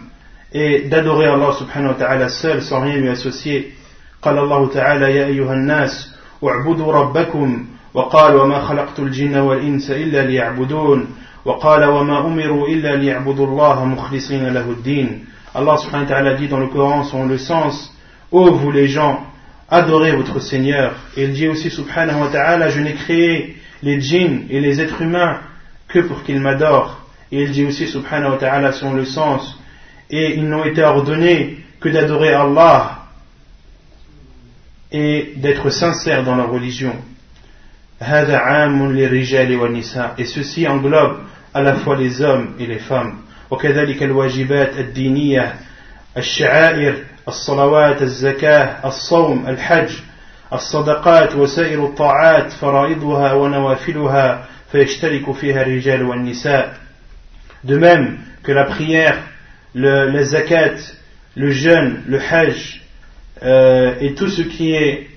et 0.54 0.88
d'adorer 0.88 1.28
Allah 1.28 1.54
subhanahu 1.54 1.90
wa 1.90 1.94
ta'ala 1.96 2.30
seul 2.30 2.62
sans 2.62 2.82
rien 2.82 2.98
lui 2.98 3.10
associer. 3.10 3.74
قال 4.22 4.38
الله 4.38 4.68
تعالى 4.74 5.16
يا 5.16 5.26
أيها 5.26 5.54
الناس 5.54 6.16
اعبدوا 6.44 6.94
ربكم 6.94 7.66
وقال 7.94 8.36
وما 8.36 8.60
خلقت 8.60 9.00
الجن 9.00 9.38
والإنس 9.38 9.92
إلا 9.92 10.26
ليعبدون 10.26 11.08
وقال 11.47 11.85
وما 11.85 12.27
أمروا 12.27 12.69
إلا 12.69 12.97
ليعبدوا 12.97 13.47
الله 13.47 13.85
مخلصين 13.85 14.49
له 14.49 14.71
الدين 14.71 15.25
Allah 15.55 15.77
subhanahu 15.77 16.09
wa 16.09 16.09
ta'ala 16.09 16.35
dit 16.35 16.49
dans 16.49 16.61
le 16.61 16.69
Coran 16.69 17.05
selon 17.05 17.27
le 17.27 17.37
sens 17.37 17.95
Ô 18.31 18.53
vous 18.53 18.71
les 18.71 18.89
gens, 18.89 19.23
adorez 19.69 20.13
votre 20.13 20.41
Seigneur. 20.41 20.95
Et 21.17 21.25
il 21.25 21.33
dit 21.33 21.47
aussi 21.47 21.71
subhanahu 21.71 22.21
wa 22.21 22.29
ta'ala 22.29 22.71
Je 22.71 22.81
n'ai 22.81 22.95
créé 22.95 23.57
les 23.83 24.01
djinns 24.01 24.47
et 24.49 24.61
les 24.61 24.81
êtres 24.81 25.03
humains 25.03 25.41
que 25.89 25.99
pour 25.99 26.23
qu'ils 26.23 26.41
m'adorent. 26.41 27.03
Et 27.31 27.43
il 27.43 27.51
dit 27.51 27.65
aussi 27.67 27.87
subhanahu 27.87 28.33
wa 28.33 28.39
ta'ala 28.39 28.73
selon 28.73 28.95
le 28.95 29.05
sens 29.05 29.59
Et 30.09 30.37
ils 30.37 30.49
n'ont 30.49 30.65
été 30.65 30.83
ordonnés 30.83 31.59
que 31.81 31.91
d'adorer 31.91 32.33
Allah 32.33 33.01
et 34.91 35.35
d'être 35.37 35.71
sincères 35.71 36.23
dans 36.23 36.37
leur 36.37 36.51
religion. 36.51 36.95
Et 40.19 40.25
ceci 40.25 40.69
englobe 40.69 41.19
à 41.58 41.62
la 41.62 41.76
fois 41.76 41.96
les 41.96 42.22
hommes 42.22 42.54
et 42.60 42.68
les 42.68 42.80
femmes. 42.80 43.18
وكذلك 43.52 44.04
الواجبات 44.04 44.78
الدينية 44.78 45.56
الشعائر 46.18 46.96
الصلوات 47.28 48.02
الزكاة 48.02 48.88
الصوم 48.88 49.48
الحج 49.48 49.90
الصدقات 50.54 51.36
وسائر 51.36 51.86
الطاعات 51.86 52.52
فرائضها 52.52 53.34
ونوافلها 53.34 54.46
فيشترك 54.72 55.32
فيها 55.32 55.62
الرجال 55.62 56.04
والنساء 56.04 56.74
De 57.64 57.78
même 57.78 58.20
que 58.44 58.52
la 58.52 58.66
prière, 58.66 59.18
le, 59.74 60.10
le 60.12 60.24
zakat, 60.24 60.76
le 61.36 61.52
jeûne, 61.52 62.04
le 62.08 62.20
hajj 62.20 62.82
euh, 63.44 63.96
et 64.00 64.14
tout 64.14 64.28
ce 64.28 64.42
qui 64.42 64.74
est 64.74 65.08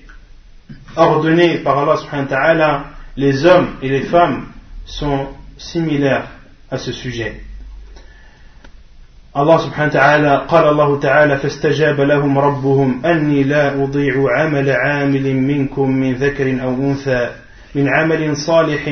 ordonné 0.95 1.59
par 1.59 1.79
Allah 1.79 1.97
subhanahu 1.97 2.29
wa 2.29 2.37
ta'ala, 2.37 2.83
les 3.15 3.45
hommes 3.45 3.75
et 3.81 3.89
les 3.89 4.01
femmes 4.01 4.47
sont 4.85 5.27
similaires 5.61 6.27
à 6.69 6.77
ce 6.77 6.91
sujet. 6.91 7.33
الله 9.31 9.57
سبحانه 9.57 9.89
وتعالى 9.89 10.45
قال 10.47 10.67
الله 10.67 10.99
تعالى 10.99 11.37
فاستجاب 11.37 12.01
لهم 12.01 12.39
ربهم 12.39 13.05
أني 13.05 13.43
لا 13.43 13.83
أضيع 13.83 14.13
عمل 14.37 14.69
عامل 14.69 15.35
منكم 15.35 15.89
من 15.89 16.13
ذكر 16.15 16.63
أو 16.63 16.75
أنثى 16.75 17.29
من 17.75 17.87
عمل 17.87 18.37
صالح 18.37 18.87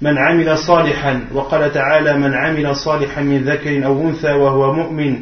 من 0.00 0.18
عمل 0.18 0.58
صالحا 0.58 1.24
وقال 1.32 1.72
تعالى 1.72 2.18
من 2.18 2.34
عمل 2.34 2.76
صالحا 2.76 3.22
من 3.22 3.44
ذكر 3.44 3.86
أو 3.86 4.08
أنثى 4.08 4.32
وهو 4.32 4.72
مؤمن 4.72 5.20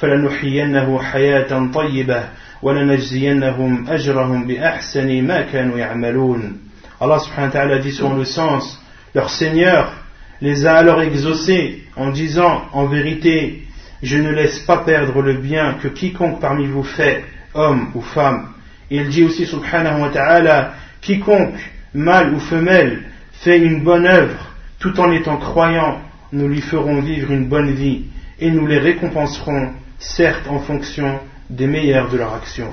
فلنحيينه 0.00 1.02
حياة 1.02 1.70
طيبة 1.74 2.22
ولنجزينهم 2.62 3.90
أجرهم 3.90 4.46
بأحسن 4.46 5.22
ما 5.22 5.40
كانوا 5.40 5.78
يعملون 5.78 6.58
Allah 7.00 7.20
subhanahu 7.20 7.52
wa 7.52 7.52
ta'ala 7.52 7.78
dit 7.78 7.92
sur 7.92 8.14
le 8.14 8.24
sens 8.24 8.80
leur 9.14 9.28
Seigneur 9.28 9.92
les 10.40 10.66
a 10.66 10.74
alors 10.74 11.02
exaucés 11.02 11.84
en 11.96 12.10
disant 12.10 12.62
en 12.72 12.86
vérité 12.86 13.66
je 14.02 14.18
ne 14.18 14.30
laisse 14.30 14.58
pas 14.60 14.78
perdre 14.78 15.22
le 15.22 15.34
bien 15.34 15.74
que 15.82 15.88
quiconque 15.88 16.40
parmi 16.40 16.66
vous 16.66 16.82
fait, 16.82 17.24
homme 17.54 17.90
ou 17.94 18.02
femme. 18.02 18.48
Il 18.90 19.08
dit 19.08 19.24
aussi, 19.24 19.46
subhanahu 19.46 20.02
wa 20.02 20.08
ta'ala, 20.10 20.74
quiconque, 21.00 21.58
mâle 21.94 22.34
ou 22.34 22.40
femelle, 22.40 23.04
fait 23.32 23.58
une 23.58 23.82
bonne 23.82 24.06
œuvre, 24.06 24.54
tout 24.78 25.00
en 25.00 25.10
étant 25.12 25.38
croyant, 25.38 26.00
nous 26.32 26.48
lui 26.48 26.60
ferons 26.60 27.00
vivre 27.00 27.32
une 27.32 27.48
bonne 27.48 27.72
vie, 27.72 28.04
et 28.38 28.50
nous 28.50 28.66
les 28.66 28.78
récompenserons, 28.78 29.72
certes 29.98 30.46
en 30.48 30.58
fonction 30.60 31.18
des 31.48 31.66
meilleurs 31.66 32.10
de 32.10 32.18
leur 32.18 32.34
action. 32.34 32.68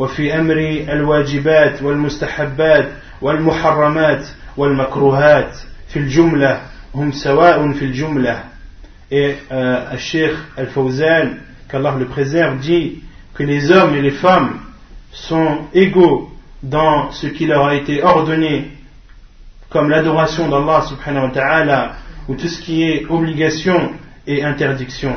سواء 0.00 0.06
في 0.06 0.38
أمر 0.38 0.56
العبادة 0.56 0.86
وفي 0.86 0.86
أمر 0.86 0.92
الواجبات 0.92 1.82
والمستحبات 1.82 2.88
والمحرمات 3.22 4.26
والمكروهات 4.56 5.58
في 5.88 5.98
الجملة 5.98 6.60
هم 6.94 7.12
سواء 7.12 7.72
في 7.72 7.84
الجملة 7.84 8.44
et 9.10 9.36
euh, 9.52 9.96
Sheikh 9.98 10.32
Al-Fawzan 10.56 11.36
qu'Allah 11.68 11.94
le 11.98 12.06
préserve 12.06 12.58
dit 12.58 13.02
que 13.34 13.44
les 13.44 13.70
hommes 13.70 13.94
et 13.94 14.02
les 14.02 14.10
femmes 14.10 14.58
sont 15.12 15.58
égaux 15.72 16.32
dans 16.62 17.12
ce 17.12 17.28
qui 17.28 17.46
leur 17.46 17.66
a 17.66 17.74
été 17.74 18.02
ordonné 18.02 18.70
comme 19.70 19.90
l'adoration 19.90 20.48
d'Allah 20.48 20.82
subhanahu 20.88 21.28
wa 21.28 21.30
ta'ala 21.30 21.96
ou 22.28 22.34
tout 22.34 22.48
ce 22.48 22.60
qui 22.60 22.82
est 22.82 23.06
obligation 23.08 23.92
et 24.26 24.42
interdiction 24.42 25.16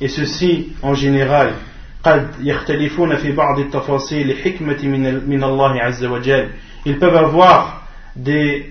et 0.00 0.08
ceci 0.08 0.72
en 0.82 0.94
général 0.94 1.54
قد 2.03 2.27
يختلفون 2.41 3.15
في 3.15 3.31
بعض 3.31 3.59
التفاصيل 3.59 4.37
حكمة 4.37 4.83
من 5.27 5.43
الله 5.43 5.81
عز 5.81 6.05
وجل 6.05 6.49
ils 6.85 6.97
peuvent 6.97 7.15
avoir 7.15 7.83
des 8.15 8.65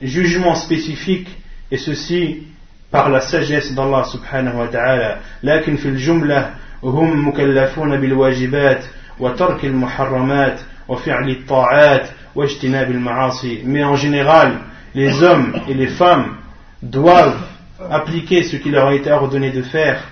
jugement 0.00 0.54
spécifique 0.54 1.28
et 1.70 1.76
ceci 1.76 2.42
par 2.90 3.08
la 3.08 3.20
sagesse 3.20 3.74
d'Allah 3.74 4.04
subhanahu 4.04 4.56
wa 4.58 4.68
ta'ala 4.68 5.18
لكن 5.42 5.76
في 5.76 5.86
الجملة 5.88 6.54
هم 6.84 7.28
مكلفون 7.28 8.00
بالواجبات 8.00 8.84
وترك 9.18 9.64
المحرمات 9.64 10.60
وفعل 10.88 11.30
الطاعات 11.30 12.08
واجتناب 12.34 12.90
المعاصي 12.90 13.62
mais 13.64 13.84
en 13.84 13.96
général 13.96 14.52
les 14.94 15.22
hommes 15.22 15.54
et 15.68 15.74
les 15.74 15.86
femmes 15.88 16.36
doivent 16.82 17.40
appliquer 17.90 18.42
ce 18.44 18.56
qui 18.56 18.70
leur 18.70 18.88
a 18.88 18.94
été 18.94 19.10
ordonné 19.10 19.50
de 19.50 19.62
faire 19.62 20.02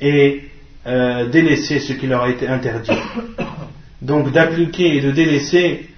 et 0.00 0.42
euh, 0.87 1.27
délaisser 1.27 1.79
ce 1.79 1.93
qui 1.93 2.07
leur 2.07 2.23
a 2.23 2.29
été 2.29 2.47
interdit 2.47 2.91
donc 4.01 4.31
d'appliquer 4.31 4.97
et 4.97 5.01
de 5.01 5.11
délaisser 5.11 5.89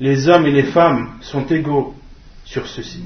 les 0.00 0.28
hommes 0.28 0.46
et 0.46 0.50
les 0.50 0.64
femmes 0.64 1.10
sont 1.20 1.46
égaux 1.46 1.94
sur 2.44 2.66
ceci. 2.66 3.04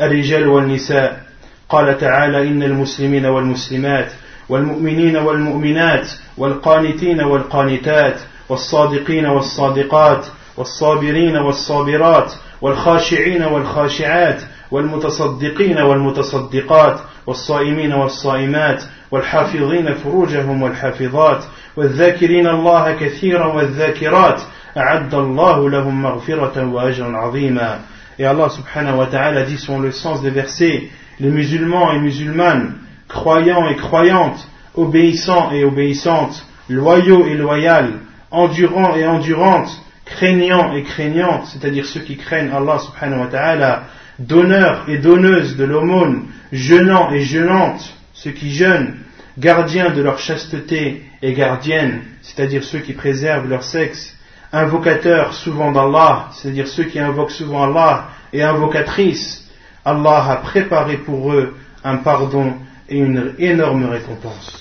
الرجال 0.00 0.48
والنساء 0.48 1.24
قال 1.68 1.98
تعالى 1.98 2.48
إن 2.48 2.62
المسلمين 2.62 3.26
والمسلمات 3.26 4.12
والمؤمنين 4.48 5.16
والمؤمنات 5.16 6.10
والقانتين 6.38 7.20
والقانتات 7.20 8.20
والصادقين 8.48 9.26
والصادقات 9.26 10.26
والصابرين 10.56 11.36
والصابرات 11.36 12.32
والخاشعين 12.60 13.42
والخاشعات 13.42 14.42
والمتصدقين 14.70 15.78
والمتصدقات 15.78 17.00
والصائمين 17.26 17.92
والصائمات 17.92 18.82
والحافظين 19.10 19.94
فروجهم 19.94 20.62
والحافظات 20.62 21.44
والذاكرين 21.76 22.46
الله 22.46 22.92
كثيرا 22.92 23.46
والذاكرات 23.46 24.40
أعد 24.76 25.14
الله 25.14 25.70
لهم 25.70 26.02
مغفرة 26.02 26.66
وأجرا 26.66 27.16
عظيما 27.16 27.78
Et 28.18 28.24
Allah 28.24 28.48
subhanahu 28.48 28.98
wa 28.98 29.06
ta'ala 29.06 29.42
dit 29.42 29.58
selon 29.58 29.80
le 29.80 29.90
sens 29.90 30.22
des 30.22 30.30
versets, 30.30 30.88
les 31.18 31.30
musulmans 31.30 31.92
et 31.92 31.98
musulmanes, 31.98 32.74
croyants 33.08 33.68
et 33.68 33.74
croyantes, 33.74 34.48
obéissants 34.76 35.50
et 35.50 35.64
obéissantes, 35.64 36.46
loyaux 36.68 37.26
et 37.26 37.34
loyales, 37.34 37.94
endurants 38.30 38.94
et 38.94 39.04
endurantes, 39.04 39.70
craignants 40.04 40.74
et 40.74 40.82
craignantes, 40.82 41.46
c'est-à-dire 41.46 41.86
ceux 41.86 42.00
qui 42.00 42.16
craignent 42.16 42.52
Allah 42.52 42.78
subhanahu 42.78 43.20
wa 43.20 43.26
ta'ala, 43.26 43.82
donneurs 44.18 44.84
et 44.88 44.98
donneuses 44.98 45.56
de 45.56 45.64
l'aumône, 45.64 46.26
jeûnants 46.52 47.10
et 47.12 47.20
jeûnantes, 47.20 47.96
ceux 48.18 48.32
qui 48.32 48.52
jeûnent, 48.52 48.98
gardiens 49.38 49.90
de 49.90 50.02
leur 50.02 50.18
chasteté 50.18 51.04
et 51.22 51.32
gardiennes, 51.32 52.02
c'est-à-dire 52.22 52.64
ceux 52.64 52.80
qui 52.80 52.92
préservent 52.92 53.48
leur 53.48 53.64
sexe, 53.64 54.16
invocateurs 54.52 55.34
souvent 55.34 55.72
d'Allah, 55.72 56.30
c'est-à-dire 56.32 56.68
ceux 56.68 56.84
qui 56.84 56.98
invoquent 56.98 57.32
souvent 57.32 57.64
Allah, 57.64 58.08
et 58.32 58.42
invocatrices, 58.42 59.48
Allah 59.84 60.30
a 60.30 60.36
préparé 60.36 60.96
pour 60.98 61.32
eux 61.32 61.54
un 61.82 61.96
pardon 61.96 62.54
et 62.88 62.98
une 62.98 63.34
énorme 63.38 63.86
récompense. 63.86 64.60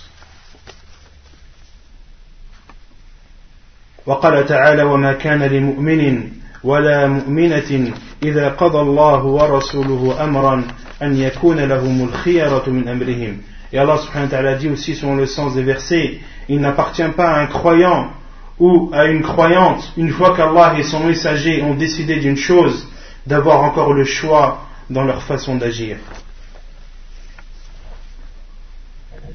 وقال 4.05 4.45
تعالى 4.45 4.83
وما 4.83 5.13
كان 5.13 5.43
لمؤمن 5.43 6.29
ولا 6.63 7.07
مؤمنة 7.07 7.93
إذا 8.23 8.49
قضى 8.49 8.79
الله 8.79 9.23
ورسوله 9.23 10.23
أمرا 10.23 10.63
أن 11.01 11.17
يكون 11.17 11.59
لهم 11.59 12.03
الخيرة 12.07 12.63
من 12.67 12.87
أمرهم 12.87 13.37
Et 13.73 13.79
Allah 13.79 13.97
subhanahu 13.97 14.25
wa 14.25 14.29
ta'ala 14.29 14.55
dit 14.55 14.69
aussi 14.69 14.93
selon 14.93 15.15
le 15.15 15.25
sens 15.25 15.55
des 15.55 15.63
versets, 15.63 16.19
il 16.47 16.59
n'appartient 16.59 17.09
pas 17.17 17.31
à 17.31 17.41
un 17.41 17.47
croyant 17.47 18.11
ou 18.59 18.91
à 18.93 19.05
une 19.05 19.23
croyante, 19.23 19.93
une 19.97 20.11
fois 20.11 20.35
qu'Allah 20.35 20.75
et 20.77 20.83
son 20.83 20.99
messager 20.99 21.63
ont 21.63 21.73
décidé 21.73 22.17
d'une 22.17 22.37
chose, 22.37 22.87
d'avoir 23.25 23.63
encore 23.63 23.93
le 23.93 24.05
choix 24.05 24.67
dans 24.91 25.03
leur 25.03 25.23
façon 25.23 25.55
d'agir. 25.55 25.97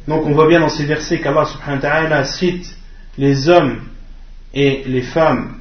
Donc 0.07 0.24
on 0.24 0.32
voit 0.32 0.46
bien 0.46 0.61
dans 0.61 0.68
ces 0.68 0.84
versets 0.84 1.18
qu'Allah 1.18 1.46
subhanahu 1.46 1.82
wa 1.82 1.90
ta'ala 1.90 2.24
cite 2.24 2.76
les 3.18 3.49
hommes 3.49 3.80
et 4.55 4.84
les 4.86 5.03
femmes 5.03 5.57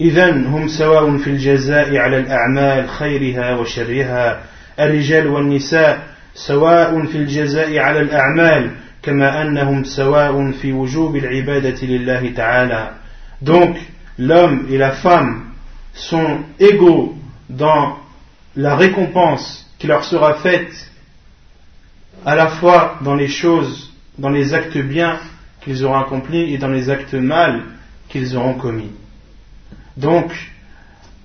إذا 0.00 0.30
هم 0.30 0.68
سواء 0.68 1.16
في 1.16 1.30
الجزاء 1.30 1.96
على 1.96 2.18
الأعمال 2.18 2.88
خيرها 2.88 3.56
وشرها 3.56 4.40
الرجال 4.80 5.26
والنساء 5.26 6.06
سواء 6.34 7.06
في 7.06 7.18
الجزاء 7.18 7.78
على 7.78 8.00
الأعمال 8.00 8.70
كما 9.02 9.42
أنهم 9.42 9.84
سواء 9.84 10.50
في 10.50 10.72
وجوب 10.72 11.16
العبادة 11.16 11.86
لله 11.86 12.32
تعالى 12.36 12.90
Donc, 13.42 13.76
l'homme 14.18 14.66
et 14.70 14.78
la 14.78 14.92
femme 14.92 15.44
sont 15.94 16.40
égaux 16.58 17.14
dans 17.48 17.98
la 18.56 18.76
récompense 18.76 19.68
qui 19.78 19.86
leur 19.86 20.04
sera 20.04 20.34
faite 20.34 20.90
à 22.26 22.34
la 22.34 22.48
fois 22.48 22.98
dans 23.02 23.14
les 23.14 23.28
choses, 23.28 23.92
dans 24.18 24.30
les 24.30 24.54
actes 24.54 24.78
bien 24.78 25.18
qu'ils 25.60 25.84
auront 25.84 26.00
accomplis 26.00 26.52
et 26.52 26.58
dans 26.58 26.68
les 26.68 26.90
actes 26.90 27.14
mal 27.14 27.62
qu'ils 28.08 28.36
auront 28.36 28.54
commis. 28.54 28.90
Donc, 29.97 30.31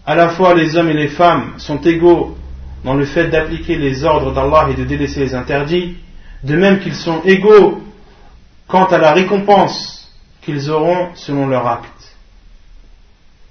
à 0.06 0.14
la 0.14 0.30
fois 0.30 0.54
les 0.54 0.76
hommes 0.76 0.90
et 0.90 0.94
les 0.94 1.08
femmes 1.08 1.54
sont 1.58 1.80
égaux 1.80 2.36
dans 2.84 2.94
le 2.94 3.04
fait 3.04 3.28
d'appliquer 3.28 3.76
les 3.76 4.04
ordres 4.04 4.32
d'Allah 4.32 4.68
et 4.70 4.74
de 4.74 4.84
délaisser 4.84 5.20
les 5.20 5.34
interdits, 5.34 5.96
de 6.44 6.56
même 6.56 6.80
qu'ils 6.80 6.94
sont 6.94 7.22
égaux 7.24 7.82
quant 8.66 8.84
à 8.84 8.98
la 8.98 9.12
récompense 9.12 10.10
qu'ils 10.42 10.70
auront 10.70 11.08
selon 11.14 11.46
leur 11.46 11.66
acte. 11.66 12.16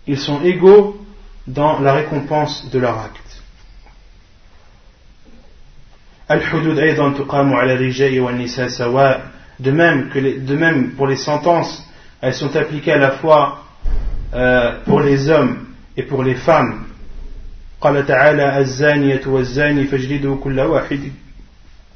Ils 0.07 0.19
sont 0.19 0.41
égaux 0.41 0.97
dans 1.45 1.79
la 1.79 1.93
récompense 1.93 2.69
de 2.71 2.79
leur 2.79 2.97
acte. 2.97 3.41
de 9.59 9.71
même 9.71 10.09
que 10.09 10.19
de 10.39 10.55
même 10.55 10.91
pour 10.91 11.07
les 11.07 11.15
sentences 11.17 11.83
elles 12.21 12.33
sont 12.33 12.55
appliquées 12.55 12.93
à 12.93 12.97
la 12.97 13.11
fois 13.11 13.63
euh, 14.33 14.71
pour 14.85 15.01
les 15.01 15.29
hommes 15.29 15.65
et 15.95 16.03
pour 16.03 16.23
les 16.23 16.35
femmes. 16.35 16.83
قال 17.81 18.05
تعالى 18.05 18.59
الزانية 18.59 19.21
والزاني 19.27 19.83
فاجلدوا 19.83 20.37
كل 20.43 20.59
واحد 20.59 20.99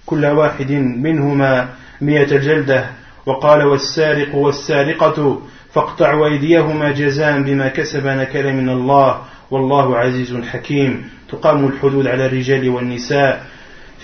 كل 0.06 0.26
واحد 0.26 0.72
منهما 0.72 1.70
مئة 2.02 2.38
جلدة. 2.38 2.86
وقال 3.26 3.64
والسارق 3.64 4.36
والسارقة 4.36 5.42
فاقطعوا 5.74 6.28
أيديهما 6.28 6.92
جزاء 6.92 7.42
بما 7.42 7.68
كسب 7.68 8.08
نكال 8.08 8.56
من 8.56 8.70
الله. 8.70 9.22
والله 9.52 9.98
عزيز 9.98 10.36
حكيم. 10.36 11.10
تقام 11.30 11.66
الحدود 11.66 12.08
على 12.08 12.26
الرجال 12.26 12.70
والنساء 12.70 13.46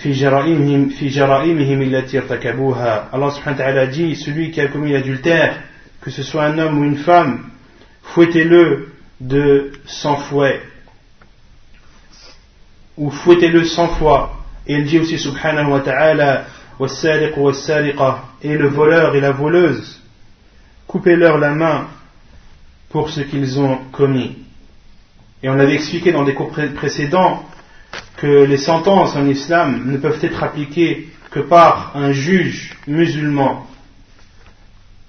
في 0.03 0.11
جرائمهم 0.11 0.89
في 0.89 1.07
جرائمهم 1.07 1.81
التي 1.81 2.17
ارتكبوها. 2.17 3.09
subhanahu 3.11 3.51
wa 3.51 3.53
ta'ala 3.53 3.87
dit 3.87 4.15
celui 4.15 4.51
qui 4.51 4.61
a 4.61 4.67
commis 4.67 4.93
l'adultère 4.93 5.57
que 6.01 6.11
ce 6.11 6.23
soit 6.23 6.45
un 6.45 6.57
homme 6.59 6.79
ou 6.79 6.83
une 6.83 6.97
femme 6.97 7.49
fouettez-le 8.13 8.89
de 9.19 9.71
cent 9.85 10.17
fouets 10.17 10.61
ou 12.97 13.11
fouettez-le 13.11 13.63
cent 13.65 13.87
fois. 13.87 14.33
Et 14.65 14.75
il 14.75 14.85
dit 14.85 14.99
aussi 14.99 15.17
subhanahu 15.17 15.71
wa 15.71 15.79
ta'ala 15.79 16.45
et 18.41 18.55
le 18.55 18.67
voleur 18.67 19.15
et 19.15 19.21
la 19.21 19.31
voleuse 19.31 20.01
coupez-leur 20.87 21.37
la 21.37 21.51
main 21.51 21.87
pour 22.89 23.09
ce 23.09 23.21
qu'ils 23.21 23.59
ont 23.59 23.77
commis. 23.91 24.37
Et 25.43 25.49
on 25.49 25.59
avait 25.59 25.75
expliqué 25.75 26.11
dans 26.11 26.23
des 26.23 26.33
cours 26.33 26.51
précédents 26.51 27.43
que 28.17 28.45
les 28.45 28.57
sentences 28.57 29.15
en 29.15 29.27
islam 29.27 29.83
ne 29.91 29.97
peuvent 29.97 30.23
être 30.23 30.43
appliquées 30.43 31.09
que 31.29 31.39
par 31.39 31.91
un 31.95 32.11
juge 32.11 32.77
musulman. 32.87 33.67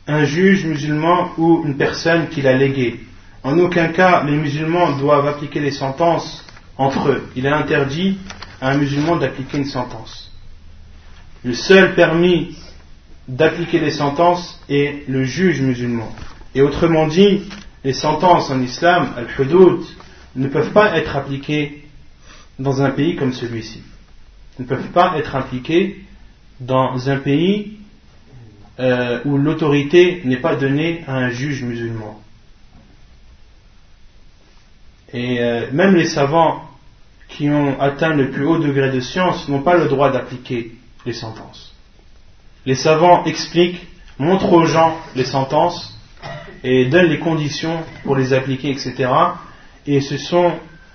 Un 0.09 0.24
juge 0.24 0.64
musulman 0.64 1.32
ou 1.36 1.62
une 1.66 1.76
personne 1.76 2.28
qui 2.28 2.42
l'a 2.42 2.56
légué. 2.56 3.00
En 3.44 3.59
aucun 3.59 3.88
cas, 3.88 4.24
les 4.24 4.36
musulmans 4.36 4.96
doivent 4.96 5.26
appliquer 5.26 5.61
les 5.61 5.70
sentences 5.70 6.44
entre 6.76 7.11
eux. 7.11 7.28
Il 7.36 7.46
est 7.46 7.50
interdit 7.52 8.18
à 8.61 8.70
un 8.70 8.78
musulman 8.78 9.16
d'appliquer 9.16 9.59
une 9.59 9.66
sentence. 9.66 10.32
Le 11.44 11.52
seul 11.52 11.94
permis 11.94 12.56
d'appliquer 13.28 13.78
les 13.78 13.90
sentences 13.90 14.61
est 14.68 15.06
le 15.09 15.24
juge 15.24 15.61
musulman. 15.61 16.11
Et 16.54 16.62
autrement 16.62 17.06
dit, 17.06 17.42
les 17.84 17.92
sentences 17.92 18.50
en 18.50 18.61
islam, 18.61 19.12
al-hudud, 19.16 19.84
ne 20.34 20.48
peuvent 20.48 20.72
pas 20.72 20.96
être 20.96 21.16
appliquées 21.16 21.84
dans 22.59 22.82
un 22.82 22.90
pays 22.90 23.14
comme 23.14 23.32
celui-ci. 23.32 23.82
ne 24.59 24.64
peuvent 24.64 24.90
pas 24.92 25.16
être 25.16 25.36
appliqués 25.36 26.04
dans 26.59 27.09
un 27.09 27.18
pays 27.18 27.78
euh, 28.79 29.20
où 29.24 29.37
l'autorité 29.37 30.22
n'est 30.24 30.39
pas 30.39 30.57
donnée 30.57 31.05
à 31.07 31.16
un 31.16 31.31
juge 31.31 31.62
musulman. 31.62 32.20
Et 35.12 35.41
euh, 35.41 35.66
même 35.72 35.95
les 35.95 36.07
savants 36.07 36.62
qui 37.29 37.49
ont 37.49 37.81
atteint 37.81 38.14
le 38.14 38.31
plus 38.31 38.47
haut 38.47 38.59
degré 38.59 38.91
de 38.91 39.01
science 39.01 39.49
n'ont 39.49 39.62
pas 39.62 39.76
le 39.76 39.89
droit 39.89 40.11
d'appliquer 40.11 40.72
les 41.07 41.12
sentences. 41.12 41.74
Les 42.66 42.74
savants 42.74 43.24
expliquent, 43.24 43.87
montrent 44.18 44.53
aux 44.53 44.66
gens 44.66 44.99
les 45.16 45.24
sentences 45.24 45.99
et 46.62 46.87
donnent 46.87 47.07
les 47.09 47.18
conditions 47.18 47.83
pour 48.05 48.16
les 48.16 48.33
appliquer, 48.33 48.70
etc. 48.70 49.11
Et 49.87 50.01
ce 50.01 50.18
sont 50.18 50.53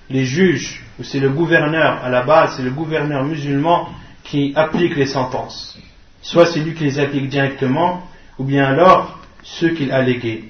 les 0.10 0.26
juges 0.26 0.84
c'est 1.02 1.20
le 1.20 1.30
gouverneur, 1.30 2.04
à 2.04 2.10
la 2.10 2.22
base, 2.22 2.58
c'est 2.58 2.64
le 2.64 2.72
gouverneur 2.72 3.24
musulman 3.24 3.90
qui 4.24 4.54
applique 4.56 4.96
les 4.96 5.08
sentences 5.08 5.78
Soit 6.22 6.47
c'est 6.47 6.61
lui 6.61 6.74
qui 6.74 6.85
les 6.85 6.99
applique 6.99 7.29
directement, 7.29 8.03
ou 8.39 8.45
bien 8.45 8.64
alors 8.64 9.18
ceux 9.43 9.70
qu'il 9.70 9.93
a 9.93 10.03
légués. 10.03 10.45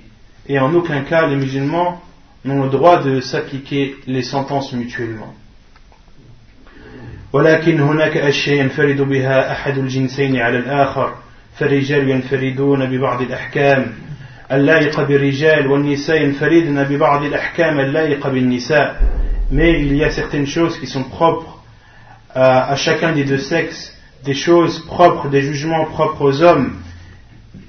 Et 0.49 0.59
en 0.59 0.75
aucun 0.75 1.03
cas, 1.03 1.27
les 1.27 1.37
musulmans 1.37 2.01
n'ont 2.45 2.65
le 2.65 2.71
droit 2.71 3.03
de 3.03 3.21
s'appliquer 3.21 3.97
les 4.07 4.23
sentences 4.23 4.73
mutuellement. 4.73 5.35
ولكن 7.33 7.81
هناك 7.81 8.17
أشياء 8.17 8.57
ينفرد 8.57 9.01
بها 9.01 9.53
أحد 9.53 9.79
الجنسين 9.79 10.37
على 10.37 10.59
الآخر 10.59 11.15
فالرجال 11.57 12.09
ينفردون 12.11 12.87
ببعض 12.87 13.23
الأحكام 13.23 13.93
اللائقة 14.53 15.03
بالرجال 15.05 15.67
والنساء 15.67 16.23
ينفردن 16.23 16.85
ببعض 16.85 17.25
الأحكام 17.25 17.81
اللائقة 17.81 18.31
بالنساء 18.31 19.01
mais 19.51 19.81
il 19.81 19.97
y 19.97 20.05
a 20.05 20.11
certaines 20.11 20.47
choses 20.47 20.79
qui 20.79 20.87
sont 20.87 21.05
propres 21.05 21.63
à, 22.35 22.77
chacun 22.77 23.13
des 23.13 23.25
deux 23.25 23.39
sexes, 23.39 23.92
des 24.25 24.35
choses 24.35 24.81
propres, 24.87 25.29
des 25.29 25.43
jugements 25.43 25.85
propres 25.87 26.23
aux 26.23 26.43
hommes 26.43 26.75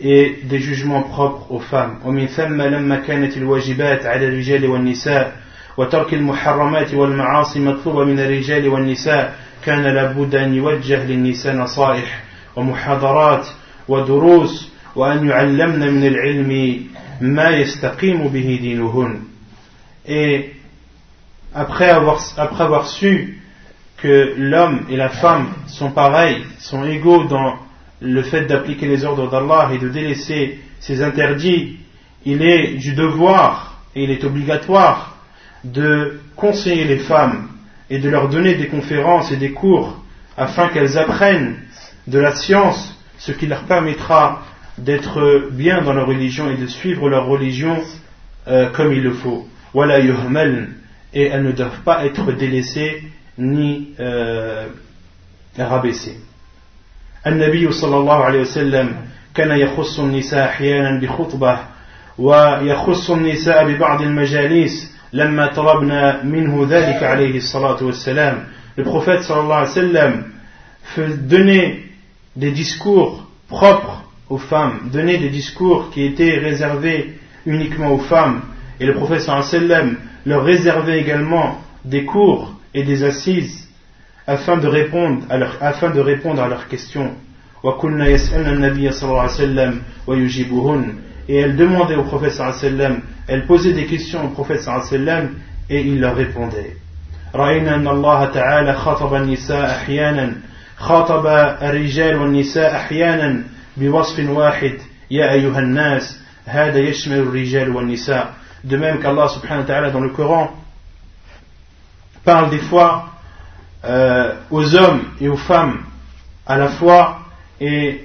et 0.02 0.40
des 0.44 0.60
jugements 0.60 1.04
propres 1.04 1.52
aux 1.52 1.60
femmes. 1.60 2.00
ومن 2.06 2.28
ثم 2.28 2.62
لما 2.62 2.96
كانت 3.08 3.38
الواجبات 3.38 4.06
على 4.06 4.28
الرجال 4.28 4.66
والنساء 4.66 5.36
وترك 5.78 6.14
المحرمات 6.14 6.94
والمعاصي 6.94 7.60
مطلوبة 7.60 8.06
من 8.06 8.20
الرجال 8.20 8.68
والنساء 8.68 9.36
كان 9.66 9.84
لابد 9.84 10.36
أن 10.36 10.54
يوجه 10.54 11.06
للنساء 11.06 11.56
نصائح 11.56 12.24
ومحاضرات 12.56 13.48
ودروس 13.88 14.70
وأن 14.96 15.28
يعلمن 15.28 15.94
من 15.94 16.08
العلم 16.08 16.82
ما 17.22 17.50
يستقيم 17.50 18.28
به 18.28 18.60
دينهن. 18.62 19.20
Et 20.08 20.52
après 21.54 21.90
avoir, 21.90 22.20
après 22.38 22.64
avoir 22.64 22.88
su 22.88 23.40
l'homme 24.37 24.87
et 24.89 24.97
la 24.97 25.09
femme 25.09 25.49
sont 25.67 25.91
pareils, 25.91 26.45
sont 26.59 26.85
égaux 26.85 27.25
dans 27.25 27.57
le 28.01 28.23
fait 28.23 28.47
d'appliquer 28.47 28.87
les 28.87 29.05
ordres 29.05 29.31
d'Allah 29.31 29.71
et 29.73 29.79
de 29.79 29.89
délaisser 29.89 30.61
ses 30.81 31.03
interdits, 31.03 31.79
il 32.27 32.43
est 32.43 32.75
du 32.75 32.95
devoir 32.95 33.81
et 33.95 34.05
il 34.05 34.11
est 34.11 34.25
obligatoire 34.25 35.17
de 35.65 36.21
conseiller 36.37 36.85
les 36.85 36.99
femmes 36.99 37.49
et 37.91 37.99
de 37.99 38.09
leur 38.09 38.29
donner 38.29 38.55
des 38.55 38.67
conférences 38.67 39.33
et 39.33 39.37
des 39.37 39.53
cours 39.53 40.03
afin 40.37 40.69
qu'elles 40.69 40.99
apprennent 40.99 41.57
de 42.07 42.19
la 42.19 42.35
science, 42.35 42.99
ce 43.19 43.33
qui 43.33 43.47
leur 43.47 43.63
permettra 43.63 44.43
d'être 44.77 45.49
bien 45.53 45.83
dans 45.83 45.93
leur 45.93 46.07
religion 46.07 46.51
et 46.51 46.57
de 46.57 46.67
suivre 46.67 47.09
leur 47.09 47.27
religion 47.27 47.81
euh, 48.49 48.69
comme 48.71 48.93
il 48.93 49.03
le 49.03 49.13
faut. 49.13 49.49
Et 51.17 51.23
elles 51.23 51.43
ne 51.43 51.53
doivent 51.53 51.81
pas 51.85 52.05
être 52.05 52.33
délaissées 52.33 53.03
ni 53.38 53.90
euh, 54.00 54.68
rabaissées. 55.58 56.18
النبي 57.28 57.72
صلى 57.72 57.98
الله 57.98 58.24
عليه 58.24 58.42
وسلم 58.42 58.96
كان 59.36 59.52
يخص 59.60 60.00
النساء 60.00 60.46
أحيانا 60.46 61.00
بخطبة 61.00 61.60
ويخص 62.18 63.12
النساء 63.12 63.68
ببعض 63.68 64.02
المجالس 64.02 64.96
لما 65.14 65.48
طلبنا 65.48 66.24
منه 66.24 66.68
ذلك 66.70 67.04
عليه 67.04 67.38
الصلاة 67.38 67.84
والسلام 67.84 68.44
Le 68.78 68.84
prophète 68.84 69.24
sallallahu 69.24 69.52
alayhi 69.52 69.70
wa 69.70 70.24
sallam 70.96 71.18
donnait 71.28 71.80
des 72.38 72.52
discours 72.52 73.28
propres 73.50 74.04
aux 74.30 74.38
femmes, 74.38 74.90
donnait 74.94 75.18
des 75.18 75.30
discours 75.30 75.90
qui 75.92 76.04
étaient 76.04 76.38
réservés 76.38 77.18
uniquement 77.46 77.92
aux 77.92 78.00
femmes. 78.00 78.42
Et 78.80 78.86
le 78.86 78.94
prophète 78.94 79.22
sallallahu 79.22 79.48
alayhi 79.50 79.64
wa 79.66 79.76
sallam 79.76 79.96
leur 80.26 80.44
réserver 80.44 81.00
également 81.00 81.60
des 81.84 82.06
cours 82.06 82.54
et 82.74 82.84
des 82.84 83.04
assises 83.04 83.68
afin 84.28 84.58
de 84.58 84.68
répondre 84.68 85.24
à, 85.30 85.38
afin 85.68 85.90
de 85.90 86.00
répondre 86.00 86.42
à 86.42 86.48
leurs 86.48 86.68
questions. 86.68 87.12
وكنا 87.64 88.08
يسألن 88.08 88.48
النبي 88.48 88.92
صلى 88.92 89.10
الله 89.10 89.22
عليه 89.22 89.32
وسلم 89.32 89.82
ويجيبهن 90.08 90.94
et 91.28 91.36
elles 91.36 91.56
demandaient 91.58 91.96
au 91.96 92.04
prophète 92.04 92.32
sallallahu 92.32 92.58
alayhi 92.58 92.74
wa 92.74 92.80
sallam 92.80 93.02
elles 93.28 93.46
posaient 93.46 93.74
des 93.74 93.86
questions 93.86 94.26
au 94.26 94.30
prophète 94.30 94.62
sallallahu 94.62 94.88
alayhi 94.88 95.06
wa 95.06 95.14
sallam 95.14 95.30
et 95.70 95.82
il 95.82 96.00
leur 96.00 96.16
répondait 96.16 96.78
رأينا 97.36 97.76
أن 97.76 97.88
الله 97.88 98.26
تعالى 98.26 98.74
خاطب 98.74 99.14
النساء 99.16 99.66
أحيانا 99.66 100.34
خاطب 100.78 101.28
الرجال 101.62 102.16
والنساء 102.16 102.76
أحيانا 102.76 103.44
بوصف 103.78 104.30
واحد 104.30 104.74
يا 105.12 105.32
أيها 105.34 105.60
الناس 105.60 106.20
هذا 106.46 106.80
يشمل 106.80 107.18
الرجال 107.18 107.76
والنساء 107.76 108.34
de 108.64 108.78
même 108.78 109.00
qu'Allah 109.00 109.28
subhanahu 109.30 109.62
wa 109.62 109.68
ta'ala 109.68 109.92
dans 109.92 110.02
le 110.02 110.10
Coran 110.10 110.52
parle 112.25 112.51
des 112.51 112.59
fois 112.59 113.11
euh, 113.85 114.35
aux 114.51 114.75
hommes 114.75 115.03
et 115.21 115.29
aux 115.29 115.37
femmes 115.37 115.81
à 116.47 116.57
la 116.57 116.69
fois 116.69 117.21
et 117.61 118.01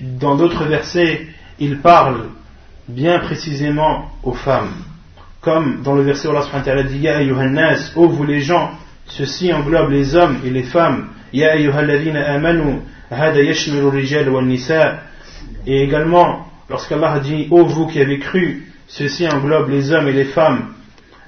dans 0.00 0.36
d'autres 0.36 0.64
versets 0.64 1.26
il 1.58 1.80
parle 1.80 2.28
bien 2.88 3.18
précisément 3.20 4.10
aux 4.22 4.34
femmes 4.34 4.72
comme 5.44 5.82
dans 5.82 5.94
le 5.94 6.02
verset 6.02 6.26
où 6.26 6.30
Allah 6.30 6.82
dit 6.84 6.98
Ya 6.98 7.18
ayyuhannas, 7.18 7.92
ô 7.96 8.08
vous 8.08 8.24
les 8.24 8.40
gens, 8.40 8.70
ceci 9.06 9.52
englobe 9.52 9.90
les 9.90 10.16
hommes 10.16 10.38
et 10.44 10.50
les 10.50 10.62
femmes. 10.62 11.08
Ya 11.32 11.52
ayyuhalladhina 11.52 12.32
amanu, 12.32 12.80
hada 13.10 13.42
yashmiru 13.42 13.90
rijal 13.90 14.30
wal 14.30 14.46
nisa. 14.46 15.00
Et 15.66 15.82
également, 15.82 16.46
lorsqu'Allah 16.70 17.20
dit 17.20 17.48
Ô 17.50 17.64
vous 17.66 17.86
qui 17.86 18.00
avez 18.00 18.18
cru, 18.18 18.72
ceci 18.88 19.28
englobe 19.28 19.68
les 19.68 19.92
hommes 19.92 20.08
et 20.08 20.12
les 20.12 20.24
femmes. 20.24 20.72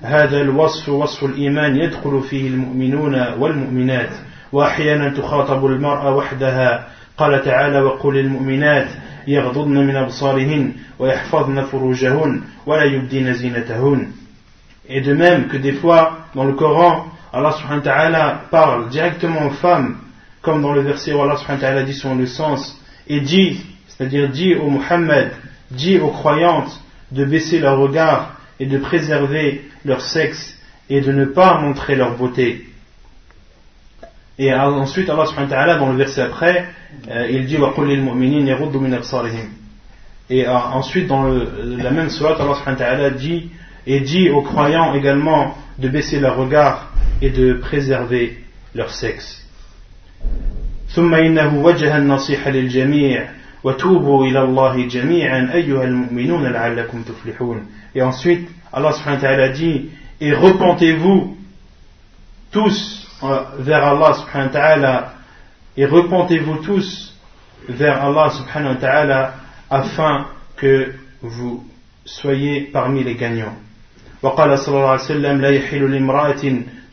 هذا 0.02 0.40
الوصف 0.40 0.88
وصف 0.88 1.24
الإيمان 1.24 1.76
يدخل 1.76 2.22
فيه 2.22 2.48
المؤمنون 2.48 3.14
والمؤمنات 3.38 4.10
وأحيانا 4.52 5.10
تخاطب 5.10 5.66
المرأة 5.66 6.16
وحدها 6.16 6.88
قال 7.18 7.44
تعالى 7.44 7.80
وقل 7.80 8.14
للمؤمنات 8.14 8.88
يغضضن 9.26 9.86
من 9.86 9.96
أبصارهن 9.96 10.72
ويحفظن 10.98 11.62
فروجهن 11.62 12.42
ولا 12.66 12.84
يبدين 12.84 13.32
زينتهن 13.32 14.06
Et 14.88 15.00
de 15.00 15.14
même 15.14 15.48
que 15.48 15.56
des 15.56 15.72
fois, 15.72 16.18
dans 16.36 16.44
le 16.44 16.52
Coran, 16.52 17.06
Allah 17.32 17.52
subhanahu 17.54 17.78
wa 17.78 17.84
ta'ala 17.84 18.40
parle 18.52 18.88
directement 18.88 19.46
aux 19.46 19.50
femmes, 19.50 19.96
comme 20.42 20.62
dans 20.62 20.72
le 20.72 20.82
verset 20.82 21.12
où 21.12 21.20
Allah 21.20 21.36
subhanahu 21.38 21.60
wa 21.60 21.68
ta'ala 21.68 21.82
dit 21.82 21.94
son 21.94 22.14
le 22.14 22.26
sens, 22.26 22.80
et 23.08 23.20
dit, 23.20 23.60
c'est-à-dire 23.88 24.28
dit 24.28 24.54
au 24.54 24.70
Muhammad, 24.70 25.32
dit 25.72 25.98
aux 25.98 26.10
croyantes 26.10 26.80
de 27.10 27.24
baisser 27.24 27.58
leur 27.58 27.78
regard 27.78 28.35
et 28.59 28.65
de 28.65 28.77
préserver 28.77 29.69
leur 29.85 30.01
sexe 30.01 30.57
et 30.89 31.01
de 31.01 31.11
ne 31.11 31.25
pas 31.25 31.59
montrer 31.59 31.95
leur 31.95 32.17
beauté. 32.17 32.65
Et 34.37 34.53
ensuite, 34.53 35.09
Allah 35.09 35.25
subhanahu 35.25 35.49
wa 35.49 35.55
ta'ala, 35.55 35.77
dans 35.77 35.91
le 35.91 35.97
verset 35.97 36.21
après, 36.21 36.65
euh, 37.09 37.27
il 37.29 37.45
dit 37.45 37.57
Et 40.29 40.47
euh, 40.47 40.53
ensuite, 40.53 41.07
dans 41.07 41.23
le, 41.23 41.77
la 41.77 41.91
même 41.91 42.09
sourate, 42.09 42.39
Allah 42.39 42.55
subhanahu 42.55 42.79
wa 42.79 42.85
ta'ala 42.85 43.09
dit 43.11 43.51
et 43.85 43.99
dit 43.99 44.29
aux 44.29 44.41
croyants 44.41 44.93
également 44.93 45.57
de 45.79 45.89
baisser 45.89 46.19
leur 46.19 46.37
regard 46.37 46.91
et 47.21 47.29
de 47.29 47.53
préserver 47.53 48.43
leur 48.73 48.91
sexe. 48.91 49.37
ثم 50.95 51.13
إنه 51.15 51.63
وجه 51.63 51.97
النصيحة 51.97 52.51
للجميع 52.51 53.29
وتوبوا 53.66 54.26
إلى 54.26 54.40
الله 54.42 54.86
جميعا 54.86 55.50
أيها 55.54 55.84
المؤمنون 55.84 56.46
لعلكم 56.46 57.02
تفلحون 57.02 57.66
Et 57.96 58.02
ensuite, 58.02 58.46
Allah 58.72 58.92
subhanahu 58.92 59.22
wa 59.22 59.28
ta'ala 59.28 59.48
dit 59.48 59.90
Et 60.20 60.32
repentez-vous 60.32 61.36
tous 62.52 63.08
euh, 63.24 63.42
vers 63.58 63.84
Allah 63.84 64.14
subhanahu 64.14 64.46
wa 64.46 64.52
ta'ala 64.52 65.12
et 65.76 65.84
repentez-vous 65.84 66.56
tous 66.56 67.14
vers 67.68 68.04
Allah 68.04 68.30
subhanahu 68.30 68.74
wa 68.74 68.80
ta'ala 68.80 69.34
afin 69.68 70.26
que 70.56 70.92
vous 71.22 71.64
soyez 72.04 72.70
parmi 72.72 73.02
les 73.02 73.14
gagnants. 73.14 73.56
وقال 74.22 74.58
صلى 74.58 74.74
الله 74.74 74.88
عليه 74.88 75.00
وسلم 75.00 75.40
لا 75.40 75.50
يحل 75.50 75.90
لامرأة 75.92 76.42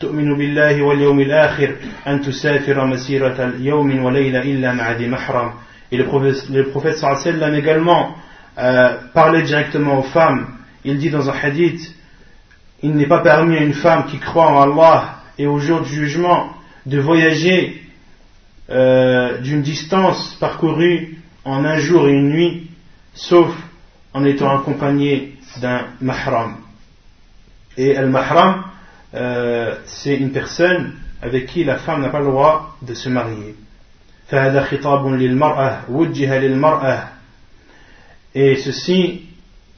تؤمن 0.00 0.36
بالله 0.36 0.82
واليوم 0.82 1.20
الآخر 1.20 1.76
أن 2.06 2.20
تسافر 2.20 2.86
مسيرة 2.86 3.54
يوم 3.58 4.04
وليلة 4.04 4.42
إلا 4.42 4.72
مع 4.72 4.92
ذي 4.92 5.08
محرم 5.08 5.52
Et 5.94 5.96
le 5.96 6.06
prophète, 6.06 6.48
le 6.50 6.70
prophète 6.70 6.96
sallam 6.96 7.54
également 7.54 8.16
euh, 8.58 8.96
parlait 9.12 9.42
directement 9.42 10.00
aux 10.00 10.02
femmes. 10.02 10.48
Il 10.84 10.98
dit 10.98 11.08
dans 11.08 11.30
un 11.30 11.34
hadith, 11.40 11.94
il 12.82 12.96
n'est 12.96 13.06
pas 13.06 13.20
permis 13.20 13.56
à 13.56 13.60
une 13.60 13.74
femme 13.74 14.06
qui 14.06 14.18
croit 14.18 14.48
en 14.48 14.62
Allah 14.62 15.20
et 15.38 15.46
au 15.46 15.60
jour 15.60 15.82
du 15.82 15.88
jugement 15.88 16.50
de 16.84 16.98
voyager 16.98 17.80
euh, 18.70 19.38
d'une 19.38 19.62
distance 19.62 20.36
parcourue 20.40 21.16
en 21.44 21.64
un 21.64 21.76
jour 21.76 22.08
et 22.08 22.12
une 22.12 22.30
nuit, 22.30 22.68
sauf 23.14 23.54
en 24.14 24.24
étant 24.24 24.50
accompagnée 24.50 25.34
d'un 25.60 25.86
mahram. 26.00 26.56
Et 27.76 27.96
al-mahram, 27.96 28.64
euh, 29.14 29.76
c'est 29.84 30.16
une 30.16 30.32
personne 30.32 30.94
avec 31.22 31.46
qui 31.46 31.62
la 31.62 31.76
femme 31.76 32.02
n'a 32.02 32.08
pas 32.08 32.18
le 32.18 32.26
droit 32.26 32.76
de 32.82 32.94
se 32.94 33.08
marier. 33.08 33.54
Et 38.34 38.56
ceci 38.56 39.22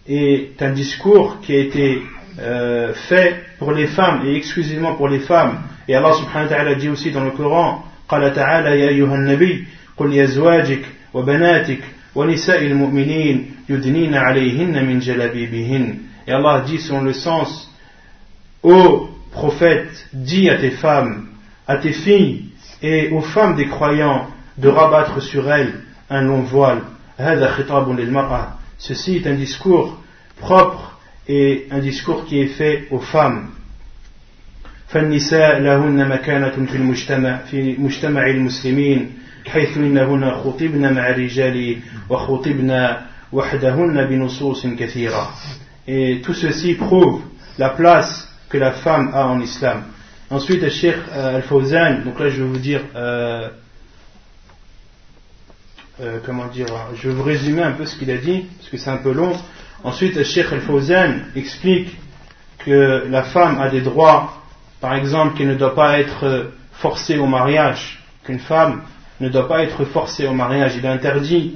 est 0.08 0.62
un 0.62 0.70
discours 0.70 1.40
qui 1.40 1.52
a 1.54 1.58
été 1.58 2.02
euh, 2.38 2.94
fait 2.94 3.42
pour 3.58 3.72
les 3.72 3.86
femmes 3.86 4.24
et 4.24 4.36
exclusivement 4.36 4.94
pour 4.94 5.08
les 5.08 5.18
femmes. 5.20 5.58
Et 5.88 5.94
Allah 5.94 6.12
subhanahu 6.12 6.48
wa 6.50 6.56
ta'ala 6.56 6.74
dit 6.76 6.88
aussi 6.88 7.10
dans 7.10 7.24
le 7.24 7.30
Coran, 7.32 7.82
قال 8.08 8.32
تعالى 8.34 8.80
يا 8.80 8.88
أيها 8.88 9.14
النبي 9.14 9.64
قل 9.96 10.14
لأزواجك 10.14 10.82
وبناتك 11.14 11.80
ونساء 12.14 12.62
المؤمنين 12.62 13.50
يدنين 13.68 14.14
عليهن 14.14 14.86
من 14.86 14.98
جلابيبهن. 15.00 15.98
Et 16.28 16.32
Allah 16.32 16.62
dit 16.66 16.78
selon 16.78 17.02
le 17.02 17.12
sens 17.12 17.70
Ô 18.62 19.08
prophète, 19.32 20.08
dis 20.12 20.48
à 20.48 20.56
tes 20.56 20.70
femmes, 20.70 21.26
à 21.66 21.76
tes 21.76 21.92
filles 21.92 22.44
et 22.82 23.10
aux 23.10 23.20
femmes 23.20 23.56
des 23.56 23.66
croyants 23.66 24.28
de 24.57 24.69
rabattre 24.69 25.21
sur 25.21 25.51
elles 25.51 25.81
un 26.09 26.21
long 26.21 26.41
voile. 26.41 26.81
Ceci 28.77 29.15
est 29.17 29.27
un 29.27 29.33
discours 29.35 29.97
propre 30.39 30.99
et 31.27 31.67
un 31.71 31.79
discours 31.79 32.25
qui 32.25 32.41
est 32.41 32.47
fait 32.47 32.87
aux 32.91 32.99
femmes. 32.99 33.49
فالنساء 34.91 35.59
لهن 35.59 36.07
مكانة 36.09 36.65
في 36.65 36.75
المجتمع 36.75 37.37
في 37.37 37.75
مجتمع 37.79 38.29
المسلمين 38.29 39.11
حيث 39.47 39.77
إنهن 39.77 40.31
خطبن 40.31 40.93
مع 40.93 41.09
الرجال 41.09 41.77
وخطبن 42.09 42.95
وحدهن 43.31 44.05
بنصوص 44.05 44.67
كثيرة. 44.67 45.33
Et 45.87 46.21
tout 46.21 46.33
ceci 46.33 46.73
prouve 46.75 47.21
la 47.57 47.69
place 47.69 48.27
que 48.49 48.57
la 48.57 48.71
femme 48.71 49.11
a 49.13 49.27
en 49.27 49.39
islam. 49.39 49.83
Ensuite, 50.29 50.61
le 50.61 50.69
Cheikh 50.69 50.95
euh, 51.13 51.37
Al-Fawzan, 51.37 52.03
donc 52.05 52.19
là 52.19 52.29
je 52.29 52.41
vais 52.41 52.47
vous 52.47 52.57
dire, 52.57 52.81
euh, 52.95 53.49
euh, 56.00 56.18
comment 56.24 56.46
dire, 56.46 56.66
je 56.94 57.08
vais 57.08 57.14
vous 57.14 57.22
résumer 57.22 57.62
un 57.62 57.72
peu 57.72 57.86
ce 57.86 57.96
qu'il 57.96 58.10
a 58.10 58.18
dit, 58.18 58.46
parce 58.58 58.68
que 58.68 58.76
c'est 58.76 58.90
un 58.90 58.98
peu 58.98 59.12
long. 59.12 59.32
Ensuite, 59.82 60.16
le 60.16 60.24
Cheikh 60.24 60.52
Al-Fawzan 60.52 61.20
explique 61.34 61.96
que 62.58 63.06
la 63.08 63.22
femme 63.22 63.60
a 63.60 63.68
des 63.68 63.80
droits, 63.80 64.42
par 64.80 64.94
exemple, 64.94 65.36
qu'elle 65.36 65.48
ne 65.48 65.54
doit 65.54 65.74
pas 65.74 65.98
être 65.98 66.50
forcée 66.72 67.16
au 67.16 67.26
mariage, 67.26 68.02
qu'une 68.24 68.40
femme 68.40 68.82
ne 69.20 69.28
doit 69.28 69.48
pas 69.48 69.62
être 69.62 69.84
forcée 69.84 70.26
au 70.26 70.32
mariage. 70.32 70.74
Il 70.76 70.84
est 70.84 70.88
interdit 70.88 71.54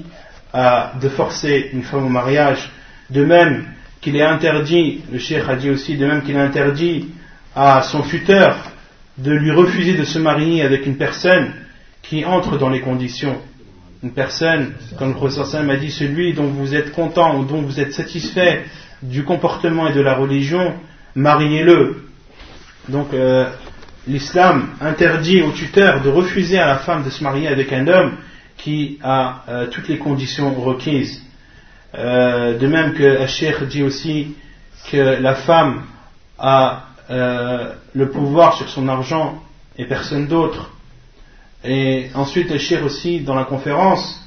de 0.55 1.09
forcer 1.09 1.71
une 1.73 1.83
femme 1.83 2.07
au 2.07 2.09
mariage. 2.09 2.71
De 3.11 3.25
même, 3.25 3.67
qu'il 4.01 4.17
est 4.17 4.23
interdit, 4.23 5.03
le 5.13 5.19
cheikh 5.19 5.49
a 5.49 5.57
dit 5.57 5.71
aussi 5.71 5.97
de 5.97 6.07
même 6.07 6.23
qu'il 6.23 6.37
est 6.37 6.41
interdit 6.41 7.11
à 7.55 7.83
son 7.83 8.03
futur 8.03 8.57
de 9.19 9.33
lui 9.33 9.51
refuser 9.51 9.95
de 9.95 10.05
se 10.05 10.19
marier 10.19 10.63
avec 10.63 10.87
une 10.87 10.97
personne 10.97 11.53
qui 12.03 12.25
entre 12.25 12.57
dans 12.57 12.71
les 12.71 12.81
conditions. 12.81 13.39
Une 14.03 14.13
personne, 14.13 14.73
comme 14.99 15.09
le 15.09 15.15
professeur 15.15 15.63
m'a 15.63 15.77
dit, 15.77 15.91
celui 15.91 16.33
dont 16.33 16.47
vous 16.47 16.75
êtes 16.75 16.93
content 16.93 17.39
ou 17.39 17.45
dont 17.45 17.61
vous 17.61 17.81
êtes 17.81 17.93
satisfait 17.93 18.65
du 19.03 19.25
comportement 19.25 19.89
et 19.89 19.93
de 19.93 20.01
la 20.01 20.15
religion, 20.15 20.75
mariez-le. 21.15 22.05
Donc 22.89 23.13
euh, 23.13 23.47
l'islam 24.09 24.69
interdit 24.81 25.43
au 25.43 25.53
tuteur 25.53 26.01
de 26.03 26.09
refuser 26.09 26.59
à 26.59 26.67
la 26.67 26.79
femme 26.79 27.05
de 27.05 27.11
se 27.11 27.23
marier 27.23 27.49
avec 27.49 27.75
un 27.75 27.87
homme 27.89 28.13
qui 28.57 28.99
a 29.03 29.45
euh, 29.49 29.67
toutes 29.67 29.89
les 29.89 29.99
conditions 29.99 30.55
requises. 30.55 31.23
Euh, 31.95 32.57
de 32.57 32.67
même 32.67 32.95
que 32.95 33.27
Sheikh 33.27 33.65
dit 33.65 33.83
aussi 33.83 34.35
que 34.91 35.21
la 35.21 35.35
femme 35.35 35.83
a 36.39 36.87
le 37.93 38.09
pouvoir 38.09 38.57
sur 38.57 38.69
son 38.69 38.89
argent 38.89 39.43
et 39.77 39.85
personne 39.85 40.27
d'autre. 40.27 40.71
Et 41.65 42.07
ensuite, 42.15 42.57
Sheikh 42.59 42.83
aussi, 42.83 43.21
dans 43.21 43.35
la 43.35 43.45
conférence, 43.45 44.25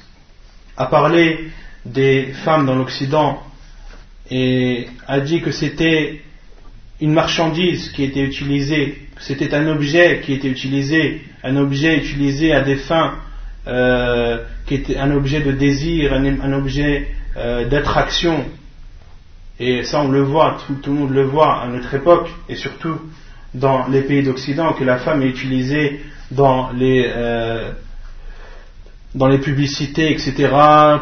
a 0.76 0.86
parlé 0.86 1.50
des 1.84 2.32
femmes 2.44 2.66
dans 2.66 2.76
l'Occident 2.76 3.42
et 4.30 4.86
a 5.06 5.20
dit 5.20 5.40
que 5.40 5.50
c'était 5.50 6.20
une 7.00 7.12
marchandise 7.12 7.90
qui 7.90 8.04
était 8.04 8.22
utilisée, 8.22 8.98
c'était 9.18 9.52
un 9.54 9.66
objet 9.68 10.20
qui 10.24 10.32
était 10.32 10.48
utilisé, 10.48 11.22
un 11.42 11.56
objet 11.56 11.98
utilisé 11.98 12.52
à 12.52 12.62
des 12.62 12.76
fins 12.76 13.14
euh, 13.66 14.38
qui 14.66 14.74
est 14.74 14.96
un 14.96 15.10
objet 15.10 15.40
de 15.40 15.52
désir, 15.52 16.12
un, 16.12 16.52
objet 16.52 17.08
euh, 17.36 17.66
d'attraction. 17.68 18.44
Et 19.58 19.82
ça, 19.82 20.00
on 20.00 20.10
le 20.10 20.22
voit, 20.22 20.58
tout, 20.82 20.92
le 20.92 20.98
monde 20.98 21.10
le 21.10 21.24
voit 21.24 21.60
à 21.60 21.68
notre 21.68 21.92
époque, 21.94 22.28
et 22.48 22.54
surtout 22.54 22.98
dans 23.52 23.86
les 23.88 24.02
pays 24.02 24.22
d'Occident, 24.22 24.72
que 24.72 24.84
la 24.84 24.98
femme 24.98 25.22
est 25.22 25.28
utilisée 25.28 26.00
dans 26.34 26.70
les, 26.72 27.10
euh, 27.14 27.70
dans 29.14 29.28
les 29.28 29.38
publicités, 29.38 30.10
etc., 30.12 30.50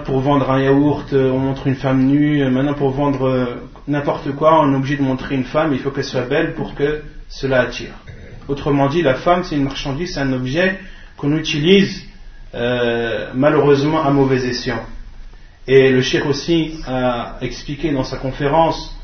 pour 0.05 0.21
vendre 0.21 0.51
un 0.51 0.61
yaourt, 0.61 1.13
on 1.13 1.39
montre 1.39 1.67
une 1.67 1.77
femme 1.77 2.05
nue, 2.05 2.45
maintenant 2.51 2.75
pour 2.75 2.91
vendre 2.91 3.59
n'importe 3.89 4.33
quoi, 4.33 4.61
on 4.61 4.73
est 4.73 4.77
obligé 4.77 4.97
de 4.97 5.03
montrer 5.03 5.35
une 5.35 5.45
femme, 5.45 5.73
il 5.73 5.79
faut 5.79 5.91
qu'elle 5.91 6.05
soit 6.05 6.23
belle 6.23 6.55
pour 6.55 6.75
que 6.75 7.03
cela 7.29 7.61
attire. 7.61 7.93
Autrement 8.49 8.89
dit, 8.89 9.03
la 9.03 9.15
femme, 9.15 9.45
c'est 9.45 9.57
une 9.57 9.65
marchandise, 9.65 10.15
c'est 10.15 10.21
un 10.21 10.33
objet 10.33 10.79
qu'on 11.17 11.37
utilise 11.37 12.05
euh, 12.55 13.31
malheureusement 13.35 14.05
à 14.05 14.11
mauvais 14.11 14.45
escient. 14.47 14.85
Et 15.67 15.91
le 15.91 16.03
cheikh 16.03 16.27
aussi 16.27 16.81
a 16.87 17.37
expliqué 17.41 17.93
dans 17.93 18.05
sa 18.05 18.19
conférence 18.19 18.95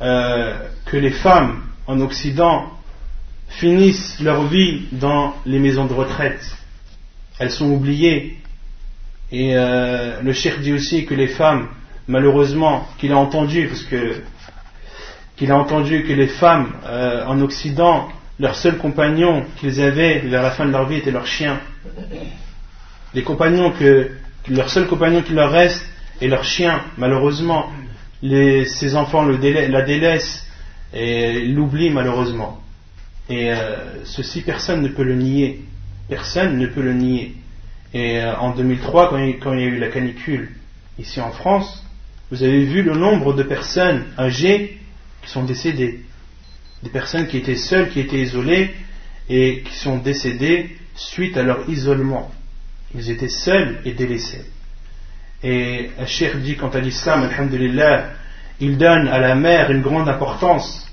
euh, 0.00 0.58
que 0.86 0.96
les 0.96 1.10
femmes 1.10 1.62
en 1.86 2.00
Occident 2.00 2.72
finissent 3.48 4.20
leur 4.20 4.44
vie 4.44 4.82
dans 4.92 5.34
les 5.46 5.58
maisons 5.58 5.86
de 5.86 5.92
retraite. 5.92 6.56
Elles 7.38 7.50
sont 7.50 7.70
oubliées. 7.70 8.36
Et 9.30 9.56
euh, 9.56 10.22
le 10.22 10.32
cheikh 10.32 10.60
dit 10.60 10.72
aussi 10.72 11.04
que 11.04 11.14
les 11.14 11.28
femmes, 11.28 11.68
malheureusement, 12.06 12.86
qu'il 12.98 13.12
a 13.12 13.16
entendu, 13.16 13.66
parce 13.68 13.82
que 13.82 14.22
qu'il 15.36 15.52
a 15.52 15.56
entendu 15.56 16.02
que 16.02 16.12
les 16.12 16.26
femmes 16.26 16.72
en 16.84 17.40
Occident 17.42 18.08
leur 18.40 18.54
seul 18.54 18.78
compagnon 18.78 19.44
qu'ils 19.58 19.80
avaient 19.80 20.20
vers 20.20 20.42
la 20.42 20.50
fin 20.50 20.66
de 20.66 20.70
leur 20.70 20.86
vie 20.86 20.96
était 20.96 21.10
leur 21.10 21.26
chien. 21.26 21.60
Les 23.14 23.22
compagnons 23.22 23.72
que, 23.72 24.12
leur 24.48 24.70
seul 24.70 24.86
compagnon 24.86 25.22
qui 25.22 25.32
leur 25.32 25.50
reste 25.50 25.84
est 26.20 26.28
leur 26.28 26.44
chien. 26.44 26.80
Malheureusement, 26.96 27.70
ces 28.22 28.96
enfants 28.96 29.24
le 29.24 29.36
la 29.36 29.82
délaissent 29.82 30.46
et 30.94 31.44
l'oublient 31.46 31.90
malheureusement. 31.90 32.60
Et 33.28 33.52
euh, 33.52 34.04
ceci, 34.04 34.42
personne 34.42 34.82
ne 34.82 34.88
peut 34.88 35.02
le 35.02 35.14
nier. 35.14 35.60
Personne 36.08 36.58
ne 36.58 36.66
peut 36.66 36.82
le 36.82 36.94
nier. 36.94 37.34
Et 37.94 38.20
euh, 38.20 38.36
en 38.36 38.54
2003, 38.54 39.10
quand 39.10 39.18
il, 39.18 39.38
quand 39.38 39.52
il 39.52 39.60
y 39.60 39.64
a 39.64 39.66
eu 39.66 39.78
la 39.78 39.88
canicule 39.88 40.50
ici 40.98 41.20
en 41.20 41.30
France, 41.30 41.84
vous 42.30 42.42
avez 42.42 42.64
vu 42.64 42.82
le 42.82 42.94
nombre 42.94 43.34
de 43.34 43.42
personnes 43.42 44.04
âgées 44.18 44.78
qui 45.22 45.30
sont 45.30 45.44
décédées 45.44 46.00
des 46.82 46.90
personnes 46.90 47.26
qui 47.26 47.38
étaient 47.38 47.56
seules, 47.56 47.90
qui 47.90 48.00
étaient 48.00 48.20
isolées 48.20 48.74
et 49.28 49.62
qui 49.62 49.74
sont 49.74 49.98
décédées 49.98 50.76
suite 50.94 51.36
à 51.36 51.42
leur 51.42 51.68
isolement. 51.68 52.30
Ils 52.94 53.10
étaient 53.10 53.28
seuls 53.28 53.80
et 53.84 53.92
délaissés. 53.92 54.44
Et 55.42 55.90
Cheikh 56.06 56.36
dit 56.40 56.56
quant 56.56 56.70
à 56.70 56.80
l'islam, 56.80 57.22
alhamdulillah, 57.24 58.10
il 58.60 58.76
donne 58.76 59.08
à 59.08 59.18
la 59.18 59.34
mère 59.34 59.70
une 59.70 59.82
grande 59.82 60.08
importance. 60.08 60.87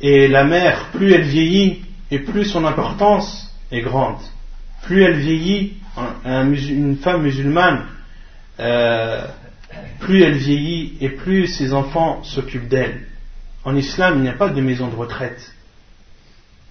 Et 0.00 0.28
la 0.28 0.44
mère, 0.44 0.88
plus 0.92 1.12
elle 1.12 1.22
vieillit, 1.22 1.82
et 2.10 2.20
plus 2.20 2.44
son 2.44 2.64
importance 2.64 3.52
est 3.70 3.80
grande. 3.80 4.18
Plus 4.82 5.02
elle 5.02 5.18
vieillit, 5.18 5.74
une 6.24 6.96
femme 6.96 7.22
musulmane, 7.22 7.86
euh, 8.60 9.26
plus 10.00 10.22
elle 10.22 10.36
vieillit 10.36 10.96
et 11.00 11.08
plus 11.10 11.46
ses 11.46 11.72
enfants 11.72 12.22
s'occupent 12.22 12.68
d'elle. 12.68 13.06
En 13.64 13.74
islam, 13.76 14.18
il 14.18 14.22
n'y 14.22 14.28
a 14.28 14.34
pas 14.34 14.48
de 14.48 14.60
maison 14.60 14.88
de 14.88 14.94
retraite. 14.94 15.52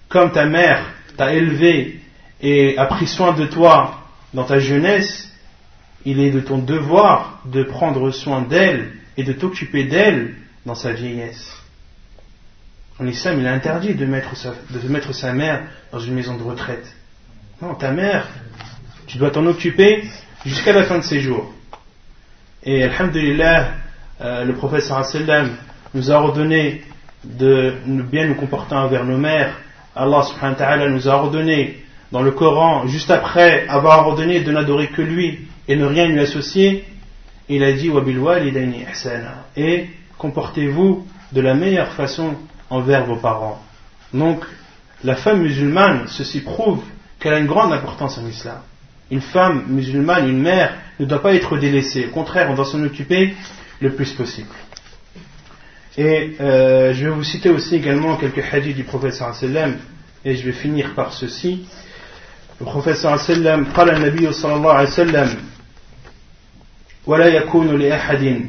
Comme 0.07 0.31
ta 0.31 0.45
mère 0.45 0.93
t'a 1.17 1.33
élevé 1.33 1.99
et 2.41 2.77
a 2.77 2.85
pris 2.85 3.07
soin 3.07 3.33
de 3.33 3.45
toi 3.45 4.01
dans 4.33 4.45
ta 4.45 4.59
jeunesse, 4.59 5.31
il 6.05 6.19
est 6.19 6.31
de 6.31 6.39
ton 6.39 6.59
devoir 6.59 7.41
de 7.45 7.63
prendre 7.63 8.11
soin 8.11 8.41
d'elle 8.41 8.93
et 9.17 9.23
de 9.23 9.33
t'occuper 9.33 9.83
d'elle 9.85 10.35
dans 10.65 10.75
sa 10.75 10.93
vieillesse. 10.93 11.64
En 12.99 13.07
islam, 13.07 13.39
il 13.39 13.45
est 13.45 13.49
interdit 13.49 13.93
de 13.93 14.05
mettre, 14.05 14.37
sa, 14.37 14.53
de 14.69 14.87
mettre 14.87 15.13
sa 15.13 15.33
mère 15.33 15.63
dans 15.91 15.99
une 15.99 16.13
maison 16.13 16.37
de 16.37 16.43
retraite. 16.43 16.95
Non, 17.61 17.75
ta 17.75 17.91
mère, 17.91 18.27
tu 19.07 19.17
dois 19.17 19.31
t'en 19.31 19.45
occuper 19.45 20.03
jusqu'à 20.45 20.71
la 20.71 20.83
fin 20.83 20.99
de 20.99 21.03
ses 21.03 21.19
jours. 21.19 21.53
Et 22.63 22.83
Alhamdulillah, 22.83 23.67
euh, 24.21 24.45
le 24.45 24.53
prophète 24.53 24.83
sallam 24.83 25.51
nous 25.93 26.09
a 26.11 26.15
ordonné 26.15 26.83
de 27.23 27.73
bien 27.85 28.27
nous 28.27 28.35
comporter 28.35 28.75
envers 28.75 29.03
nos 29.03 29.17
mères. 29.17 29.59
Allah 29.95 30.23
subhanahu 30.23 30.59
wa 30.59 30.89
nous 30.89 31.07
a 31.09 31.13
ordonné 31.13 31.83
dans 32.11 32.21
le 32.21 32.31
Coran, 32.31 32.87
juste 32.87 33.11
après 33.11 33.67
avoir 33.67 34.07
ordonné 34.07 34.41
de 34.41 34.51
n'adorer 34.51 34.87
que 34.87 35.01
lui 35.01 35.47
et 35.67 35.75
ne 35.75 35.85
rien 35.85 36.07
lui 36.07 36.19
associer, 36.19 36.85
il 37.49 37.63
a 37.63 37.73
dit 37.73 37.91
et 39.57 39.89
comportez-vous 40.17 41.05
de 41.31 41.41
la 41.41 41.53
meilleure 41.53 41.91
façon 41.93 42.35
envers 42.68 43.06
vos 43.06 43.16
parents. 43.16 43.62
Donc, 44.12 44.44
la 45.04 45.16
femme 45.16 45.42
musulmane, 45.42 46.06
ceci 46.08 46.40
prouve 46.40 46.82
qu'elle 47.18 47.34
a 47.34 47.38
une 47.38 47.46
grande 47.46 47.72
importance 47.72 48.18
en 48.18 48.26
islam. 48.26 48.58
Une 49.10 49.20
femme 49.20 49.64
musulmane, 49.68 50.28
une 50.28 50.40
mère, 50.40 50.74
ne 50.98 51.04
doit 51.04 51.22
pas 51.22 51.34
être 51.34 51.56
délaissée. 51.56 52.06
Au 52.06 52.10
contraire, 52.10 52.48
on 52.50 52.54
doit 52.54 52.64
s'en 52.64 52.82
occuper 52.84 53.34
le 53.80 53.92
plus 53.92 54.12
possible. 54.12 54.48
Et 55.98 56.36
euh, 56.40 56.94
je 56.94 57.04
vais 57.04 57.10
vous 57.10 57.24
citer 57.24 57.50
aussi 57.50 57.76
également 57.76 58.16
quelques 58.16 58.44
hadiths 58.52 58.76
du 58.76 58.84
prophète 58.84 59.14
sallam 59.14 59.76
et 60.24 60.36
je 60.36 60.44
vais 60.44 60.52
finir 60.52 60.94
par 60.94 61.12
ceci. 61.12 61.66
Le 62.60 62.66
prophète 62.66 62.96
sallam 62.96 63.66
قال 63.74 63.90
النبي 63.90 64.32
صلى 64.32 64.54
الله 64.54 64.72
عليه 64.72 64.88
وسلم 64.88 65.36
ولا 67.06 67.26
يكون 67.26 67.78
لأحد 67.78 68.46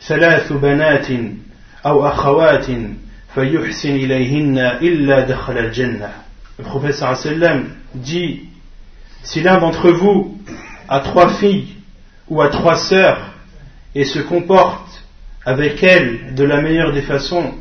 ثلاث 0.00 0.52
بنات 0.52 1.06
أو 1.86 2.08
أخوات 2.08 2.66
le 3.35 3.49
professeur 6.63 7.17
sallam 7.17 7.69
dit 7.95 8.41
Si 9.23 9.41
l'un 9.41 9.57
d'entre 9.57 9.89
vous 9.89 10.37
a 10.87 10.99
trois 10.99 11.29
filles 11.29 11.77
ou 12.29 12.41
a 12.41 12.49
trois 12.49 12.77
sœurs 12.77 13.33
et 13.95 14.05
se 14.05 14.19
comporte 14.19 15.03
avec 15.45 15.81
elles 15.81 16.35
de 16.35 16.43
la 16.43 16.61
meilleure 16.61 16.93
des 16.93 17.01
façons, 17.01 17.55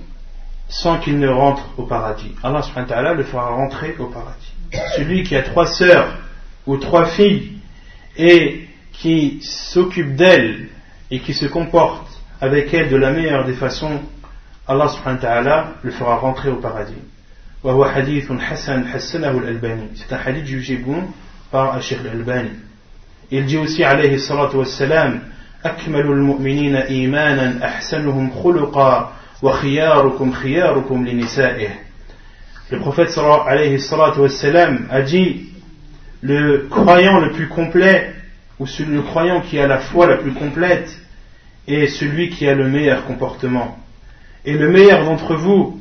sans 0.68 0.98
qu'il 0.98 1.18
ne 1.18 1.28
rentre 1.28 1.64
au 1.78 1.84
paradis, 1.84 2.32
Allah 2.42 2.60
subhanahu 2.62 2.90
wa 2.90 3.14
le 3.14 3.24
fera 3.24 3.48
rentrer 3.48 3.96
au 3.98 4.06
paradis. 4.06 4.52
Celui 4.96 5.22
qui 5.22 5.36
a 5.36 5.42
trois 5.42 5.66
sœurs 5.66 6.18
ou 6.66 6.76
trois 6.76 7.06
filles 7.06 7.52
et 8.18 8.68
qui 8.92 9.38
s'occupe 9.40 10.16
d'elles 10.16 10.68
et 11.10 11.20
qui 11.20 11.32
se 11.32 11.46
comporte 11.46 12.12
avec 12.42 12.74
elles 12.74 12.90
de 12.90 12.96
la 12.96 13.10
meilleure 13.10 13.46
des 13.46 13.54
façons, 13.54 14.02
Allah 14.66 14.88
subhanahu 14.88 15.16
wa 15.16 15.22
ta'ala 15.22 15.72
le 15.82 15.90
fera 15.90 16.16
rentrer 16.16 16.50
au 16.50 16.56
paradis. 16.56 16.94
C'est 17.62 17.70
un 20.12 20.18
hadith 20.24 20.46
jugé 20.46 20.76
bon 20.76 21.04
par 21.50 21.80
Sheikh 21.80 22.00
al-Albani. 22.00 22.50
Il 23.30 23.46
dit 23.46 23.56
aussi 23.58 23.84
alayhi 23.84 24.18
salatu 24.18 24.56
wassalam 24.56 25.20
أكمل 25.64 26.00
المؤمنين 26.00 26.76
إيمانا 26.76 27.66
أحسنهم 27.66 28.30
خلقا 28.30 29.12
وخياركم 29.42 30.32
خياركم 30.32 31.06
لنسائه 31.06 31.68
Le 32.70 32.78
prophète 32.78 33.16
alayhi 33.18 33.78
salatu 33.80 34.20
wassalam, 34.20 34.86
a 34.90 35.02
dit 35.02 35.50
le 36.22 36.68
croyant 36.70 37.20
le 37.20 37.32
plus 37.32 37.48
complet 37.48 38.14
ou 38.58 38.64
le 38.64 39.02
croyant 39.02 39.42
qui 39.42 39.58
a 39.58 39.66
la 39.66 39.78
foi 39.78 40.06
la 40.06 40.16
plus 40.16 40.32
complète 40.32 40.90
est 41.68 41.86
celui 41.88 42.30
qui 42.30 42.48
a 42.48 42.54
le 42.54 42.68
meilleur 42.68 43.04
comportement. 43.04 43.76
Et 44.44 44.54
le 44.54 44.70
meilleur 44.70 45.04
d'entre 45.04 45.34
vous 45.36 45.80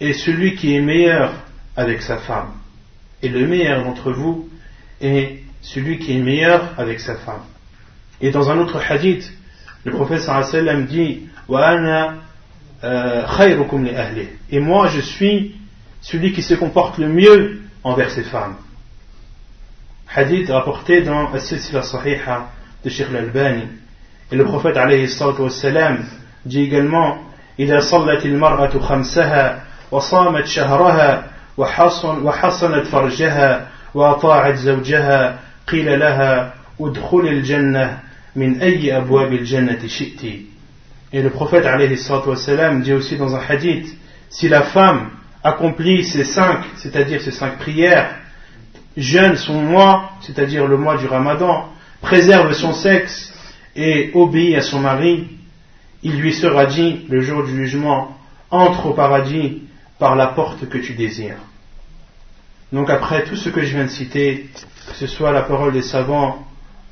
est 0.00 0.12
celui 0.12 0.54
qui 0.54 0.74
est 0.74 0.80
meilleur 0.80 1.32
avec 1.76 2.02
sa 2.02 2.18
femme. 2.18 2.52
Et 3.22 3.28
le 3.28 3.46
meilleur 3.46 3.84
d'entre 3.84 4.12
vous 4.12 4.48
est 5.00 5.38
celui 5.62 5.98
qui 5.98 6.16
est 6.16 6.20
meilleur 6.20 6.74
avec 6.76 7.00
sa 7.00 7.16
femme. 7.16 7.42
Et 8.20 8.30
dans 8.30 8.50
un 8.50 8.58
autre 8.58 8.80
hadith, 8.88 9.32
le 9.84 9.92
prophète 9.92 10.20
sallam 10.20 10.86
dit 10.86 11.28
euh, 12.84 13.22
Et 14.50 14.60
moi, 14.60 14.88
je 14.88 15.00
suis 15.00 15.56
celui 16.00 16.32
qui 16.32 16.42
se 16.42 16.54
comporte 16.54 16.98
le 16.98 17.08
mieux 17.08 17.62
envers 17.84 18.10
ses 18.10 18.24
femmes. 18.24 18.56
Hadith 20.14 20.50
rapporté 20.50 21.02
dans 21.02 21.30
la 21.30 21.38
silsila 21.40 21.82
sahiha 21.82 22.50
de 22.84 22.90
Sheikh 22.90 23.08
al-Albani. 23.08 23.64
Et 24.30 24.36
le 24.36 24.44
prophète 24.44 24.76
alayhi 24.76 25.08
dit 26.44 26.60
également 26.60 27.18
إذا 27.59 27.79
صلت 27.79 28.25
المرأة 28.25 28.79
خمسها 28.79 29.63
وصامت 29.91 30.45
شهرها 30.45 31.23
وحصن 31.57 32.23
وحصنت 32.23 32.87
فرجها 32.87 33.67
وأطاعت 33.93 34.55
زوجها 34.55 35.39
قيل 35.67 35.99
لها 35.99 36.53
ادخل 36.79 37.27
الجنة 37.27 37.99
et 38.39 38.45
le 41.23 41.29
prophète 41.31 41.65
dit 42.83 42.93
aussi 42.93 43.17
dans 43.17 43.35
un 43.35 43.41
hadith 43.49 43.87
si 44.29 44.47
la 44.47 44.61
femme 44.61 45.09
accomplit 45.43 46.03
ces 46.03 46.23
cinq 46.23 46.59
c'est-à-dire 46.75 47.19
ces 47.19 47.31
cinq 47.31 47.57
prières 47.57 48.13
jeûne 48.95 49.37
son 49.37 49.59
mois 49.59 50.11
c'est-à-dire 50.21 50.67
le 50.67 50.77
mois 50.77 50.97
du 50.97 51.07
ramadan 51.07 51.67
préserve 52.01 52.53
son 52.53 52.73
sexe 52.73 53.33
et 53.75 54.11
obéit 54.13 54.55
à 54.55 54.61
son 54.61 54.79
mari, 54.79 55.27
il 56.02 56.20
lui 56.20 56.32
sera 56.32 56.66
dit 56.66 57.06
le 57.08 57.20
jour 57.20 57.44
du 57.44 57.54
jugement, 57.54 58.16
entre 58.50 58.86
au 58.86 58.92
paradis 58.92 59.62
par 59.98 60.16
la 60.16 60.28
porte 60.28 60.68
que 60.68 60.78
tu 60.78 60.94
désires. 60.94 61.38
Donc 62.72 62.90
après 62.90 63.24
tout 63.24 63.36
ce 63.36 63.50
que 63.50 63.62
je 63.62 63.74
viens 63.74 63.84
de 63.84 63.90
citer, 63.90 64.48
que 64.88 64.94
ce 64.94 65.06
soit 65.06 65.32
la 65.32 65.42
parole 65.42 65.72
des 65.72 65.82
savants 65.82 66.46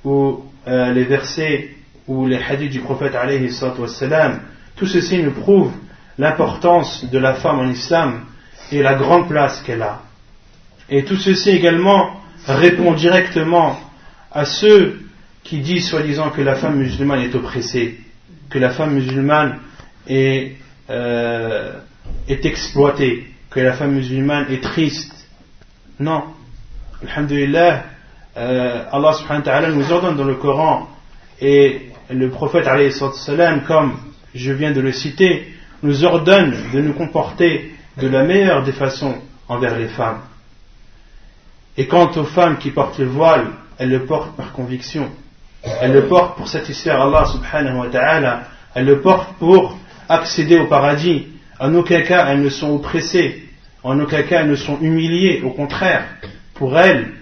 ou 0.05 0.45
euh, 0.69 0.93
les 0.93 1.05
versets 1.05 1.71
ou 2.07 2.27
les 2.27 2.43
hadiths 2.43 2.71
du 2.71 2.81
prophète 2.81 3.15
alayhi 3.15 3.51
tout 4.77 4.87
ceci 4.87 5.23
nous 5.23 5.33
prouve 5.33 5.73
l'importance 6.19 7.05
de 7.11 7.19
la 7.19 7.35
femme 7.35 7.61
en 7.61 7.69
islam 7.69 8.25
et 8.73 8.83
la 8.83 8.95
grande 8.95 9.29
place 9.29 9.63
qu'elle 9.63 9.83
a. 9.83 10.03
Et 10.89 11.05
tout 11.05 11.17
ceci 11.17 11.51
également 11.51 12.21
répond 12.47 12.93
directement 12.93 13.79
à 14.33 14.45
ceux 14.45 15.01
qui 15.45 15.59
disent 15.59 15.89
soi-disant 15.89 16.31
que 16.31 16.43
la 16.43 16.55
femme 16.55 16.77
musulmane 16.77 17.21
est 17.21 17.35
oppressée, 17.35 18.01
que 18.51 18.59
la 18.59 18.71
femme 18.71 18.95
musulmane 18.95 19.59
est, 20.07 20.57
euh, 20.91 21.73
est 22.29 22.45
exploitée, 22.45 23.27
que 23.51 23.61
la 23.61 23.75
femme 23.75 23.93
musulmane 23.93 24.47
est 24.51 24.63
triste. 24.63 25.15
Non. 25.99 26.25
Alhamdulillah, 27.03 27.85
euh, 28.37 28.85
Allah 28.91 29.13
subhanahu 29.15 29.41
wa 29.41 29.45
ta'ala 29.45 29.71
nous 29.71 29.93
ordonne 29.93 30.17
dans 30.17 30.25
le 30.25 30.35
Coran 30.35 30.89
et 31.41 31.91
le 32.11 32.31
prophète 32.31 32.67
comme 33.67 33.97
je 34.35 34.53
viens 34.53 34.73
de 34.73 34.81
le 34.81 34.93
citer, 34.93 35.49
nous 35.83 36.05
ordonne 36.05 36.55
de 36.73 36.81
nous 36.81 36.93
comporter 36.93 37.75
de 37.97 38.09
la 38.09 38.25
meilleure 38.25 38.63
des 38.65 38.73
façons 38.73 39.17
envers 39.49 39.79
les 39.79 39.89
femmes. 39.89 40.21
Et 41.77 41.87
quant 41.87 42.11
aux 42.17 42.25
femmes 42.25 42.59
qui 42.59 42.71
portent 42.71 42.99
le 42.99 43.07
voile, 43.07 43.47
elles 43.79 43.91
le 43.91 44.05
portent 44.05 44.37
par 44.37 44.53
conviction. 44.53 45.11
Elles 45.63 45.93
le 45.93 46.07
portent 46.07 46.37
pour 46.37 46.49
satisfaire 46.49 47.01
Allah 47.01 47.27
subhanahu 47.27 47.79
wa 47.79 47.89
ta'ala. 47.89 48.43
Elles 48.75 48.87
le 48.87 49.01
portent 49.01 49.35
pour 49.39 49.79
accéder 50.09 50.57
au 50.59 50.67
paradis. 50.67 51.27
En 51.59 51.75
aucun 51.75 52.01
cas 52.03 52.27
elles 52.29 52.43
ne 52.43 52.49
sont 52.49 52.71
oppressées. 52.75 53.45
En 53.83 53.99
aucun 54.01 54.23
cas 54.23 54.41
elles 54.43 54.51
ne 54.51 54.57
sont 54.57 54.79
humiliées. 54.81 55.43
Au 55.45 55.51
contraire, 55.51 56.05
pour 56.55 56.79
elles, 56.79 57.13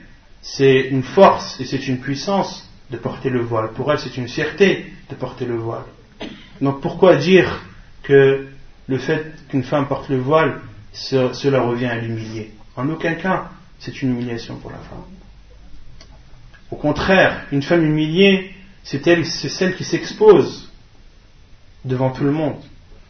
c'est 0.43 0.81
une 0.91 1.03
force 1.03 1.61
et 1.61 1.65
c'est 1.65 1.89
une 1.89 1.99
puissance 1.99 2.69
de 2.91 2.97
porter 2.97 3.31
le 3.31 3.41
voile. 3.41 3.71
Pour 3.73 3.93
elles, 3.93 3.99
c'est 3.99 4.17
une 4.17 4.29
fierté 4.29 4.87
de 5.11 5.15
porter 5.15 5.45
le 5.45 5.57
voile. 5.57 5.85
Donc 6.61 6.81
pourquoi 6.81 7.17
dire 7.17 7.61
que 8.03 8.47
le 8.87 8.99
fait 8.99 9.33
qu'une 9.49 9.63
femme 9.63 9.87
porte 9.87 10.09
le 10.09 10.19
voile, 10.19 10.61
cela 10.93 11.61
revient 11.61 11.87
à 11.87 11.97
l'humilier? 11.97 12.53
En 12.77 12.89
aucun 12.89 13.15
cas, 13.15 13.51
c'est 13.79 14.03
une 14.03 14.11
humiliation 14.11 14.57
pour 14.57 14.71
la 14.71 14.79
femme. 14.79 15.05
Au 16.72 16.76
contraire, 16.76 17.46
une 17.52 17.62
femme 17.62 17.84
humiliée, 17.84 18.54
c'est 18.84 19.04
celle 19.04 19.76
qui 19.76 19.84
s'expose 19.84 20.70
devant 21.86 22.10
tout 22.12 22.24
le 22.24 22.32
monde, 22.32 22.60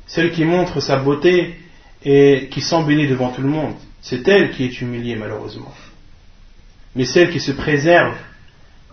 celle 0.05 0.31
qui 0.31 0.43
montre 0.43 0.79
sa 0.79 0.97
beauté 0.97 1.55
et 2.03 2.49
qui 2.51 2.61
s'embellit 2.61 3.07
devant 3.07 3.29
tout 3.29 3.41
le 3.41 3.49
monde. 3.49 3.75
C'est 4.01 4.27
elle 4.27 4.51
qui 4.51 4.65
est 4.65 4.81
humiliée 4.81 5.15
malheureusement. 5.15 5.73
Mais 6.95 7.05
celle 7.05 7.31
qui 7.31 7.39
se 7.39 7.51
préserve, 7.51 8.15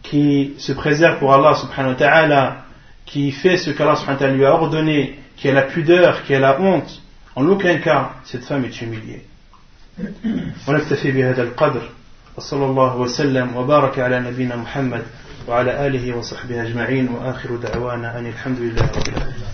qui 0.03 0.55
se 0.59 0.73
préserve 0.73 1.19
pour 1.19 1.35
Allah 1.35 1.55
subhanahu 1.57 1.93
wa 1.93 1.99
ta'ala, 1.99 2.65
qui 3.05 3.33
fait 3.33 3.57
ce 3.57 3.71
qu'Allah 3.71 3.97
subhanahu 3.97 4.15
wa 4.15 4.21
ta'ala 4.21 4.37
lui 4.37 4.45
a 4.45 4.55
ordonné, 4.55 5.19
qui 5.37 5.49
a 5.49 5.53
la 5.53 5.63
pudeur, 5.63 6.23
qui 6.23 6.35
a 6.35 6.39
la 6.39 6.61
honte, 6.61 7.03
en 7.35 7.47
aucun 7.49 7.79
cas 7.79 8.13
cette 8.25 8.45
femme 8.45 8.65
est 8.65 8.81
humiliée. 8.81 9.25
ونكتفي 10.69 11.13
بهذا 11.13 11.43
القدر 11.43 11.83
وصلى 12.38 12.66
الله 12.66 12.96
وسلم 12.98 13.56
وبارك 13.58 14.00
على 14.00 14.20
نبينا 14.20 14.56
محمد 14.56 15.04
وعلى 15.48 15.88
آله 15.88 16.18
وصحبه 16.18 16.64
أجمعين 16.64 17.08
وآخر 17.10 17.56
دعوانا 17.56 18.20
أن 18.20 18.26
الحمد 18.26 18.60
لله 18.60 18.82
رب 18.82 19.08
العالمين. 19.08 19.45